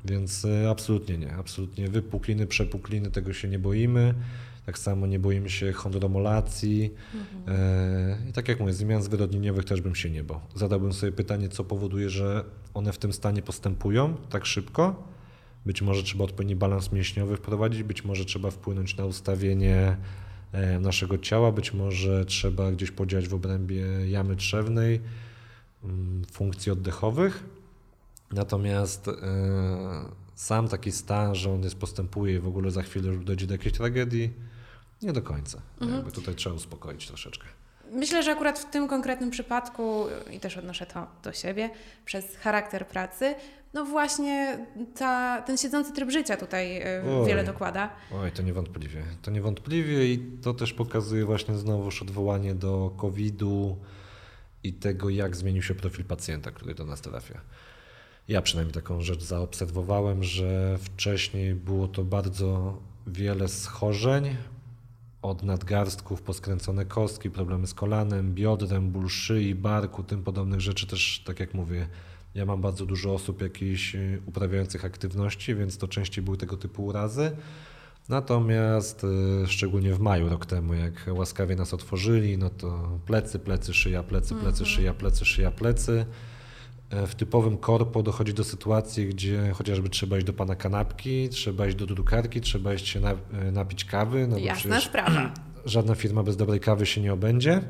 Więc 0.05 0.45
e, 0.45 0.69
absolutnie 0.69 1.17
nie, 1.17 1.33
absolutnie 1.33 1.87
wypukliny, 1.87 2.47
przepukliny, 2.47 3.11
tego 3.11 3.33
się 3.33 3.47
nie 3.47 3.59
boimy. 3.59 4.13
Tak 4.65 4.79
samo 4.79 5.07
nie 5.07 5.19
boimy 5.19 5.49
się 5.49 5.71
chondromolacji. 5.71 6.93
Mhm. 7.13 7.59
E, 7.59 8.29
I 8.29 8.33
tak 8.33 8.47
jak 8.47 8.59
mówię, 8.59 8.73
zmian 8.73 9.03
zwyrodnieniowych 9.03 9.65
też 9.65 9.81
bym 9.81 9.95
się 9.95 10.09
nie 10.09 10.23
bał. 10.23 10.39
Zadałbym 10.55 10.93
sobie 10.93 11.11
pytanie, 11.11 11.49
co 11.49 11.63
powoduje, 11.63 12.09
że 12.09 12.43
one 12.73 12.93
w 12.93 12.97
tym 12.97 13.13
stanie 13.13 13.41
postępują 13.41 14.15
tak 14.29 14.45
szybko. 14.45 15.03
Być 15.65 15.81
może 15.81 16.03
trzeba 16.03 16.23
odpowiedni 16.23 16.55
balans 16.55 16.91
mięśniowy 16.91 17.37
wprowadzić, 17.37 17.83
być 17.83 18.05
może 18.05 18.25
trzeba 18.25 18.51
wpłynąć 18.51 18.97
na 18.97 19.05
ustawienie 19.05 19.97
e, 20.51 20.79
naszego 20.79 21.17
ciała, 21.17 21.51
być 21.51 21.73
może 21.73 22.25
trzeba 22.25 22.71
gdzieś 22.71 22.91
podziałać 22.91 23.27
w 23.27 23.33
obrębie 23.33 23.85
jamy 24.07 24.35
trzewnej, 24.35 25.01
mm, 25.83 26.21
funkcji 26.31 26.71
oddechowych 26.71 27.43
Natomiast 28.33 29.07
e, 29.07 29.11
sam 30.35 30.67
taki 30.67 30.91
stan, 30.91 31.35
że 31.35 31.51
on 31.51 31.63
jest 31.63 31.75
postępuje 31.75 32.35
i 32.35 32.39
w 32.39 32.47
ogóle 32.47 32.71
za 32.71 32.81
chwilę 32.81 33.17
dojdzie 33.17 33.47
do 33.47 33.53
jakiejś 33.53 33.73
tragedii, 33.73 34.33
nie 35.01 35.13
do 35.13 35.21
końca. 35.21 35.61
Mhm. 35.81 35.97
Jakby 35.97 36.11
tutaj 36.11 36.35
trzeba 36.35 36.55
uspokoić 36.55 37.07
troszeczkę. 37.07 37.45
Myślę, 37.91 38.23
że 38.23 38.31
akurat 38.31 38.59
w 38.59 38.71
tym 38.71 38.87
konkretnym 38.87 39.29
przypadku, 39.29 40.05
i 40.31 40.39
też 40.39 40.57
odnoszę 40.57 40.85
to 40.85 41.07
do 41.23 41.33
siebie, 41.33 41.69
przez 42.05 42.37
charakter 42.37 42.87
pracy, 42.87 43.35
no 43.73 43.85
właśnie 43.85 44.65
ta, 44.95 45.41
ten 45.41 45.57
siedzący 45.57 45.93
tryb 45.93 46.09
życia 46.09 46.37
tutaj 46.37 46.77
e, 46.77 47.03
oj, 47.19 47.27
wiele 47.27 47.43
dokłada. 47.43 47.89
Oj, 48.13 48.31
to 48.31 48.41
niewątpliwie. 48.41 49.03
To 49.21 49.31
niewątpliwie 49.31 50.13
i 50.13 50.19
to 50.41 50.53
też 50.53 50.73
pokazuje 50.73 51.25
właśnie 51.25 51.57
znowuż 51.57 52.01
odwołanie 52.01 52.55
do 52.55 52.91
COVID-u 52.97 53.77
i 54.63 54.73
tego, 54.73 55.09
jak 55.09 55.35
zmienił 55.35 55.61
się 55.61 55.75
profil 55.75 56.05
pacjenta, 56.05 56.51
który 56.51 56.75
do 56.75 56.85
nas 56.85 57.01
trafia. 57.01 57.41
Ja 58.31 58.41
przynajmniej 58.41 58.73
taką 58.73 59.01
rzecz 59.01 59.23
zaobserwowałem, 59.23 60.23
że 60.23 60.77
wcześniej 60.77 61.55
było 61.55 61.87
to 61.87 62.03
bardzo 62.03 62.77
wiele 63.07 63.47
schorzeń, 63.47 64.35
od 65.21 65.43
nadgarstków, 65.43 66.21
poskręcone 66.21 66.85
kostki, 66.85 67.29
problemy 67.29 67.67
z 67.67 67.73
kolanem, 67.73 68.33
biodrem, 68.33 68.91
ból 68.91 69.09
szyi, 69.09 69.55
barku, 69.55 70.03
tym 70.03 70.23
podobnych 70.23 70.61
rzeczy 70.61 70.87
też, 70.87 71.23
tak 71.25 71.39
jak 71.39 71.53
mówię, 71.53 71.87
ja 72.35 72.45
mam 72.45 72.61
bardzo 72.61 72.85
dużo 72.85 73.13
osób 73.13 73.41
jakichś 73.41 73.95
y, 73.95 74.21
uprawiających 74.25 74.85
aktywności, 74.85 75.55
więc 75.55 75.77
to 75.77 75.87
częściej 75.87 76.23
były 76.23 76.37
tego 76.37 76.57
typu 76.57 76.85
urazy. 76.85 77.31
Natomiast 78.09 79.03
y, 79.43 79.47
szczególnie 79.47 79.93
w 79.93 79.99
maju 79.99 80.29
rok 80.29 80.45
temu, 80.45 80.73
jak 80.73 81.05
łaskawie 81.13 81.55
nas 81.55 81.73
otworzyli, 81.73 82.37
no 82.37 82.49
to 82.49 82.99
plecy, 83.05 83.39
plecy, 83.39 83.73
szyja, 83.73 84.03
plecy, 84.03 84.35
plecy, 84.35 84.63
mhm. 84.63 84.65
szyja, 84.65 84.93
plecy, 84.93 85.25
szyja, 85.25 85.51
plecy. 85.51 86.05
E, 86.91 87.07
w 87.07 87.15
typowym 87.15 87.57
korpo 87.57 88.03
dochodzi 88.03 88.33
do 88.33 88.43
sytuacji, 88.43 89.07
gdzie 89.07 89.51
chociażby 89.53 89.89
trzeba 89.89 90.17
iść 90.17 90.25
do 90.25 90.33
pana 90.33 90.55
kanapki, 90.55 91.29
trzeba 91.29 91.67
iść 91.67 91.75
do 91.75 91.85
drukarki, 91.85 92.41
trzeba 92.41 92.73
iść 92.73 92.87
się 92.87 92.99
na, 92.99 93.11
e, 93.11 93.51
napić 93.51 93.85
kawy. 93.85 94.27
No 94.27 94.37
Jasna 94.37 94.81
sprawa. 94.81 95.33
Żadna 95.65 95.95
firma 95.95 96.23
bez 96.23 96.37
dobrej 96.37 96.59
kawy 96.59 96.85
się 96.85 97.01
nie 97.01 97.13
obędzie. 97.13 97.61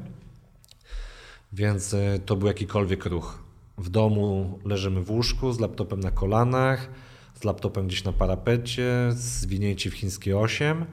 Więc 1.54 1.94
e, 1.94 2.20
to 2.26 2.36
był 2.36 2.48
jakikolwiek 2.48 3.06
ruch. 3.06 3.44
W 3.78 3.90
domu 3.90 4.60
leżymy 4.66 5.02
w 5.02 5.12
łóżku 5.12 5.54
z 5.54 5.60
laptopem 5.60 6.00
na 6.00 6.12
kolanach, 6.12 6.90
z 7.36 7.44
laptopem 7.44 7.88
gdzieś 7.88 8.04
na 8.04 8.14
parapecie, 8.14 8.92
zwinięci 9.10 9.90
w 9.90 9.94
chińskie 9.94 10.38
8. 10.38 10.86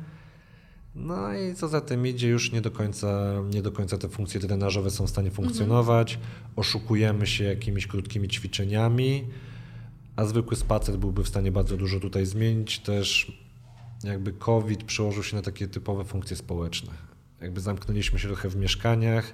No 0.99 1.35
i 1.35 1.55
co 1.55 1.69
za 1.69 1.81
tym 1.81 2.07
idzie, 2.07 2.29
już 2.29 2.53
nie 2.53 2.61
do 2.61 2.71
końca, 2.71 3.35
nie 3.51 3.63
do 3.63 3.73
końca 3.73 3.99
te 3.99 4.09
funkcje 4.09 4.41
trenażowe 4.41 4.91
są 4.91 5.07
w 5.07 5.11
stanie 5.11 5.31
funkcjonować. 5.31 6.15
Mhm. 6.15 6.33
Oszukujemy 6.57 7.27
się 7.27 7.45
jakimiś 7.45 7.87
krótkimi 7.87 8.29
ćwiczeniami, 8.29 9.25
a 10.17 10.25
zwykły 10.25 10.57
spacer 10.57 10.97
byłby 10.97 11.25
w 11.25 11.29
stanie 11.29 11.53
bardzo 11.53 11.77
dużo 11.77 12.01
tutaj 12.01 12.27
zmienić. 12.27 12.79
Też 12.79 13.33
jakby 14.05 14.33
COVID 14.33 14.85
przełożył 14.85 15.23
się 15.23 15.37
na 15.37 15.43
takie 15.43 15.69
typowe 15.69 16.05
funkcje 16.05 16.37
społeczne. 16.37 16.93
Jakby 17.41 17.61
zamknęliśmy 17.61 18.19
się 18.19 18.29
trochę 18.29 18.49
w 18.49 18.57
mieszkaniach, 18.57 19.33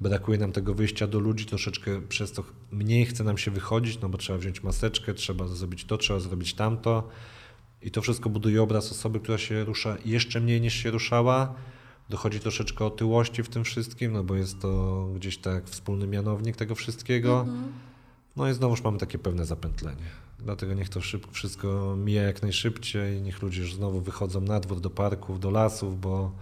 brakuje 0.00 0.38
nam 0.38 0.52
tego 0.52 0.74
wyjścia 0.74 1.06
do 1.06 1.18
ludzi, 1.18 1.46
troszeczkę 1.46 2.02
przez 2.02 2.32
to 2.32 2.44
mniej 2.70 3.06
chce 3.06 3.24
nam 3.24 3.38
się 3.38 3.50
wychodzić, 3.50 4.00
no 4.00 4.08
bo 4.08 4.18
trzeba 4.18 4.38
wziąć 4.38 4.62
maseczkę, 4.62 5.14
trzeba 5.14 5.46
zrobić 5.48 5.84
to, 5.84 5.98
trzeba 5.98 6.20
zrobić 6.20 6.54
tamto. 6.54 7.08
I 7.82 7.90
to 7.90 8.02
wszystko 8.02 8.30
buduje 8.30 8.62
obraz 8.62 8.92
osoby, 8.92 9.20
która 9.20 9.38
się 9.38 9.64
rusza 9.64 9.96
jeszcze 10.04 10.40
mniej 10.40 10.60
niż 10.60 10.74
się 10.74 10.90
ruszała. 10.90 11.54
Dochodzi 12.08 12.40
troszeczkę 12.40 12.84
otyłości 12.84 13.42
w 13.42 13.48
tym 13.48 13.64
wszystkim, 13.64 14.12
no 14.12 14.24
bo 14.24 14.34
jest 14.34 14.60
to 14.60 15.04
gdzieś 15.14 15.38
tak 15.38 15.64
wspólny 15.68 16.06
mianownik 16.06 16.56
tego 16.56 16.74
wszystkiego. 16.74 17.40
Mhm. 17.40 17.72
No 18.36 18.48
i 18.48 18.54
znowuż 18.54 18.82
mamy 18.82 18.98
takie 18.98 19.18
pewne 19.18 19.46
zapętlenie. 19.46 20.06
Dlatego 20.38 20.74
niech 20.74 20.88
to 20.88 21.00
szybko, 21.00 21.32
wszystko 21.32 21.96
mija 21.98 22.22
jak 22.22 22.42
najszybciej, 22.42 23.22
niech 23.22 23.42
ludzie 23.42 23.60
już 23.60 23.74
znowu 23.74 24.00
wychodzą 24.00 24.40
na 24.40 24.60
dwór, 24.60 24.80
do 24.80 24.90
parków, 24.90 25.40
do 25.40 25.50
lasów, 25.50 26.00
bo 26.00 26.32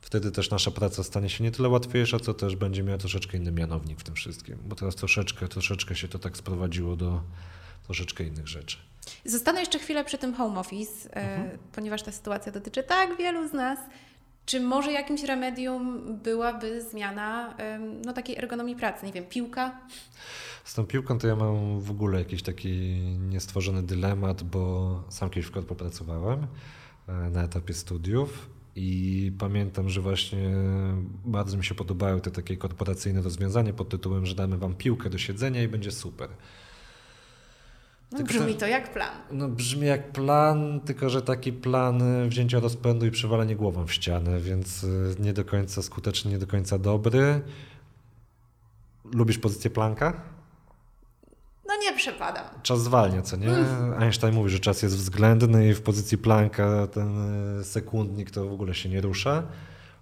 wtedy 0.00 0.32
też 0.32 0.50
nasza 0.50 0.70
praca 0.70 1.02
stanie 1.02 1.28
się 1.28 1.44
nie 1.44 1.50
tyle 1.50 1.68
łatwiejsza, 1.68 2.20
co 2.20 2.34
też 2.34 2.56
będzie 2.56 2.82
miała 2.82 2.98
troszeczkę 2.98 3.38
inny 3.38 3.52
mianownik 3.52 4.00
w 4.00 4.04
tym 4.04 4.14
wszystkim. 4.14 4.58
Bo 4.66 4.76
teraz 4.76 4.94
troszeczkę, 4.94 5.48
troszeczkę 5.48 5.96
się 5.96 6.08
to 6.08 6.18
tak 6.18 6.36
sprowadziło 6.36 6.96
do 6.96 7.22
troszeczkę 7.86 8.24
innych 8.24 8.48
rzeczy. 8.48 8.76
Zostanę 9.24 9.60
jeszcze 9.60 9.78
chwilę 9.78 10.04
przy 10.04 10.18
tym 10.18 10.34
home 10.34 10.60
office, 10.60 11.10
e, 11.10 11.16
mhm. 11.16 11.58
ponieważ 11.72 12.02
ta 12.02 12.12
sytuacja 12.12 12.52
dotyczy 12.52 12.82
tak 12.82 13.16
wielu 13.16 13.48
z 13.48 13.52
nas. 13.52 13.78
Czy 14.46 14.60
może 14.60 14.92
jakimś 14.92 15.22
remedium 15.22 16.02
byłaby 16.22 16.82
zmiana 16.82 17.54
no, 18.04 18.12
takiej 18.12 18.36
ergonomii 18.38 18.76
pracy? 18.76 19.06
Nie 19.06 19.12
wiem, 19.12 19.24
piłka? 19.24 19.80
Z 20.64 20.74
tą 20.74 20.86
piłką 20.86 21.18
to 21.18 21.26
ja 21.26 21.36
mam 21.36 21.80
w 21.80 21.90
ogóle 21.90 22.18
jakiś 22.18 22.42
taki 22.42 22.70
niestworzony 23.28 23.82
dylemat, 23.82 24.42
bo 24.42 25.04
sam 25.08 25.30
kiedyś 25.30 25.46
w 25.46 25.50
korpo 25.50 25.74
pracowałem 25.74 26.46
e, 27.08 27.12
na 27.12 27.42
etapie 27.42 27.74
studiów 27.74 28.48
i 28.76 29.32
pamiętam, 29.38 29.88
że 29.88 30.00
właśnie 30.00 30.50
bardzo 31.24 31.56
mi 31.56 31.64
się 31.64 31.74
podobały 31.74 32.20
te 32.20 32.30
takie 32.30 32.56
korporacyjne 32.56 33.22
rozwiązania 33.22 33.72
pod 33.72 33.88
tytułem, 33.88 34.26
że 34.26 34.34
damy 34.34 34.58
wam 34.58 34.74
piłkę 34.74 35.10
do 35.10 35.18
siedzenia 35.18 35.62
i 35.62 35.68
będzie 35.68 35.90
super. 35.92 36.28
No, 38.12 38.22
brzmi 38.24 38.54
to 38.54 38.66
jak 38.66 38.92
plan. 38.92 39.14
No 39.30 39.48
brzmi 39.48 39.86
jak 39.86 40.12
plan, 40.12 40.80
tylko 40.80 41.10
że 41.10 41.22
taki 41.22 41.52
plan 41.52 42.28
wzięcia 42.28 42.60
rozpędu 42.60 43.06
i 43.06 43.10
przewalenie 43.10 43.56
głową 43.56 43.86
w 43.86 43.92
ścianę, 43.92 44.40
więc 44.40 44.84
y, 44.84 45.14
nie 45.18 45.32
do 45.32 45.44
końca 45.44 45.82
skuteczny, 45.82 46.30
nie 46.30 46.38
do 46.38 46.46
końca 46.46 46.78
dobry. 46.78 47.40
Lubisz 49.04 49.38
pozycję 49.38 49.70
planka? 49.70 50.22
No 51.66 51.76
nie 51.82 51.96
przepadam. 51.96 52.44
Czas 52.62 52.82
zwalnia, 52.82 53.22
co 53.22 53.36
nie? 53.36 53.48
Mm. 53.48 54.02
Einstein 54.02 54.34
mówi, 54.34 54.50
że 54.50 54.58
czas 54.58 54.82
jest 54.82 54.96
względny 54.96 55.68
i 55.68 55.74
w 55.74 55.82
pozycji 55.82 56.18
planka 56.18 56.86
ten 56.86 57.60
y, 57.60 57.64
sekundnik 57.64 58.30
to 58.30 58.48
w 58.48 58.52
ogóle 58.52 58.74
się 58.74 58.88
nie 58.88 59.00
rusza. 59.00 59.42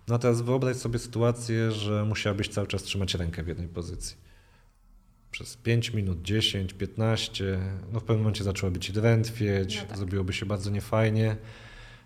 No 0.09 0.19
teraz 0.19 0.41
wyobraź 0.41 0.77
sobie 0.77 0.99
sytuację, 0.99 1.73
że 1.73 2.05
musiałabyś 2.05 2.49
cały 2.49 2.67
czas 2.67 2.83
trzymać 2.83 3.15
rękę 3.15 3.43
w 3.43 3.49
jednej 3.49 3.69
pozycji 3.69 4.28
przez 5.39 5.57
5 5.57 5.95
minut, 5.95 6.23
10, 6.23 6.73
15, 6.73 7.59
no 7.93 8.01
w 8.01 8.03
pewnym 8.03 8.19
momencie 8.19 8.45
zaczęłaby 8.45 8.79
ci 8.79 8.93
drętwieć, 8.93 9.77
no 9.77 9.89
tak. 9.89 9.99
zrobiłoby 9.99 10.33
się 10.33 10.47
bardzo 10.47 10.71
niefajnie. 10.71 11.37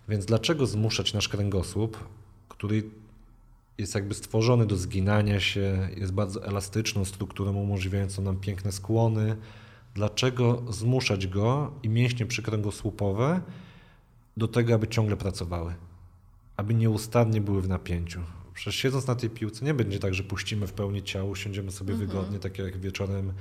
Więc 0.09 0.25
dlaczego 0.25 0.67
zmuszać 0.67 1.13
nasz 1.13 1.29
kręgosłup, 1.29 1.97
który 2.49 2.83
jest 3.77 3.95
jakby 3.95 4.13
stworzony 4.13 4.65
do 4.65 4.77
zginania 4.77 5.39
się, 5.39 5.89
jest 5.97 6.13
bardzo 6.13 6.45
elastyczną 6.45 7.05
strukturą 7.05 7.55
umożliwiającą 7.55 8.21
nam 8.21 8.39
piękne 8.39 8.71
skłony, 8.71 9.35
dlaczego 9.93 10.63
zmuszać 10.69 11.27
go 11.27 11.71
i 11.83 11.89
mięśnie 11.89 12.25
przykręgosłupowe 12.25 13.41
do 14.37 14.47
tego, 14.47 14.73
aby 14.73 14.87
ciągle 14.87 15.17
pracowały, 15.17 15.73
aby 16.57 16.73
nieustannie 16.73 17.41
były 17.41 17.61
w 17.61 17.69
napięciu. 17.69 18.21
Przecież 18.53 18.75
siedząc 18.75 19.07
na 19.07 19.15
tej 19.15 19.29
piłce 19.29 19.65
nie 19.65 19.73
będzie 19.73 19.99
tak, 19.99 20.13
że 20.13 20.23
puścimy 20.23 20.67
w 20.67 20.73
pełni 20.73 21.03
ciało, 21.03 21.35
siądziemy 21.35 21.71
sobie 21.71 21.93
mhm. 21.93 22.09
wygodnie, 22.09 22.39
tak 22.39 22.57
jak 22.57 22.77
wieczorem 22.77 23.33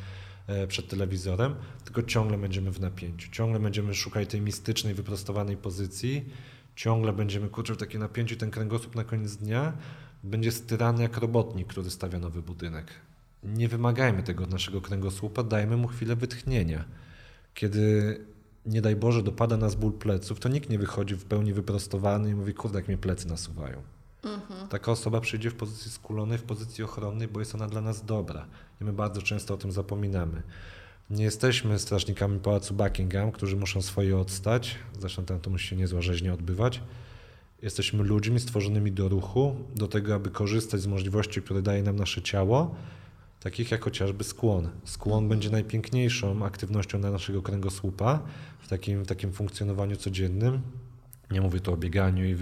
e, 0.47 0.67
przed 0.67 0.89
telewizorem, 0.89 1.55
tylko 1.85 2.03
ciągle 2.03 2.39
będziemy 2.39 2.71
w 2.73 2.81
napięciu. 2.81 3.31
Ciągle 3.31 3.61
będziemy 3.61 3.95
szukać 3.95 4.29
tej 4.29 4.41
mistycznej, 4.41 4.95
wyprostowanej 4.95 5.57
pozycji, 5.57 6.25
ciągle 6.77 7.13
będziemy 7.13 7.49
kurczyć 7.49 7.77
w 7.77 7.81
takim 7.81 8.01
napięciu 8.01 8.35
i 8.35 8.39
ten 8.39 8.51
kręgosłup 8.51 8.95
na 8.95 9.05
koniec 9.05 9.37
dnia 9.37 9.73
będzie 10.25 10.53
styrany 10.53 11.03
jak 11.03 11.17
robotnik, 11.17 11.69
który 11.69 11.91
stawia 11.91 12.19
nowy 12.19 12.43
budynek. 12.43 12.87
Nie 13.43 13.69
wymagajmy 13.69 14.23
tego 14.23 14.45
od 14.45 14.51
naszego 14.51 14.81
kręgosłupa, 14.81 15.43
dajmy 15.43 15.77
mu 15.77 15.89
chwilę 15.89 16.17
wytchnienia. 16.17 16.85
Kiedy 17.55 18.21
nie 18.67 18.83
daj 18.83 18.97
Boże 18.97 19.23
dopada 19.23 19.57
nas 19.57 19.75
ból 19.75 19.93
pleców, 19.93 20.41
to 20.41 20.49
nikt 20.49 20.71
nie 20.71 20.79
wychodzi 20.79 21.15
w 21.15 21.25
pełni 21.25 21.53
wyprostowany 21.53 22.31
i 22.31 22.35
mówi, 22.35 22.55
kurde, 22.55 22.79
jak 22.79 22.89
mnie 22.89 22.99
plecy 22.99 23.29
nasuwają. 23.29 23.83
Taka 24.71 24.93
osoba 24.93 25.21
przyjdzie 25.21 25.51
w 25.51 25.55
pozycji 25.55 25.91
skulonej, 25.91 26.39
w 26.39 26.43
pozycji 26.43 26.85
ochronnej, 26.85 27.29
bo 27.29 27.41
jest 27.41 27.55
ona 27.55 27.69
dla 27.69 27.81
nas 27.81 28.05
dobra. 28.05 28.47
I 28.81 28.85
my 28.85 28.93
bardzo 28.93 29.23
często 29.23 29.55
o 29.55 29.57
tym 29.57 29.73
zapominamy. 29.73 30.43
Nie 31.11 31.25
jesteśmy 31.25 31.79
strażnikami 31.79 32.41
pałacu 32.41 32.75
Buckingham, 32.75 33.33
którzy 33.33 33.57
muszą 33.57 33.83
swoje 33.83 34.19
odstać. 34.19 34.79
Zresztą 34.99 35.25
tam 35.25 35.41
to 35.41 35.51
musi 35.51 35.69
się 35.69 35.77
niezła 35.77 36.03
rzeźnia 36.03 36.35
odbywać. 36.35 36.81
Jesteśmy 37.63 38.03
ludźmi 38.03 38.41
stworzonymi 38.41 38.93
do 38.93 39.09
ruchu, 39.09 39.57
do 39.75 39.89
tego, 39.89 40.15
aby 40.15 40.31
korzystać 40.31 40.81
z 40.81 40.87
możliwości, 40.87 41.43
które 41.43 41.63
daje 41.63 41.83
nam 41.83 41.97
nasze 41.97 42.23
ciało, 42.23 42.75
takich 43.41 43.71
jak 43.71 43.85
chociażby 43.85 44.25
skłon. 44.25 44.69
Skłon 44.85 45.29
będzie 45.29 45.51
najpiękniejszą 45.51 46.45
aktywnością 46.45 47.01
dla 47.01 47.11
naszego 47.11 47.43
kręgosłupa 47.43 48.23
w 48.59 48.69
takim, 48.69 49.03
w 49.03 49.07
takim 49.07 49.33
funkcjonowaniu 49.33 49.97
codziennym. 49.97 50.63
Nie 51.33 51.41
mówię 51.41 51.61
tu 51.61 51.73
o 51.73 51.77
bieganiu 51.77 52.25
i, 52.25 52.37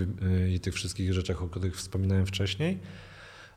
i 0.54 0.60
tych 0.60 0.74
wszystkich 0.74 1.12
rzeczach, 1.12 1.42
o 1.42 1.48
których 1.48 1.76
wspominałem 1.76 2.26
wcześniej. 2.26 2.78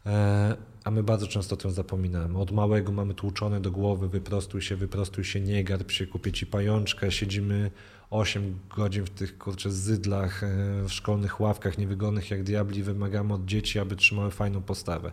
E, 0.05 0.55
a 0.84 0.91
my 0.91 1.03
bardzo 1.03 1.27
często 1.27 1.55
o 1.55 1.57
tym 1.57 1.71
zapominamy. 1.71 2.39
Od 2.39 2.51
małego 2.51 2.91
mamy 2.91 3.13
tłuczone 3.13 3.61
do 3.61 3.71
głowy, 3.71 4.09
wyprostuj 4.09 4.61
się, 4.61 4.75
wyprostuj 4.75 5.23
się, 5.23 5.41
nie 5.41 5.63
garb 5.63 5.91
się, 5.91 6.07
kupię 6.07 6.31
ci 6.31 6.45
pajączkę, 6.45 7.11
siedzimy 7.11 7.71
8 8.09 8.59
godzin 8.75 9.05
w 9.05 9.09
tych 9.09 9.38
kurczę 9.38 9.71
zydlach, 9.71 10.43
e, 10.43 10.47
w 10.84 10.89
szkolnych 10.89 11.41
ławkach 11.41 11.77
niewygodnych 11.77 12.31
jak 12.31 12.43
diabli, 12.43 12.84
wymagamy 12.84 13.34
od 13.34 13.45
dzieci, 13.45 13.79
aby 13.79 13.95
trzymały 13.95 14.31
fajną 14.31 14.61
postawę, 14.61 15.11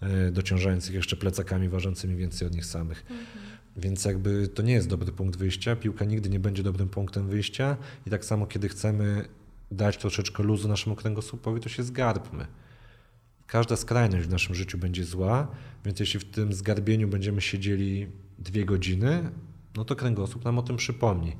e, 0.00 0.30
dociążając 0.30 0.88
ich 0.88 0.94
jeszcze 0.94 1.16
plecakami 1.16 1.68
ważącymi 1.68 2.16
więcej 2.16 2.48
od 2.48 2.54
nich 2.54 2.66
samych. 2.66 3.04
Mhm. 3.10 3.45
Więc 3.76 4.04
jakby 4.04 4.48
to 4.48 4.62
nie 4.62 4.72
jest 4.72 4.88
dobry 4.88 5.12
punkt 5.12 5.38
wyjścia. 5.38 5.76
Piłka 5.76 6.04
nigdy 6.04 6.28
nie 6.28 6.40
będzie 6.40 6.62
dobrym 6.62 6.88
punktem 6.88 7.28
wyjścia. 7.28 7.76
I 8.06 8.10
tak 8.10 8.24
samo, 8.24 8.46
kiedy 8.46 8.68
chcemy 8.68 9.28
dać 9.70 9.96
troszeczkę 9.96 10.42
luzu 10.42 10.68
naszemu 10.68 10.96
kręgosłupowi, 10.96 11.60
to 11.60 11.68
się 11.68 11.82
zgarbmy. 11.82 12.46
Każda 13.46 13.76
skrajność 13.76 14.26
w 14.26 14.30
naszym 14.30 14.54
życiu 14.54 14.78
będzie 14.78 15.04
zła, 15.04 15.48
więc 15.84 16.00
jeśli 16.00 16.20
w 16.20 16.24
tym 16.24 16.52
zgarbieniu 16.52 17.08
będziemy 17.08 17.40
siedzieli 17.40 18.06
dwie 18.38 18.64
godziny, 18.64 19.30
no 19.76 19.84
to 19.84 19.96
kręgosłup 19.96 20.44
nam 20.44 20.58
o 20.58 20.62
tym 20.62 20.76
przypomni 20.76 21.36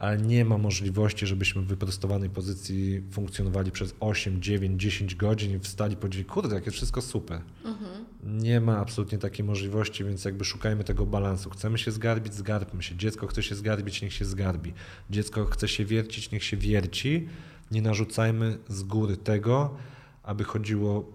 ale 0.00 0.18
nie 0.18 0.44
ma 0.44 0.58
możliwości, 0.58 1.26
żebyśmy 1.26 1.62
w 1.62 1.66
wyprostowanej 1.66 2.30
pozycji 2.30 3.02
funkcjonowali 3.10 3.70
przez 3.70 3.94
8, 4.00 4.42
9, 4.42 4.82
10 4.82 5.14
godzin 5.14 5.56
i 5.56 5.58
wstali 5.58 5.94
i 5.94 5.96
powiedzieli, 5.96 6.24
kurde, 6.24 6.54
jakie 6.54 6.70
wszystko 6.70 7.02
super. 7.02 7.40
Mhm. 7.64 8.04
Nie 8.24 8.60
ma 8.60 8.78
absolutnie 8.78 9.18
takiej 9.18 9.44
możliwości, 9.44 10.04
więc 10.04 10.24
jakby 10.24 10.44
szukajmy 10.44 10.84
tego 10.84 11.06
balansu. 11.06 11.50
Chcemy 11.50 11.78
się 11.78 11.90
zgarbić, 11.90 12.34
zgarbmy 12.34 12.82
się. 12.82 12.96
Dziecko 12.96 13.26
chce 13.26 13.42
się 13.42 13.54
zgarbić, 13.54 14.02
niech 14.02 14.12
się 14.12 14.24
zgarbi. 14.24 14.72
Dziecko 15.10 15.44
chce 15.44 15.68
się 15.68 15.84
wiercić, 15.84 16.30
niech 16.30 16.44
się 16.44 16.56
wierci. 16.56 17.28
Nie 17.70 17.82
narzucajmy 17.82 18.58
z 18.68 18.82
góry 18.82 19.16
tego, 19.16 19.76
aby 20.22 20.44
chodziło 20.44 21.12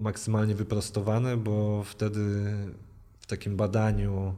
maksymalnie 0.00 0.54
wyprostowane, 0.54 1.36
bo 1.36 1.84
wtedy 1.84 2.20
w 3.20 3.26
takim 3.26 3.56
badaniu 3.56 4.34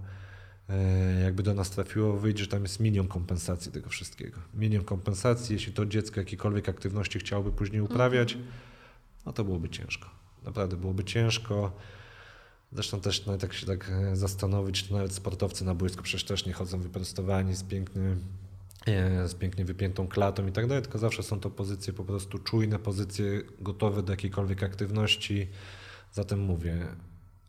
jakby 1.23 1.43
do 1.43 1.55
nas 1.55 1.71
trafiło, 1.71 2.17
wyjdzie, 2.17 2.45
że 2.45 2.51
tam 2.51 2.63
jest 2.63 2.81
milion 2.81 3.09
kompensacji 3.09 3.73
tego 3.73 3.89
wszystkiego. 3.89 4.41
Milion 4.55 4.85
kompensacji, 4.85 5.53
jeśli 5.53 5.73
to 5.73 5.87
dziecko 5.87 6.21
jakiejkolwiek 6.21 6.69
aktywności 6.69 7.19
chciałoby 7.19 7.53
później 7.53 7.81
uprawiać, 7.81 8.33
mhm. 8.33 8.53
no 9.27 9.33
to 9.33 9.45
byłoby 9.45 9.69
ciężko. 9.69 10.11
Naprawdę 10.45 10.77
byłoby 10.77 11.05
ciężko. 11.05 11.73
Zresztą 12.73 13.01
też 13.01 13.27
nawet 13.27 13.43
jak 13.43 13.53
się 13.53 13.67
tak 13.67 13.91
e, 13.91 14.17
zastanowić, 14.17 14.89
to 14.89 14.95
nawet 14.95 15.13
sportowcy 15.13 15.65
na 15.65 15.75
boisku 15.75 16.03
przecież 16.03 16.25
też 16.25 16.47
nie 16.47 16.53
chodzą 16.53 16.81
wyprostowani 16.81 17.57
z 17.57 17.63
pięknym 17.63 18.25
e, 18.87 19.29
z 19.29 19.35
pięknie 19.35 19.65
wypiętą 19.65 20.09
klatą 20.09 20.47
i 20.47 20.53
tak 20.53 20.67
dalej, 20.67 20.83
tylko 20.83 20.99
zawsze 20.99 21.23
są 21.23 21.41
to 21.41 21.51
pozycje 21.51 21.93
po 21.93 22.05
prostu 22.05 22.39
czujne, 22.39 22.79
pozycje 22.79 23.43
gotowe 23.61 24.03
do 24.03 24.13
jakiejkolwiek 24.13 24.63
aktywności. 24.63 25.49
Zatem 26.13 26.41
mówię, 26.41 26.87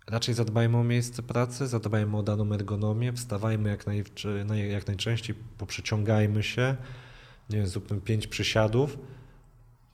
Raczej 0.07 0.35
zadbajmy 0.35 0.77
o 0.77 0.83
miejsce 0.83 1.23
pracy, 1.23 1.67
zadbajmy 1.67 2.17
o 2.17 2.23
daną 2.23 2.53
ergonomię, 2.53 3.13
wstawajmy 3.13 3.69
jak, 3.69 3.85
naj, 4.45 4.69
jak 4.71 4.87
najczęściej, 4.87 5.35
poprzeciągajmy 5.57 6.43
się, 6.43 6.75
nie 7.49 7.57
wiem, 7.57 7.67
zróbmy 7.67 8.01
pięć 8.01 8.27
przysiadów 8.27 8.97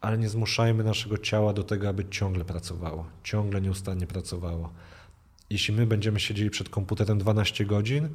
ale 0.02 0.18
nie 0.18 0.30
zmuszajmy 0.30 0.84
naszego 0.84 1.18
ciała 1.18 1.54
do 1.54 1.64
tego, 1.64 1.90
aby 1.90 2.06
ciągle 2.06 2.46
pracowało, 2.46 3.06
ciągle 3.24 3.62
nieustannie 3.62 4.08
pracowało. 4.08 4.74
Jeśli 5.50 5.74
my 5.74 5.88
będziemy 5.88 6.20
siedzieli 6.20 6.50
przed 6.50 6.70
komputerem 6.70 7.18
12 7.18 7.66
godzin, 7.66 8.10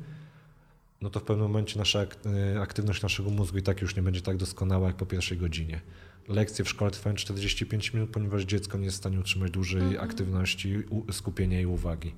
no 1.01 1.11
to 1.11 1.21
w 1.21 1.23
pewnym 1.23 1.47
momencie 1.47 1.79
nasza 1.79 2.03
y, 2.03 2.61
aktywność 2.61 3.03
naszego 3.03 3.31
mózgu 3.31 3.59
i 3.59 3.63
tak 3.63 3.83
już 3.83 3.97
nie 3.97 4.03
będzie 4.03 4.23
tak 4.23 4.37
doskonała 4.37 4.87
jak 4.87 4.97
po 4.97 5.07
pierwszej 5.07 5.39
godzinie. 5.39 5.81
Lekcje 6.29 6.65
w 6.65 6.69
szkole 6.69 6.91
trwają 6.91 7.17
45 7.17 7.95
minut, 7.95 8.11
ponieważ 8.11 8.43
dziecko 8.43 8.79
nie 8.79 8.85
jest 8.85 8.97
w 8.97 9.01
stanie 9.01 9.21
utrzymać 9.21 9.51
dłużej 9.51 9.83
mhm. 9.83 10.05
aktywności, 10.05 10.75
skupienia 11.13 11.61
i 11.61 11.67
uwagi. 11.67 12.15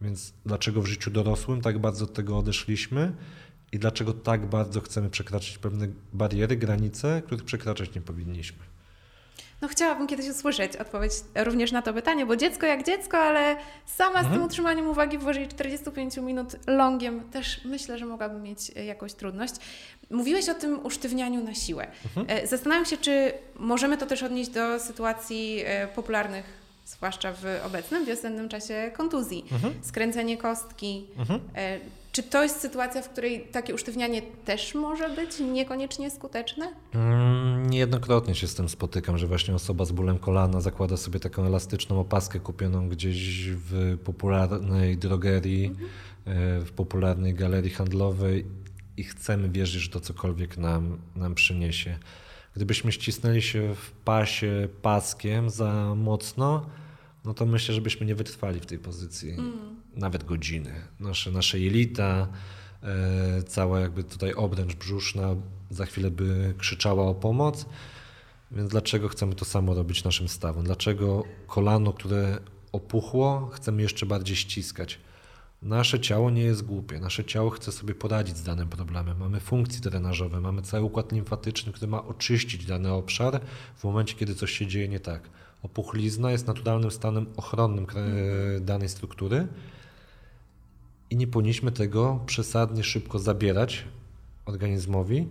Więc 0.00 0.32
dlaczego 0.46 0.82
w 0.82 0.86
życiu 0.86 1.10
dorosłym 1.10 1.60
tak 1.60 1.78
bardzo 1.78 2.04
od 2.04 2.14
tego 2.14 2.38
odeszliśmy 2.38 3.12
i 3.72 3.78
dlaczego 3.78 4.12
tak 4.12 4.46
bardzo 4.46 4.80
chcemy 4.80 5.10
przekraczać 5.10 5.58
pewne 5.58 5.88
bariery, 6.12 6.56
granice, 6.56 7.22
których 7.26 7.44
przekraczać 7.44 7.94
nie 7.94 8.00
powinniśmy? 8.00 8.58
No 9.62 9.68
chciałabym 9.68 10.06
kiedyś 10.06 10.28
usłyszeć 10.28 10.76
odpowiedź 10.76 11.12
również 11.36 11.72
na 11.72 11.82
to 11.82 11.94
pytanie, 11.94 12.26
bo 12.26 12.36
dziecko 12.36 12.66
jak 12.66 12.84
dziecko, 12.84 13.18
ale 13.18 13.56
sama 13.86 14.08
mhm. 14.08 14.24
z 14.24 14.28
tym 14.28 14.32
mhm. 14.32 14.46
utrzymaniem 14.46 14.88
uwagi 14.88 15.18
w 15.18 15.48
45 15.48 16.16
minut 16.16 16.56
longiem 16.66 17.30
też 17.30 17.64
myślę, 17.64 17.98
że 17.98 18.06
mogłabym 18.06 18.42
mieć 18.42 18.72
e, 18.76 18.84
jakąś 18.84 19.12
trudność. 19.14 19.54
Mówiłeś 20.10 20.48
o 20.48 20.54
tym 20.54 20.86
usztywnianiu 20.86 21.44
na 21.44 21.54
siłę. 21.54 21.86
Mhm. 22.16 22.26
E, 22.28 22.46
zastanawiam 22.46 22.84
się, 22.84 22.96
czy 22.96 23.32
możemy 23.56 23.98
to 23.98 24.06
też 24.06 24.22
odnieść 24.22 24.50
do 24.50 24.80
sytuacji 24.80 25.62
e, 25.64 25.88
popularnych 25.88 26.67
zwłaszcza 26.96 27.32
w 27.32 27.44
obecnym 27.66 28.04
wiosennym 28.04 28.48
czasie 28.48 28.90
kontuzji, 28.96 29.44
mhm. 29.52 29.74
skręcenie 29.82 30.36
kostki. 30.36 31.06
Mhm. 31.18 31.40
Czy 32.12 32.22
to 32.22 32.42
jest 32.42 32.60
sytuacja, 32.60 33.02
w 33.02 33.08
której 33.08 33.40
takie 33.52 33.74
usztywnianie 33.74 34.22
też 34.22 34.74
może 34.74 35.10
być 35.10 35.40
niekoniecznie 35.40 36.10
skuteczne? 36.10 36.72
Mm, 36.94 37.70
niejednokrotnie 37.70 38.34
się 38.34 38.46
z 38.46 38.54
tym 38.54 38.68
spotykam, 38.68 39.18
że 39.18 39.26
właśnie 39.26 39.54
osoba 39.54 39.84
z 39.84 39.92
bólem 39.92 40.18
kolana 40.18 40.60
zakłada 40.60 40.96
sobie 40.96 41.20
taką 41.20 41.46
elastyczną 41.46 42.00
opaskę 42.00 42.40
kupioną 42.40 42.88
gdzieś 42.88 43.50
w 43.50 43.98
popularnej 44.04 44.96
drogerii, 44.96 45.66
mhm. 45.66 45.88
E, 46.26 46.60
w 46.60 46.72
popularnej 46.72 47.34
galerii 47.34 47.70
handlowej 47.70 48.46
i 48.96 49.04
chcemy 49.04 49.48
wierzyć, 49.48 49.82
że 49.82 49.90
to 49.90 50.00
cokolwiek 50.00 50.56
nam, 50.56 50.98
nam 51.16 51.34
przyniesie. 51.34 51.98
Gdybyśmy 52.56 52.92
ścisnęli 52.92 53.42
się 53.42 53.74
w 53.74 53.90
pasie 53.90 54.68
paskiem 54.82 55.50
za 55.50 55.94
mocno, 55.94 56.66
no 57.24 57.34
to 57.34 57.46
myślę, 57.46 57.74
żebyśmy 57.74 58.06
nie 58.06 58.14
wytrwali 58.14 58.60
w 58.60 58.66
tej 58.66 58.78
pozycji 58.78 59.30
mm. 59.30 59.76
nawet 59.96 60.24
godziny. 60.24 60.72
Nasze, 61.00 61.30
nasze 61.30 61.60
jelita, 61.60 62.28
e, 62.82 63.42
cała 63.42 63.80
jakby 63.80 64.04
tutaj 64.04 64.32
obręcz 64.32 64.74
brzuszna 64.74 65.34
za 65.70 65.86
chwilę 65.86 66.10
by 66.10 66.54
krzyczała 66.58 67.06
o 67.06 67.14
pomoc. 67.14 67.66
Więc 68.50 68.70
dlaczego 68.70 69.08
chcemy 69.08 69.34
to 69.34 69.44
samo 69.44 69.74
robić 69.74 70.04
naszym 70.04 70.28
stawem? 70.28 70.64
Dlaczego 70.64 71.24
kolano, 71.46 71.92
które 71.92 72.38
opuchło, 72.72 73.50
chcemy 73.54 73.82
jeszcze 73.82 74.06
bardziej 74.06 74.36
ściskać? 74.36 74.98
Nasze 75.62 76.00
ciało 76.00 76.30
nie 76.30 76.42
jest 76.42 76.62
głupie. 76.62 77.00
Nasze 77.00 77.24
ciało 77.24 77.50
chce 77.50 77.72
sobie 77.72 77.94
poradzić 77.94 78.36
z 78.36 78.42
danym 78.42 78.68
problemem. 78.68 79.18
Mamy 79.18 79.40
funkcje 79.40 79.80
drenażowe, 79.80 80.40
mamy 80.40 80.62
cały 80.62 80.84
układ 80.84 81.12
limfatyczny, 81.12 81.72
który 81.72 81.90
ma 81.90 82.04
oczyścić 82.04 82.66
dany 82.66 82.92
obszar 82.92 83.40
w 83.76 83.84
momencie, 83.84 84.14
kiedy 84.14 84.34
coś 84.34 84.52
się 84.52 84.66
dzieje 84.66 84.88
nie 84.88 85.00
tak. 85.00 85.30
Opuchlizna 85.62 86.30
jest 86.30 86.46
naturalnym 86.46 86.90
stanem 86.90 87.26
ochronnym 87.36 87.86
danej 88.60 88.88
struktury 88.88 89.46
i 91.10 91.16
nie 91.16 91.26
powinniśmy 91.26 91.72
tego 91.72 92.20
przesadnie 92.26 92.84
szybko 92.84 93.18
zabierać 93.18 93.84
organizmowi, 94.46 95.28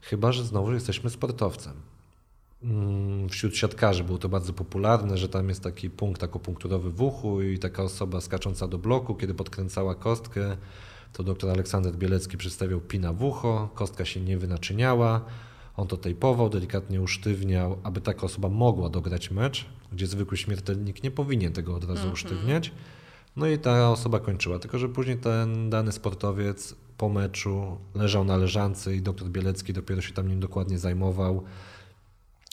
chyba 0.00 0.32
że 0.32 0.44
znowu 0.44 0.72
jesteśmy 0.72 1.10
sportowcem. 1.10 1.87
Mm, 2.62 3.28
wśród 3.28 3.56
siatkarzy 3.56 4.04
było 4.04 4.18
to 4.18 4.28
bardzo 4.28 4.52
popularne, 4.52 5.18
że 5.18 5.28
tam 5.28 5.48
jest 5.48 5.62
taki 5.62 5.90
punkt 5.90 6.22
akupunkturowy 6.22 6.90
w 6.90 7.02
uchu 7.02 7.42
i 7.42 7.58
taka 7.58 7.82
osoba 7.82 8.20
skacząca 8.20 8.68
do 8.68 8.78
bloku, 8.78 9.14
kiedy 9.14 9.34
podkręcała 9.34 9.94
kostkę, 9.94 10.56
to 11.12 11.22
dr 11.22 11.50
Aleksander 11.50 11.96
Bielecki 11.96 12.36
przedstawiał 12.36 12.80
pina 12.80 13.12
w 13.12 13.22
ucho, 13.22 13.68
kostka 13.74 14.04
się 14.04 14.20
nie 14.20 14.38
wynaczyniała, 14.38 15.24
on 15.76 15.86
to 15.86 15.96
tejpował, 15.96 16.50
delikatnie 16.50 17.00
usztywniał, 17.00 17.78
aby 17.82 18.00
taka 18.00 18.22
osoba 18.22 18.48
mogła 18.48 18.88
dograć 18.88 19.30
mecz, 19.30 19.66
gdzie 19.92 20.06
zwykły 20.06 20.36
śmiertelnik 20.36 21.02
nie 21.02 21.10
powinien 21.10 21.52
tego 21.52 21.74
od 21.74 21.84
razu 21.84 22.00
mm 22.00 22.10
-hmm. 22.10 22.12
usztywniać. 22.12 22.72
No 23.36 23.46
i 23.46 23.58
ta 23.58 23.90
osoba 23.90 24.20
kończyła, 24.20 24.58
tylko 24.58 24.78
że 24.78 24.88
później 24.88 25.16
ten 25.16 25.70
dany 25.70 25.92
sportowiec 25.92 26.74
po 26.96 27.08
meczu 27.08 27.78
leżał 27.94 28.24
na 28.24 28.36
leżance 28.36 28.96
i 28.96 29.02
doktor 29.02 29.28
Bielecki 29.28 29.72
dopiero 29.72 30.00
się 30.00 30.12
tam 30.12 30.28
nim 30.28 30.40
dokładnie 30.40 30.78
zajmował 30.78 31.44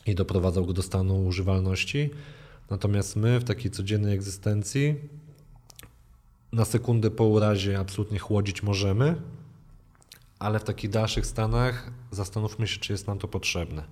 i 0.05 0.15
doprowadzał 0.15 0.65
go 0.65 0.73
do 0.73 0.81
stanu 0.81 1.25
używalności. 1.25 2.09
Natomiast 2.69 3.15
my 3.15 3.39
w 3.39 3.43
takiej 3.43 3.71
codziennej 3.71 4.15
egzystencji 4.15 4.95
na 6.51 6.65
sekundę 6.65 7.11
po 7.11 7.23
urazie 7.23 7.79
absolutnie 7.79 8.19
chłodzić 8.19 8.63
możemy, 8.63 9.15
ale 10.39 10.59
w 10.59 10.63
takich 10.63 10.89
dalszych 10.89 11.25
stanach 11.25 11.91
zastanówmy 12.11 12.67
się, 12.67 12.79
czy 12.79 12.93
jest 12.93 13.07
nam 13.07 13.19
to 13.19 13.27
potrzebne. 13.27 13.83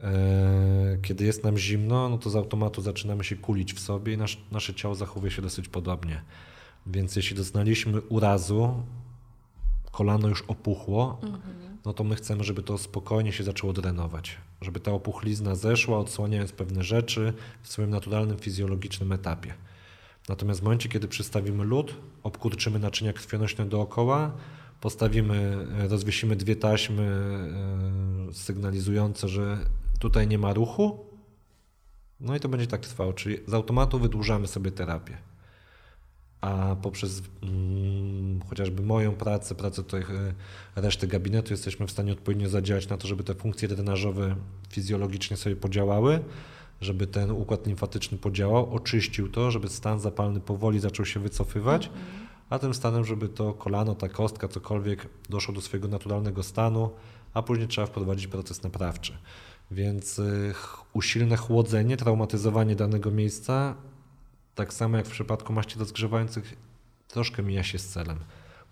E, 0.00 0.98
kiedy 1.02 1.24
jest 1.24 1.44
nam 1.44 1.58
zimno, 1.58 2.08
no 2.08 2.18
to 2.18 2.30
z 2.30 2.36
automatu 2.36 2.82
zaczynamy 2.82 3.24
się 3.24 3.36
kulić 3.36 3.74
w 3.74 3.80
sobie 3.80 4.12
i 4.12 4.16
nasz, 4.16 4.38
nasze 4.52 4.74
ciało 4.74 4.94
zachowuje 4.94 5.30
się 5.30 5.42
dosyć 5.42 5.68
podobnie. 5.68 6.22
Więc 6.86 7.16
jeśli 7.16 7.36
doznaliśmy 7.36 8.00
urazu, 8.00 8.82
kolano 9.92 10.28
już 10.28 10.42
opuchło, 10.42 11.18
mhm. 11.22 11.69
No 11.84 11.92
to 11.92 12.04
my 12.04 12.16
chcemy, 12.16 12.44
żeby 12.44 12.62
to 12.62 12.78
spokojnie 12.78 13.32
się 13.32 13.44
zaczęło 13.44 13.72
drenować. 13.72 14.36
Żeby 14.62 14.80
ta 14.80 14.92
opuchlizna 14.92 15.54
zeszła, 15.54 15.98
odsłaniając 15.98 16.52
pewne 16.52 16.82
rzeczy 16.82 17.32
w 17.62 17.68
swoim 17.68 17.90
naturalnym, 17.90 18.38
fizjologicznym 18.38 19.12
etapie. 19.12 19.54
Natomiast 20.28 20.60
w 20.60 20.62
momencie, 20.62 20.88
kiedy 20.88 21.08
przystawimy 21.08 21.64
lód, 21.64 21.94
obkurczymy 22.22 22.78
naczynia 22.78 23.12
krwionośne 23.12 23.66
dookoła, 23.66 24.32
postawimy, 24.80 25.66
rozwiesimy 25.88 26.36
dwie 26.36 26.56
taśmy 26.56 27.02
e, 28.28 28.34
sygnalizujące, 28.34 29.28
że 29.28 29.58
tutaj 29.98 30.28
nie 30.28 30.38
ma 30.38 30.52
ruchu, 30.52 31.06
no 32.20 32.36
i 32.36 32.40
to 32.40 32.48
będzie 32.48 32.66
tak 32.66 32.80
trwało, 32.80 33.12
czyli 33.12 33.36
z 33.46 33.54
automatu 33.54 33.98
wydłużamy 33.98 34.46
sobie 34.46 34.70
terapię. 34.72 35.29
A 36.40 36.76
poprzez 36.82 37.22
mm, 37.42 38.40
chociażby 38.48 38.82
moją 38.82 39.12
pracę, 39.12 39.54
pracę 39.54 39.82
tutaj 39.82 40.00
e, 40.00 40.34
reszty 40.76 41.06
gabinetu, 41.06 41.52
jesteśmy 41.52 41.86
w 41.86 41.90
stanie 41.90 42.12
odpowiednio 42.12 42.48
zadziałać 42.48 42.88
na 42.88 42.96
to, 42.96 43.08
żeby 43.08 43.24
te 43.24 43.34
funkcje 43.34 43.68
drenażowe 43.68 44.36
fizjologicznie 44.68 45.36
sobie 45.36 45.56
podziałały, 45.56 46.20
żeby 46.80 47.06
ten 47.06 47.30
układ 47.30 47.66
limfatyczny 47.66 48.18
podziałał, 48.18 48.74
oczyścił 48.74 49.28
to, 49.28 49.50
żeby 49.50 49.68
stan 49.68 50.00
zapalny 50.00 50.40
powoli 50.40 50.80
zaczął 50.80 51.06
się 51.06 51.20
wycofywać. 51.20 51.90
A 52.50 52.58
tym 52.58 52.74
stanem, 52.74 53.04
żeby 53.04 53.28
to 53.28 53.52
kolano, 53.52 53.94
ta 53.94 54.08
kostka, 54.08 54.48
cokolwiek 54.48 55.08
doszło 55.28 55.54
do 55.54 55.60
swojego 55.60 55.88
naturalnego 55.88 56.42
stanu, 56.42 56.90
a 57.34 57.42
później 57.42 57.68
trzeba 57.68 57.86
wprowadzić 57.86 58.26
proces 58.26 58.62
naprawczy. 58.62 59.18
Więc 59.70 60.18
y, 60.18 60.54
usilne 60.92 61.36
chłodzenie, 61.36 61.96
traumatyzowanie 61.96 62.76
danego 62.76 63.10
miejsca, 63.10 63.74
tak 64.54 64.72
samo 64.72 64.96
jak 64.96 65.06
w 65.06 65.10
przypadku 65.10 65.52
maści 65.52 65.78
rozgrzewających, 65.78 66.56
troszkę 67.08 67.42
mija 67.42 67.62
się 67.62 67.78
z 67.78 67.88
celem. 67.88 68.18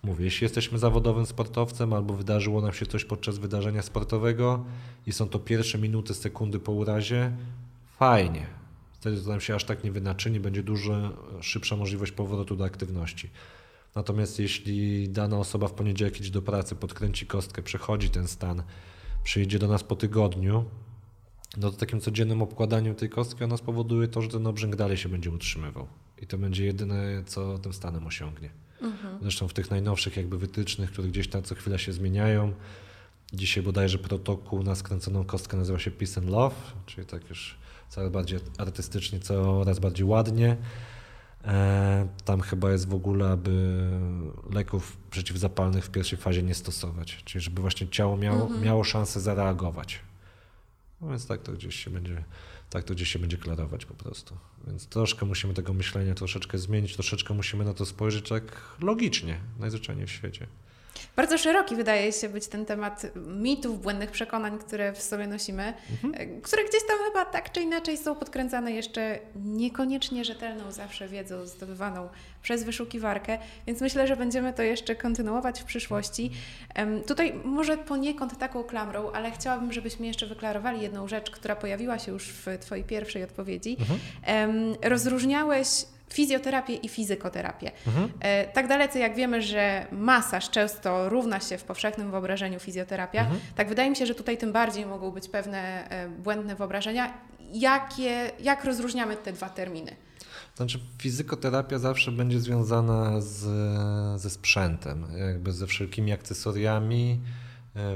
Mówię, 0.03 0.25
jeśli 0.25 0.45
jesteśmy 0.45 0.79
zawodowym 0.79 1.25
sportowcem 1.25 1.93
albo 1.93 2.13
wydarzyło 2.13 2.61
nam 2.61 2.73
się 2.73 2.85
coś 2.85 3.05
podczas 3.05 3.37
wydarzenia 3.37 3.81
sportowego 3.81 4.65
i 5.07 5.11
są 5.11 5.29
to 5.29 5.39
pierwsze 5.39 5.77
minuty, 5.77 6.13
sekundy 6.13 6.59
po 6.59 6.71
urazie, 6.71 7.31
fajnie. 7.97 8.47
Wtedy 8.93 9.21
to 9.21 9.29
nam 9.29 9.41
się 9.41 9.55
aż 9.55 9.63
tak 9.63 9.83
nie 9.83 9.91
wynaczyni, 9.91 10.39
będzie 10.39 10.63
dużo 10.63 11.11
szybsza 11.41 11.75
możliwość 11.75 12.11
powrotu 12.11 12.55
do 12.55 12.65
aktywności. 12.65 13.29
Natomiast 13.95 14.39
jeśli 14.39 15.09
dana 15.09 15.37
osoba 15.37 15.67
w 15.67 15.73
poniedziałek 15.73 16.19
idzie 16.19 16.31
do 16.31 16.41
pracy, 16.41 16.75
podkręci 16.75 17.25
kostkę, 17.25 17.61
przechodzi 17.61 18.09
ten 18.09 18.27
stan, 18.27 18.63
przyjdzie 19.23 19.59
do 19.59 19.67
nas 19.67 19.83
po 19.83 19.95
tygodniu, 19.95 20.65
no 21.57 21.71
to 21.71 21.77
takim 21.77 22.01
codziennym 22.01 22.41
obkładaniem 22.41 22.95
tej 22.95 23.09
kostki 23.09 23.43
ona 23.43 23.57
spowoduje 23.57 24.07
to, 24.07 24.21
że 24.21 24.27
ten 24.27 24.47
obrzęk 24.47 24.75
dalej 24.75 24.97
się 24.97 25.09
będzie 25.09 25.31
utrzymywał. 25.31 25.87
I 26.21 26.27
to 26.27 26.37
będzie 26.37 26.65
jedyne, 26.65 27.23
co 27.25 27.59
tym 27.59 27.73
stanem 27.73 28.07
osiągnie. 28.07 28.49
Mhm. 28.81 29.17
Zresztą 29.21 29.47
w 29.47 29.53
tych 29.53 29.71
najnowszych 29.71 30.17
jakby 30.17 30.37
wytycznych, 30.37 30.91
które 30.91 31.07
gdzieś 31.07 31.27
tam 31.27 31.43
co 31.43 31.55
chwila 31.55 31.77
się 31.77 31.93
zmieniają, 31.93 32.53
dzisiaj 33.33 33.63
bodajże 33.63 33.97
protokół 33.97 34.63
na 34.63 34.75
skręconą 34.75 35.25
kostkę 35.25 35.57
nazywa 35.57 35.79
się 35.79 35.91
Peace 35.91 36.21
and 36.21 36.29
Love, 36.29 36.55
czyli 36.85 37.07
tak 37.07 37.29
już 37.29 37.57
coraz 37.89 38.11
bardziej 38.11 38.39
artystycznie, 38.57 39.19
coraz 39.19 39.79
bardziej 39.79 40.05
ładnie. 40.05 40.57
E, 41.43 42.07
tam 42.25 42.41
chyba 42.41 42.71
jest 42.71 42.87
w 42.87 42.93
ogóle, 42.93 43.29
aby 43.29 43.83
leków 44.53 44.97
przeciwzapalnych 45.11 45.85
w 45.85 45.89
pierwszej 45.89 46.19
fazie 46.19 46.43
nie 46.43 46.55
stosować, 46.55 47.21
czyli 47.25 47.41
żeby 47.41 47.61
właśnie 47.61 47.87
ciało 47.87 48.17
miało, 48.17 48.41
mhm. 48.41 48.61
miało 48.61 48.83
szansę 48.83 49.19
zareagować. 49.19 49.99
No 51.01 51.09
więc 51.09 51.27
tak 51.27 51.41
to 51.41 51.51
gdzieś 51.51 51.75
się 51.83 51.91
będzie, 51.91 52.23
tak 52.69 52.83
to 52.83 52.93
gdzieś 52.93 53.09
się 53.09 53.19
będzie 53.19 53.37
klarować 53.37 53.85
po 53.85 53.93
prostu. 53.93 54.37
Więc 54.67 54.87
troszkę 54.87 55.25
musimy 55.25 55.53
tego 55.53 55.73
myślenia 55.73 56.15
troszeczkę 56.15 56.57
zmienić, 56.57 56.93
troszeczkę 56.93 57.33
musimy 57.33 57.65
na 57.65 57.73
to 57.73 57.85
spojrzeć 57.85 58.29
tak 58.29 58.61
logicznie, 58.79 59.39
najzwyczajniej 59.59 60.07
w 60.07 60.11
świecie. 60.11 60.47
Bardzo 61.15 61.37
szeroki 61.37 61.75
wydaje 61.75 62.11
się 62.11 62.29
być 62.29 62.47
ten 62.47 62.65
temat 62.65 63.01
mitów, 63.15 63.81
błędnych 63.81 64.11
przekonań, 64.11 64.59
które 64.59 64.93
w 64.93 65.01
sobie 65.01 65.27
nosimy, 65.27 65.73
mhm. 66.03 66.41
które 66.41 66.63
gdzieś 66.63 66.81
tam 66.87 66.97
chyba 67.07 67.25
tak 67.25 67.51
czy 67.51 67.61
inaczej 67.61 67.97
są 67.97 68.15
podkręcane 68.15 68.71
jeszcze 68.71 69.19
niekoniecznie 69.35 70.25
rzetelną 70.25 70.71
zawsze 70.71 71.07
wiedzą 71.07 71.45
zdobywaną 71.45 72.09
przez 72.41 72.63
wyszukiwarkę, 72.63 73.37
więc 73.67 73.81
myślę, 73.81 74.07
że 74.07 74.15
będziemy 74.15 74.53
to 74.53 74.63
jeszcze 74.63 74.95
kontynuować 74.95 75.61
w 75.61 75.63
przyszłości. 75.63 76.31
Tutaj 77.07 77.33
może 77.43 77.77
poniekąd 77.77 78.37
taką 78.37 78.63
klamrą, 78.63 79.11
ale 79.11 79.31
chciałabym, 79.31 79.73
żebyśmy 79.73 80.07
jeszcze 80.07 80.27
wyklarowali 80.27 80.81
jedną 80.81 81.07
rzecz, 81.07 81.31
która 81.31 81.55
pojawiła 81.55 81.99
się 81.99 82.11
już 82.11 82.27
w 82.27 82.45
Twojej 82.59 82.83
pierwszej 82.83 83.23
odpowiedzi. 83.23 83.77
Mhm. 83.79 83.99
Rozróżniałeś 84.83 85.67
fizjoterapię 86.13 86.75
i 86.75 86.89
fizykoterapię. 86.89 87.71
Mhm. 87.87 88.11
E, 88.19 88.47
tak 88.47 88.67
dalece 88.67 88.99
jak 88.99 89.15
wiemy, 89.15 89.41
że 89.41 89.85
masaż 89.91 90.49
często 90.49 91.09
równa 91.09 91.39
się 91.39 91.57
w 91.57 91.63
powszechnym 91.63 92.11
wyobrażeniu 92.11 92.59
fizjoterapia, 92.59 93.21
mhm. 93.21 93.39
tak 93.55 93.69
wydaje 93.69 93.89
mi 93.89 93.95
się, 93.95 94.05
że 94.05 94.15
tutaj 94.15 94.37
tym 94.37 94.51
bardziej 94.51 94.85
mogą 94.85 95.11
być 95.11 95.29
pewne 95.29 95.89
e, 95.89 96.09
błędne 96.09 96.55
wyobrażenia. 96.55 97.13
Jakie, 97.53 98.31
jak 98.39 98.65
rozróżniamy 98.65 99.15
te 99.15 99.33
dwa 99.33 99.49
terminy? 99.49 99.95
Znaczy, 100.55 100.79
fizykoterapia 100.97 101.79
zawsze 101.79 102.11
będzie 102.11 102.39
związana 102.39 103.21
z, 103.21 103.41
ze 104.21 104.29
sprzętem, 104.29 105.05
jakby 105.17 105.51
ze 105.51 105.67
wszelkimi 105.67 106.11
akcesoriami, 106.11 107.19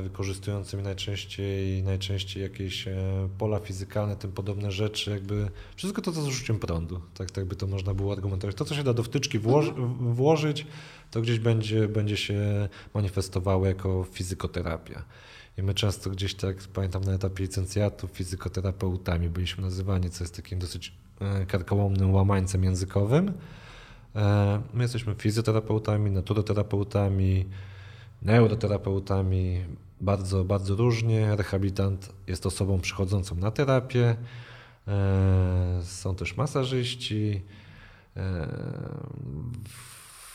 wykorzystującymi 0.03 0.83
najczęściej, 0.83 1.83
najczęściej 1.83 2.43
jakieś 2.43 2.87
e, 2.87 2.95
pola 3.37 3.59
fizykalne, 3.59 4.15
tym 4.15 4.31
podobne 4.31 4.71
rzeczy, 4.71 5.11
jakby 5.11 5.49
wszystko 5.75 6.01
to, 6.01 6.11
co 6.11 6.21
z 6.21 6.27
użyciem 6.27 6.59
prądu, 6.59 7.01
tak, 7.13 7.31
tak 7.31 7.45
by 7.45 7.55
to 7.55 7.67
można 7.67 7.93
było 7.93 8.13
argumentować. 8.13 8.55
To, 8.55 8.65
co 8.65 8.75
się 8.75 8.83
da 8.83 8.93
do 8.93 9.03
wtyczki 9.03 9.39
włoży, 9.39 9.69
mhm. 9.69 10.13
włożyć, 10.13 10.67
to 11.11 11.21
gdzieś 11.21 11.39
będzie, 11.39 11.87
będzie 11.87 12.17
się 12.17 12.69
manifestowało 12.93 13.65
jako 13.65 14.05
fizykoterapia. 14.11 15.03
I 15.57 15.63
my 15.63 15.73
często 15.73 16.09
gdzieś 16.09 16.35
tak, 16.35 16.57
pamiętam 16.73 17.03
na 17.03 17.13
etapie 17.13 17.43
licencjatu, 17.43 18.07
fizykoterapeutami 18.07 19.29
byliśmy 19.29 19.63
nazywani, 19.63 20.09
co 20.09 20.23
jest 20.23 20.35
takim 20.35 20.59
dosyć 20.59 20.93
e, 21.19 21.45
karkołomnym 21.45 22.13
łamańcem 22.13 22.63
językowym. 22.63 23.33
My 24.73 24.83
jesteśmy 24.83 25.15
fizjoterapeutami, 25.15 26.11
naturoterapeutami, 26.11 27.45
neuroterapeutami, 28.23 29.65
bardzo, 30.01 30.43
bardzo 30.43 30.75
różnie. 30.75 31.35
Rehabilitant 31.35 32.13
jest 32.27 32.45
osobą 32.45 32.79
przychodzącą 32.79 33.35
na 33.35 33.51
terapię. 33.51 34.15
E, 34.87 35.79
są 35.83 36.15
też 36.15 36.37
masażyści. 36.37 37.41
E, 38.17 38.47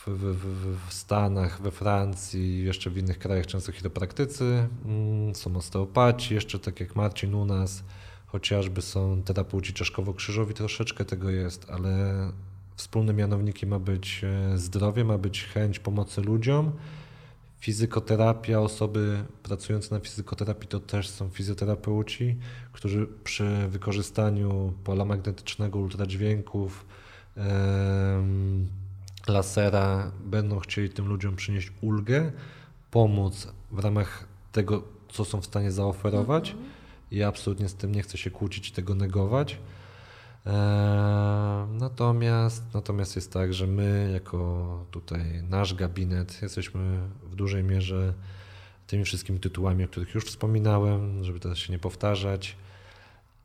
w, 0.07 0.11
w, 0.11 0.87
w, 0.87 0.93
Stanach, 0.93 1.61
we 1.61 1.71
Francji, 1.71 2.63
jeszcze 2.63 2.89
w 2.89 2.97
innych 2.97 3.19
krajach 3.19 3.47
często 3.47 3.71
chiropraktycy, 3.71 4.67
mm, 4.85 5.35
są 5.35 5.55
osteopaci, 5.55 6.33
jeszcze 6.33 6.59
tak 6.59 6.79
jak 6.79 6.95
Marcin 6.95 7.35
u 7.35 7.45
nas, 7.45 7.83
chociażby 8.27 8.81
są 8.81 9.23
terapeuci 9.23 9.73
czeszkowo-krzyżowi, 9.73 10.53
troszeczkę 10.53 11.05
tego 11.05 11.29
jest, 11.29 11.69
ale 11.69 11.91
wspólnym 12.75 13.15
mianownikiem 13.15 13.69
ma 13.69 13.79
być 13.79 14.21
e, 14.23 14.57
zdrowie, 14.57 15.05
ma 15.05 15.17
być 15.17 15.43
chęć 15.43 15.79
pomocy 15.79 16.21
ludziom 16.21 16.71
Fizykoterapia, 17.59 18.59
osoby 18.59 19.23
pracujące 19.43 19.95
na 19.95 20.01
fizykoterapii 20.01 20.67
to 20.67 20.79
też 20.79 21.09
są 21.09 21.29
fizjoterapeuci, 21.29 22.37
którzy 22.71 23.07
przy 23.23 23.67
wykorzystaniu 23.67 24.73
pola 24.83 25.05
magnetycznego, 25.05 25.79
ultradźwięków, 25.79 26.85
lasera 29.27 30.11
będą 30.25 30.59
chcieli 30.59 30.89
tym 30.89 31.07
ludziom 31.07 31.35
przynieść 31.35 31.71
ulgę, 31.81 32.31
pomóc 32.91 33.47
w 33.71 33.79
ramach 33.79 34.27
tego, 34.51 34.83
co 35.09 35.25
są 35.25 35.41
w 35.41 35.45
stanie 35.45 35.71
zaoferować. 35.71 36.49
Mhm. 36.49 36.69
I 37.11 37.23
absolutnie 37.23 37.69
z 37.69 37.75
tym 37.75 37.95
nie 37.95 38.01
chcę 38.01 38.17
się 38.17 38.31
kłócić 38.31 38.69
i 38.69 38.71
tego 38.71 38.95
negować. 38.95 39.57
Eee, 40.45 41.67
natomiast, 41.71 42.63
natomiast 42.73 43.15
jest 43.15 43.33
tak, 43.33 43.53
że 43.53 43.67
my, 43.67 44.09
jako 44.13 44.85
tutaj 44.91 45.43
nasz 45.49 45.73
gabinet, 45.73 46.41
jesteśmy 46.41 46.99
w 47.23 47.35
dużej 47.35 47.63
mierze 47.63 48.13
tymi 48.87 49.05
wszystkimi 49.05 49.39
tytułami, 49.39 49.83
o 49.83 49.87
których 49.87 50.15
już 50.15 50.25
wspominałem, 50.25 51.23
żeby 51.23 51.39
teraz 51.39 51.57
się 51.57 51.73
nie 51.73 51.79
powtarzać. 51.79 52.55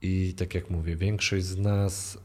I 0.03 0.35
tak 0.35 0.55
jak 0.55 0.71
mówię, 0.71 0.97
większość 0.97 1.45
z 1.45 1.59
nas 1.59 2.19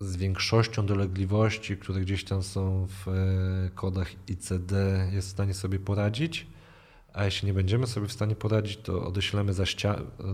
z 0.00 0.16
większością 0.16 0.86
dolegliwości, 0.86 1.76
które 1.76 2.00
gdzieś 2.00 2.24
tam 2.24 2.42
są 2.42 2.86
w 2.86 3.08
e, 3.08 3.70
kodach 3.74 4.12
ICD, 4.28 4.72
jest 5.12 5.28
w 5.28 5.30
stanie 5.30 5.54
sobie 5.54 5.78
poradzić 5.78 6.46
a 7.14 7.24
jeśli 7.24 7.46
nie 7.46 7.54
będziemy 7.54 7.86
sobie 7.86 8.08
w 8.08 8.12
stanie 8.12 8.36
poradzić, 8.36 8.76
to 8.76 9.06
odeślemy 9.06 9.52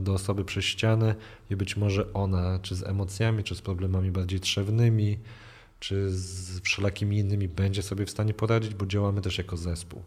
do 0.01 0.14
osoby 0.14 0.45
przez 0.45 0.64
ścianę 0.64 1.14
i 1.51 1.57
być 1.57 1.76
może 1.76 2.12
ona, 2.12 2.59
czy 2.62 2.74
z 2.74 2.83
emocjami, 2.83 3.45
czy 3.45 3.55
z 3.55 3.62
problemami 3.62 4.11
bardziej 4.11 4.41
trzewnymi, 4.41 5.18
czy 5.81 6.11
z 6.11 6.61
wszelakimi 6.61 7.18
innymi, 7.18 7.49
będzie 7.49 7.83
sobie 7.83 8.07
w 8.07 8.11
stanie 8.11 8.35
poradzić, 8.35 8.74
bo 8.74 8.87
działamy 8.87 9.20
też 9.20 9.39
jako 9.39 9.57
zespół. 9.57 10.03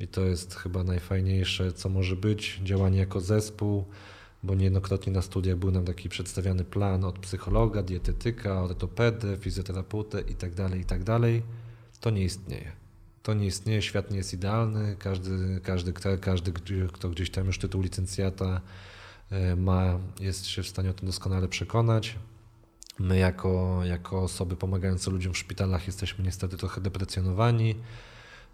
I 0.00 0.08
to 0.08 0.20
jest 0.20 0.54
chyba 0.54 0.84
najfajniejsze, 0.84 1.72
co 1.72 1.88
może 1.88 2.16
być, 2.16 2.60
działanie 2.64 2.98
jako 2.98 3.20
zespół, 3.20 3.84
bo 4.42 4.54
niejednokrotnie 4.54 5.12
na 5.12 5.22
studiach 5.22 5.56
był 5.56 5.70
nam 5.70 5.84
taki 5.84 6.08
przedstawiany 6.08 6.64
plan 6.64 7.04
od 7.04 7.18
psychologa, 7.18 7.82
dietetyka, 7.82 8.62
ortopedy, 8.62 9.36
fizjoterapeutę 9.40 10.20
itd., 10.20 10.56
tak 10.56 10.78
itd. 10.78 11.04
Tak 11.04 12.00
to 12.00 12.10
nie 12.10 12.24
istnieje 12.24 12.81
to 13.22 13.34
nie 13.34 13.46
istnieje, 13.46 13.82
świat 13.82 14.10
nie 14.10 14.16
jest 14.16 14.34
idealny, 14.34 14.96
każdy, 14.98 15.60
każdy, 15.60 15.92
każdy 16.20 16.52
kto 16.92 17.08
gdzieś 17.08 17.30
tam 17.30 17.46
już 17.46 17.58
tytuł 17.58 17.82
licencjata 17.82 18.60
e, 19.30 19.56
ma, 19.56 19.98
jest 20.20 20.46
się 20.46 20.62
w 20.62 20.68
stanie 20.68 20.90
o 20.90 20.92
tym 20.92 21.06
doskonale 21.06 21.48
przekonać. 21.48 22.18
My 22.98 23.18
jako, 23.18 23.80
jako 23.84 24.22
osoby 24.22 24.56
pomagające 24.56 25.10
ludziom 25.10 25.32
w 25.32 25.38
szpitalach 25.38 25.86
jesteśmy 25.86 26.24
niestety 26.24 26.56
trochę 26.56 26.80
deprecjonowani, 26.80 27.74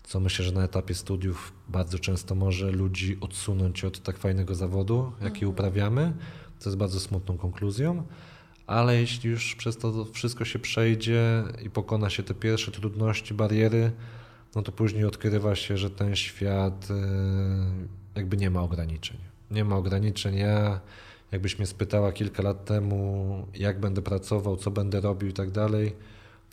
co 0.05 0.21
myślę, 0.21 0.45
że 0.45 0.53
na 0.53 0.65
etapie 0.65 0.95
studiów 0.95 1.53
bardzo 1.69 1.99
często 1.99 2.35
może 2.35 2.71
ludzi 2.71 3.19
odsunąć 3.21 3.85
od 3.85 4.03
tak 4.03 4.19
fajnego 4.19 4.55
zawodu, 4.55 5.13
jaki 5.21 5.37
mhm. 5.37 5.53
uprawiamy, 5.53 6.13
co 6.59 6.71
jest 6.71 6.79
bardzo 6.79 7.01
smutną 7.01 7.39
konkluzją. 7.39 8.07
Ale 8.67 9.01
jeśli 9.01 9.31
już 9.31 9.55
przez 9.55 9.77
to 9.77 10.05
wszystko 10.05 10.45
się 10.45 10.59
przejdzie 10.59 11.45
i 11.63 11.71
pokona 11.71 12.11
się 12.11 12.23
te 12.23 12.35
pierwsze 12.35 12.73
trudności, 12.73 13.35
bariery, 13.35 13.93
no 14.55 14.63
to 14.63 14.73
później 14.73 15.05
odkrywa 15.05 15.55
się, 15.55 15.77
że 15.77 15.91
ten 15.91 16.17
świat 16.17 16.89
e, 16.91 16.95
jakby 18.15 18.37
nie 18.37 18.51
ma 18.51 18.63
ograniczeń. 18.63 19.17
Nie 19.51 19.65
ma 19.65 19.77
ograniczeń. 19.77 20.37
Ja, 20.37 20.81
jakbyś 21.33 21.59
mnie 21.59 21.67
spytała 21.67 22.13
kilka 22.13 22.43
lat 22.43 22.65
temu, 22.65 23.47
jak 23.55 23.81
będę 23.81 24.03
pracował, 24.03 24.57
co 24.57 24.71
będę 24.71 25.01
robił 25.01 25.29
i 25.29 25.33
tak 25.33 25.51
dalej, 25.51 25.95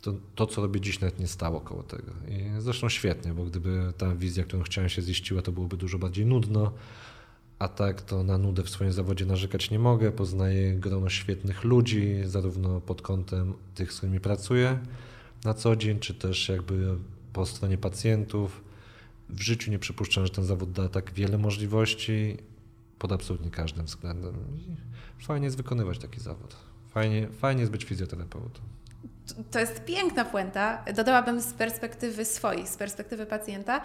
to, 0.02 0.14
to, 0.34 0.46
co 0.46 0.62
robię 0.62 0.80
dziś, 0.80 1.00
nawet 1.00 1.20
nie 1.20 1.26
stało 1.26 1.60
koło 1.60 1.82
tego. 1.82 2.12
I 2.28 2.60
zresztą 2.60 2.88
świetnie, 2.88 3.34
bo 3.34 3.44
gdyby 3.44 3.92
ta 3.98 4.14
wizja, 4.14 4.44
którą 4.44 4.62
chciałem 4.62 4.90
się 4.90 5.02
ziściła, 5.02 5.42
to 5.42 5.52
byłoby 5.52 5.76
dużo 5.76 5.98
bardziej 5.98 6.26
nudno. 6.26 6.72
A 7.58 7.68
tak 7.68 8.02
to 8.02 8.22
na 8.22 8.38
nudę 8.38 8.62
w 8.62 8.70
swoim 8.70 8.92
zawodzie 8.92 9.26
narzekać 9.26 9.70
nie 9.70 9.78
mogę. 9.78 10.12
Poznaję 10.12 10.74
grono 10.74 11.08
świetnych 11.08 11.64
ludzi, 11.64 12.16
zarówno 12.24 12.80
pod 12.80 13.02
kątem 13.02 13.54
tych, 13.74 13.92
z 13.92 13.96
którymi 13.96 14.20
pracuję 14.20 14.78
na 15.44 15.54
co 15.54 15.76
dzień, 15.76 15.98
czy 15.98 16.14
też 16.14 16.48
jakby 16.48 16.96
po 17.36 17.46
stronie 17.46 17.78
pacjentów. 17.78 18.64
W 19.28 19.40
życiu 19.40 19.70
nie 19.70 19.78
przypuszczam, 19.78 20.26
że 20.26 20.32
ten 20.32 20.44
zawód 20.44 20.72
da 20.72 20.88
tak 20.88 21.12
wiele 21.12 21.38
możliwości 21.38 22.36
pod 22.98 23.12
absolutnie 23.12 23.50
każdym 23.50 23.86
względem. 23.86 24.34
Fajnie 25.18 25.44
jest 25.44 25.56
wykonywać 25.56 25.98
taki 25.98 26.20
zawód. 26.20 26.56
Fajnie, 26.90 27.28
fajnie 27.28 27.60
jest 27.60 27.72
być 27.72 27.84
fizjoterapeutą. 27.84 28.60
To 29.50 29.58
jest 29.58 29.84
piękna 29.84 30.24
puenta. 30.24 30.84
Dodałabym 30.94 31.40
z 31.40 31.52
perspektywy 31.52 32.24
swojej, 32.24 32.66
z 32.66 32.76
perspektywy 32.76 33.26
pacjenta, 33.26 33.82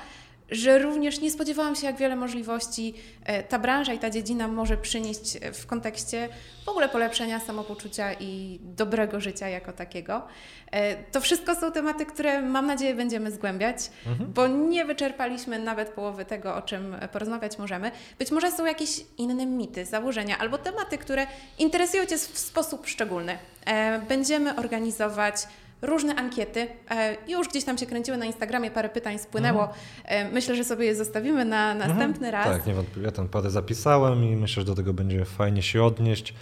że 0.52 0.80
również 0.80 1.22
nie 1.22 1.32
spodziewałam 1.32 1.76
się, 1.76 1.88
jak 1.88 1.98
wiele 1.98 2.16
możliwości 2.16 2.94
e, 3.26 3.44
ta 3.44 3.60
branża 3.60 3.94
i 3.94 4.00
ta 4.00 4.10
dziedzina 4.10 4.48
może 4.48 4.78
przynieść 4.78 5.38
e, 5.42 5.54
w 5.54 5.68
kontekście 5.68 6.30
w 6.66 6.70
ogóle 6.70 6.90
polepszenia 6.90 7.40
samopoczucia 7.40 8.14
i 8.14 8.60
dobrego 8.62 9.22
życia 9.22 9.50
jako 9.50 9.74
takiego. 9.74 10.22
E, 10.72 11.04
to 11.04 11.22
wszystko 11.22 11.56
są 11.56 11.72
tematy, 11.72 12.06
które 12.06 12.42
mam 12.42 12.68
nadzieję 12.68 12.96
będziemy 12.96 13.32
zgłębiać, 13.32 13.78
mhm. 14.08 14.34
bo 14.34 14.48
nie 14.48 14.86
wyczerpaliśmy 14.86 15.60
nawet 15.60 15.90
połowy 15.90 16.26
tego, 16.26 16.56
o 16.56 16.62
czym 16.62 16.96
porozmawiać 17.12 17.58
możemy. 17.58 17.92
Być 18.20 18.32
może 18.32 18.52
są 18.52 18.66
jakieś 18.66 19.06
inne 19.18 19.46
mity, 19.46 19.86
założenia 19.86 20.38
albo 20.38 20.58
tematy, 20.58 20.98
które 20.98 21.28
interesują 21.60 22.06
Cię 22.06 22.18
w 22.18 22.38
sposób 22.38 22.88
szczególny. 22.88 23.38
Będziemy 24.08 24.56
organizować 24.56 25.36
różne 25.82 26.16
ankiety. 26.16 26.68
E, 26.90 27.18
już 27.28 27.48
gdzieś 27.48 27.64
tam 27.64 27.78
się 27.78 27.86
kręciły 27.86 28.18
na 28.18 28.26
Instagramie, 28.26 28.72
parę 28.72 28.90
pytań 28.90 29.20
spłynęło. 29.20 29.70
Mhm. 30.04 30.34
Myślę, 30.34 30.56
że 30.56 30.64
sobie 30.64 30.86
je 30.86 30.96
zostawimy 30.96 31.46
na 31.46 31.72
mhm. 31.72 31.90
następny 31.90 32.28
mhm. 32.28 32.46
raz. 32.46 32.58
Tak, 32.58 32.68
niewątpliwie. 32.68 33.06
Ja 33.06 33.12
tam 33.12 33.30
parę 33.30 33.50
zapisałem 33.50 34.24
i 34.24 34.36
myślę, 34.36 34.62
że 34.62 34.66
do 34.66 34.76
tego 34.76 34.94
będzie 34.94 35.26
fajnie 35.26 35.62
się 35.62 35.84
odnieść. 35.84 36.34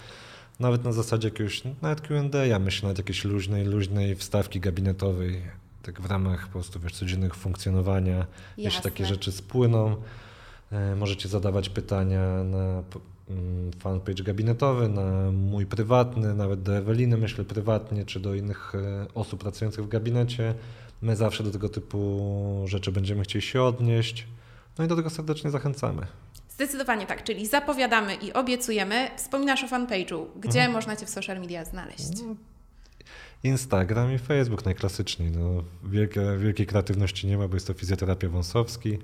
Nawet 0.60 0.84
na 0.84 0.92
zasadzie 0.92 1.28
jakiegoś, 1.28 1.62
nawet 1.82 2.00
Q&A, 2.00 2.44
ja 2.46 2.58
myślę, 2.58 2.86
nawet 2.86 2.98
jakiejś 2.98 3.24
luźnej, 3.24 3.64
luźnej 3.64 4.16
wstawki 4.16 4.60
gabinetowej. 4.60 5.42
tak 5.82 6.00
w 6.00 6.06
ramach 6.06 6.46
po 6.46 6.52
prostu 6.52 6.80
wiesz, 6.80 6.92
codziennych 6.92 7.34
funkcjonowania, 7.34 8.26
jeśli 8.56 8.76
Jasne. 8.76 8.90
takie 8.90 9.06
rzeczy 9.06 9.32
spłyną, 9.32 9.96
e, 10.72 10.96
możecie 10.96 11.28
zadawać 11.28 11.68
pytania 11.68 12.44
na 12.44 12.82
fanpage 13.78 14.22
gabinetowy, 14.22 14.88
na 14.88 15.30
mój 15.32 15.66
prywatny, 15.66 16.34
nawet 16.34 16.62
do 16.62 16.76
Eweliny 16.76 17.16
myślę 17.16 17.44
prywatnie, 17.44 18.04
czy 18.04 18.20
do 18.20 18.34
innych 18.34 18.72
e, 18.74 19.06
osób 19.14 19.40
pracujących 19.40 19.84
w 19.84 19.88
gabinecie. 19.88 20.54
My 21.02 21.16
zawsze 21.16 21.44
do 21.44 21.50
tego 21.50 21.68
typu 21.68 22.64
rzeczy 22.66 22.92
będziemy 22.92 23.22
chcieli 23.22 23.42
się 23.42 23.62
odnieść. 23.62 24.26
No 24.78 24.84
i 24.84 24.88
do 24.88 24.96
tego 24.96 25.10
serdecznie 25.10 25.50
zachęcamy. 25.50 26.06
Zdecydowanie 26.48 27.06
tak, 27.06 27.24
czyli 27.24 27.46
zapowiadamy 27.46 28.14
i 28.14 28.32
obiecujemy. 28.32 29.10
Wspominasz 29.16 29.64
o 29.64 29.66
fanpage'u. 29.68 30.24
Gdzie 30.40 30.58
Mhm. 30.58 30.72
można 30.72 30.96
Cię 30.96 31.06
w 31.06 31.10
social 31.10 31.40
media 31.40 31.64
znaleźć? 31.64 32.08
Instagram 33.44 34.12
i 34.14 34.18
Facebook 34.18 34.64
najklasyczniej. 34.64 35.30
No, 35.30 35.64
wielkie, 35.84 36.20
wielkiej 36.38 36.66
kreatywności 36.66 37.26
nie 37.26 37.38
ma, 37.38 37.48
bo 37.48 37.54
jest 37.56 37.66
to 37.66 37.74
fizjoterapia 37.74 38.28
wąsowski, 38.28 38.98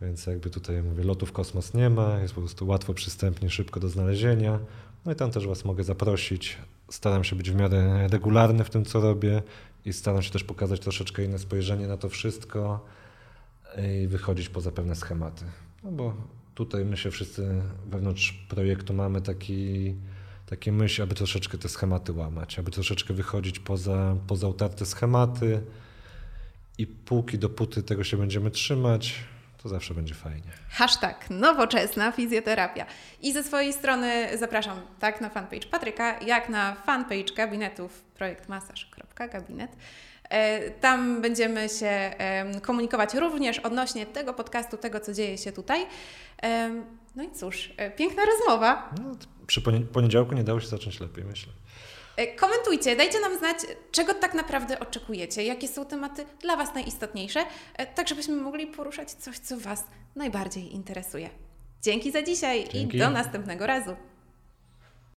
więc 0.00 0.26
jakby 0.26 0.50
tutaj 0.50 0.82
mówię, 0.82 1.04
lotu 1.04 1.26
w 1.26 1.32
kosmos 1.32 1.74
nie 1.74 1.90
ma, 1.90 2.18
jest 2.18 2.34
po 2.34 2.40
prostu 2.40 2.66
łatwo, 2.66 2.94
przystępnie, 2.94 3.50
szybko 3.50 3.80
do 3.80 3.88
znalezienia. 3.88 4.58
No 5.04 5.12
i 5.12 5.14
tam 5.14 5.30
też 5.30 5.46
Was 5.46 5.64
mogę 5.64 5.84
zaprosić. 5.84 6.58
Staram 6.90 7.24
się 7.24 7.36
być 7.36 7.50
w 7.50 7.54
miarę 7.54 8.08
regularny 8.08 8.64
w 8.64 8.70
tym, 8.70 8.84
co 8.84 9.00
robię 9.00 9.42
i 9.84 9.92
staram 9.92 10.22
się 10.22 10.30
też 10.30 10.44
pokazać 10.44 10.80
troszeczkę 10.80 11.24
inne 11.24 11.38
spojrzenie 11.38 11.86
na 11.86 11.96
to 11.96 12.08
wszystko 12.08 12.86
i 14.02 14.06
wychodzić 14.06 14.48
poza 14.48 14.72
pewne 14.72 14.94
schematy. 14.94 15.44
No 15.84 15.92
bo 15.92 16.14
tutaj 16.54 16.84
my 16.84 16.96
się 16.96 17.10
wszyscy 17.10 17.62
wewnątrz 17.86 18.32
projektu 18.32 18.94
mamy 18.94 19.20
taki, 19.20 19.94
takie 20.46 20.72
myśl, 20.72 21.02
aby 21.02 21.14
troszeczkę 21.14 21.58
te 21.58 21.68
schematy 21.68 22.12
łamać, 22.12 22.58
aby 22.58 22.70
troszeczkę 22.70 23.14
wychodzić 23.14 23.58
poza, 23.58 24.16
poza 24.26 24.48
utarte 24.48 24.86
schematy 24.86 25.60
i 26.78 26.86
póki 26.86 27.38
dopóty 27.38 27.82
tego 27.82 28.04
się 28.04 28.16
będziemy 28.16 28.50
trzymać, 28.50 29.24
to 29.64 29.68
zawsze 29.68 29.94
będzie 29.94 30.14
fajnie. 30.14 30.50
Hashtag 30.70 31.30
nowoczesna 31.30 32.12
fizjoterapia. 32.12 32.86
I 33.22 33.32
ze 33.32 33.42
swojej 33.42 33.72
strony 33.72 34.38
zapraszam 34.38 34.80
tak 35.00 35.20
na 35.20 35.28
fanpage 35.30 35.66
Patryka, 35.70 36.20
jak 36.20 36.48
na 36.48 36.74
fanpage 36.74 37.34
gabinetów 37.36 38.02
projektmasaż.gabinet. 38.14 39.76
E, 40.30 40.70
Tam 40.70 41.20
będziemy 41.22 41.68
się 41.68 42.12
komunikować 42.62 43.14
również 43.14 43.58
odnośnie 43.58 44.06
tego 44.06 44.34
podcastu, 44.34 44.76
tego 44.76 45.00
co 45.00 45.12
dzieje 45.12 45.38
się 45.38 45.52
tutaj. 45.52 45.86
No 47.16 47.22
i 47.22 47.30
cóż, 47.30 47.72
e, 47.76 47.90
piękna 47.90 48.22
rozmowa. 48.24 48.90
No, 49.02 49.10
przy 49.46 49.60
ponie- 49.60 49.80
poniedziałku 49.80 50.34
nie 50.34 50.44
dało 50.44 50.60
się 50.60 50.66
zacząć 50.68 51.00
lepiej, 51.00 51.24
myślę. 51.24 51.52
E, 52.16 52.26
Komentujcie, 52.26 52.96
dajcie 52.96 53.20
nam 53.20 53.38
znać, 53.38 53.56
czego 53.92 54.14
tak 54.14 54.34
naprawdę 54.34 54.80
oczekujecie, 54.80 55.44
jakie 55.44 55.68
są 55.68 55.84
tematy 55.84 56.24
dla 56.40 56.56
Was 56.56 56.74
najistotniejsze, 56.74 57.40
e, 57.76 57.86
tak 57.86 58.08
żebyśmy 58.08 58.36
mogli 58.36 58.66
poruszać 58.66 59.10
coś, 59.12 59.38
co 59.38 59.56
Was 59.56 59.84
najbardziej 60.16 60.74
interesuje. 60.74 61.30
Dzięki 61.82 62.12
za 62.12 62.22
dzisiaj 62.22 62.68
Dzięki. 62.72 62.96
i 62.96 63.00
do 63.00 63.10
następnego 63.10 63.66
razu. 63.66 63.96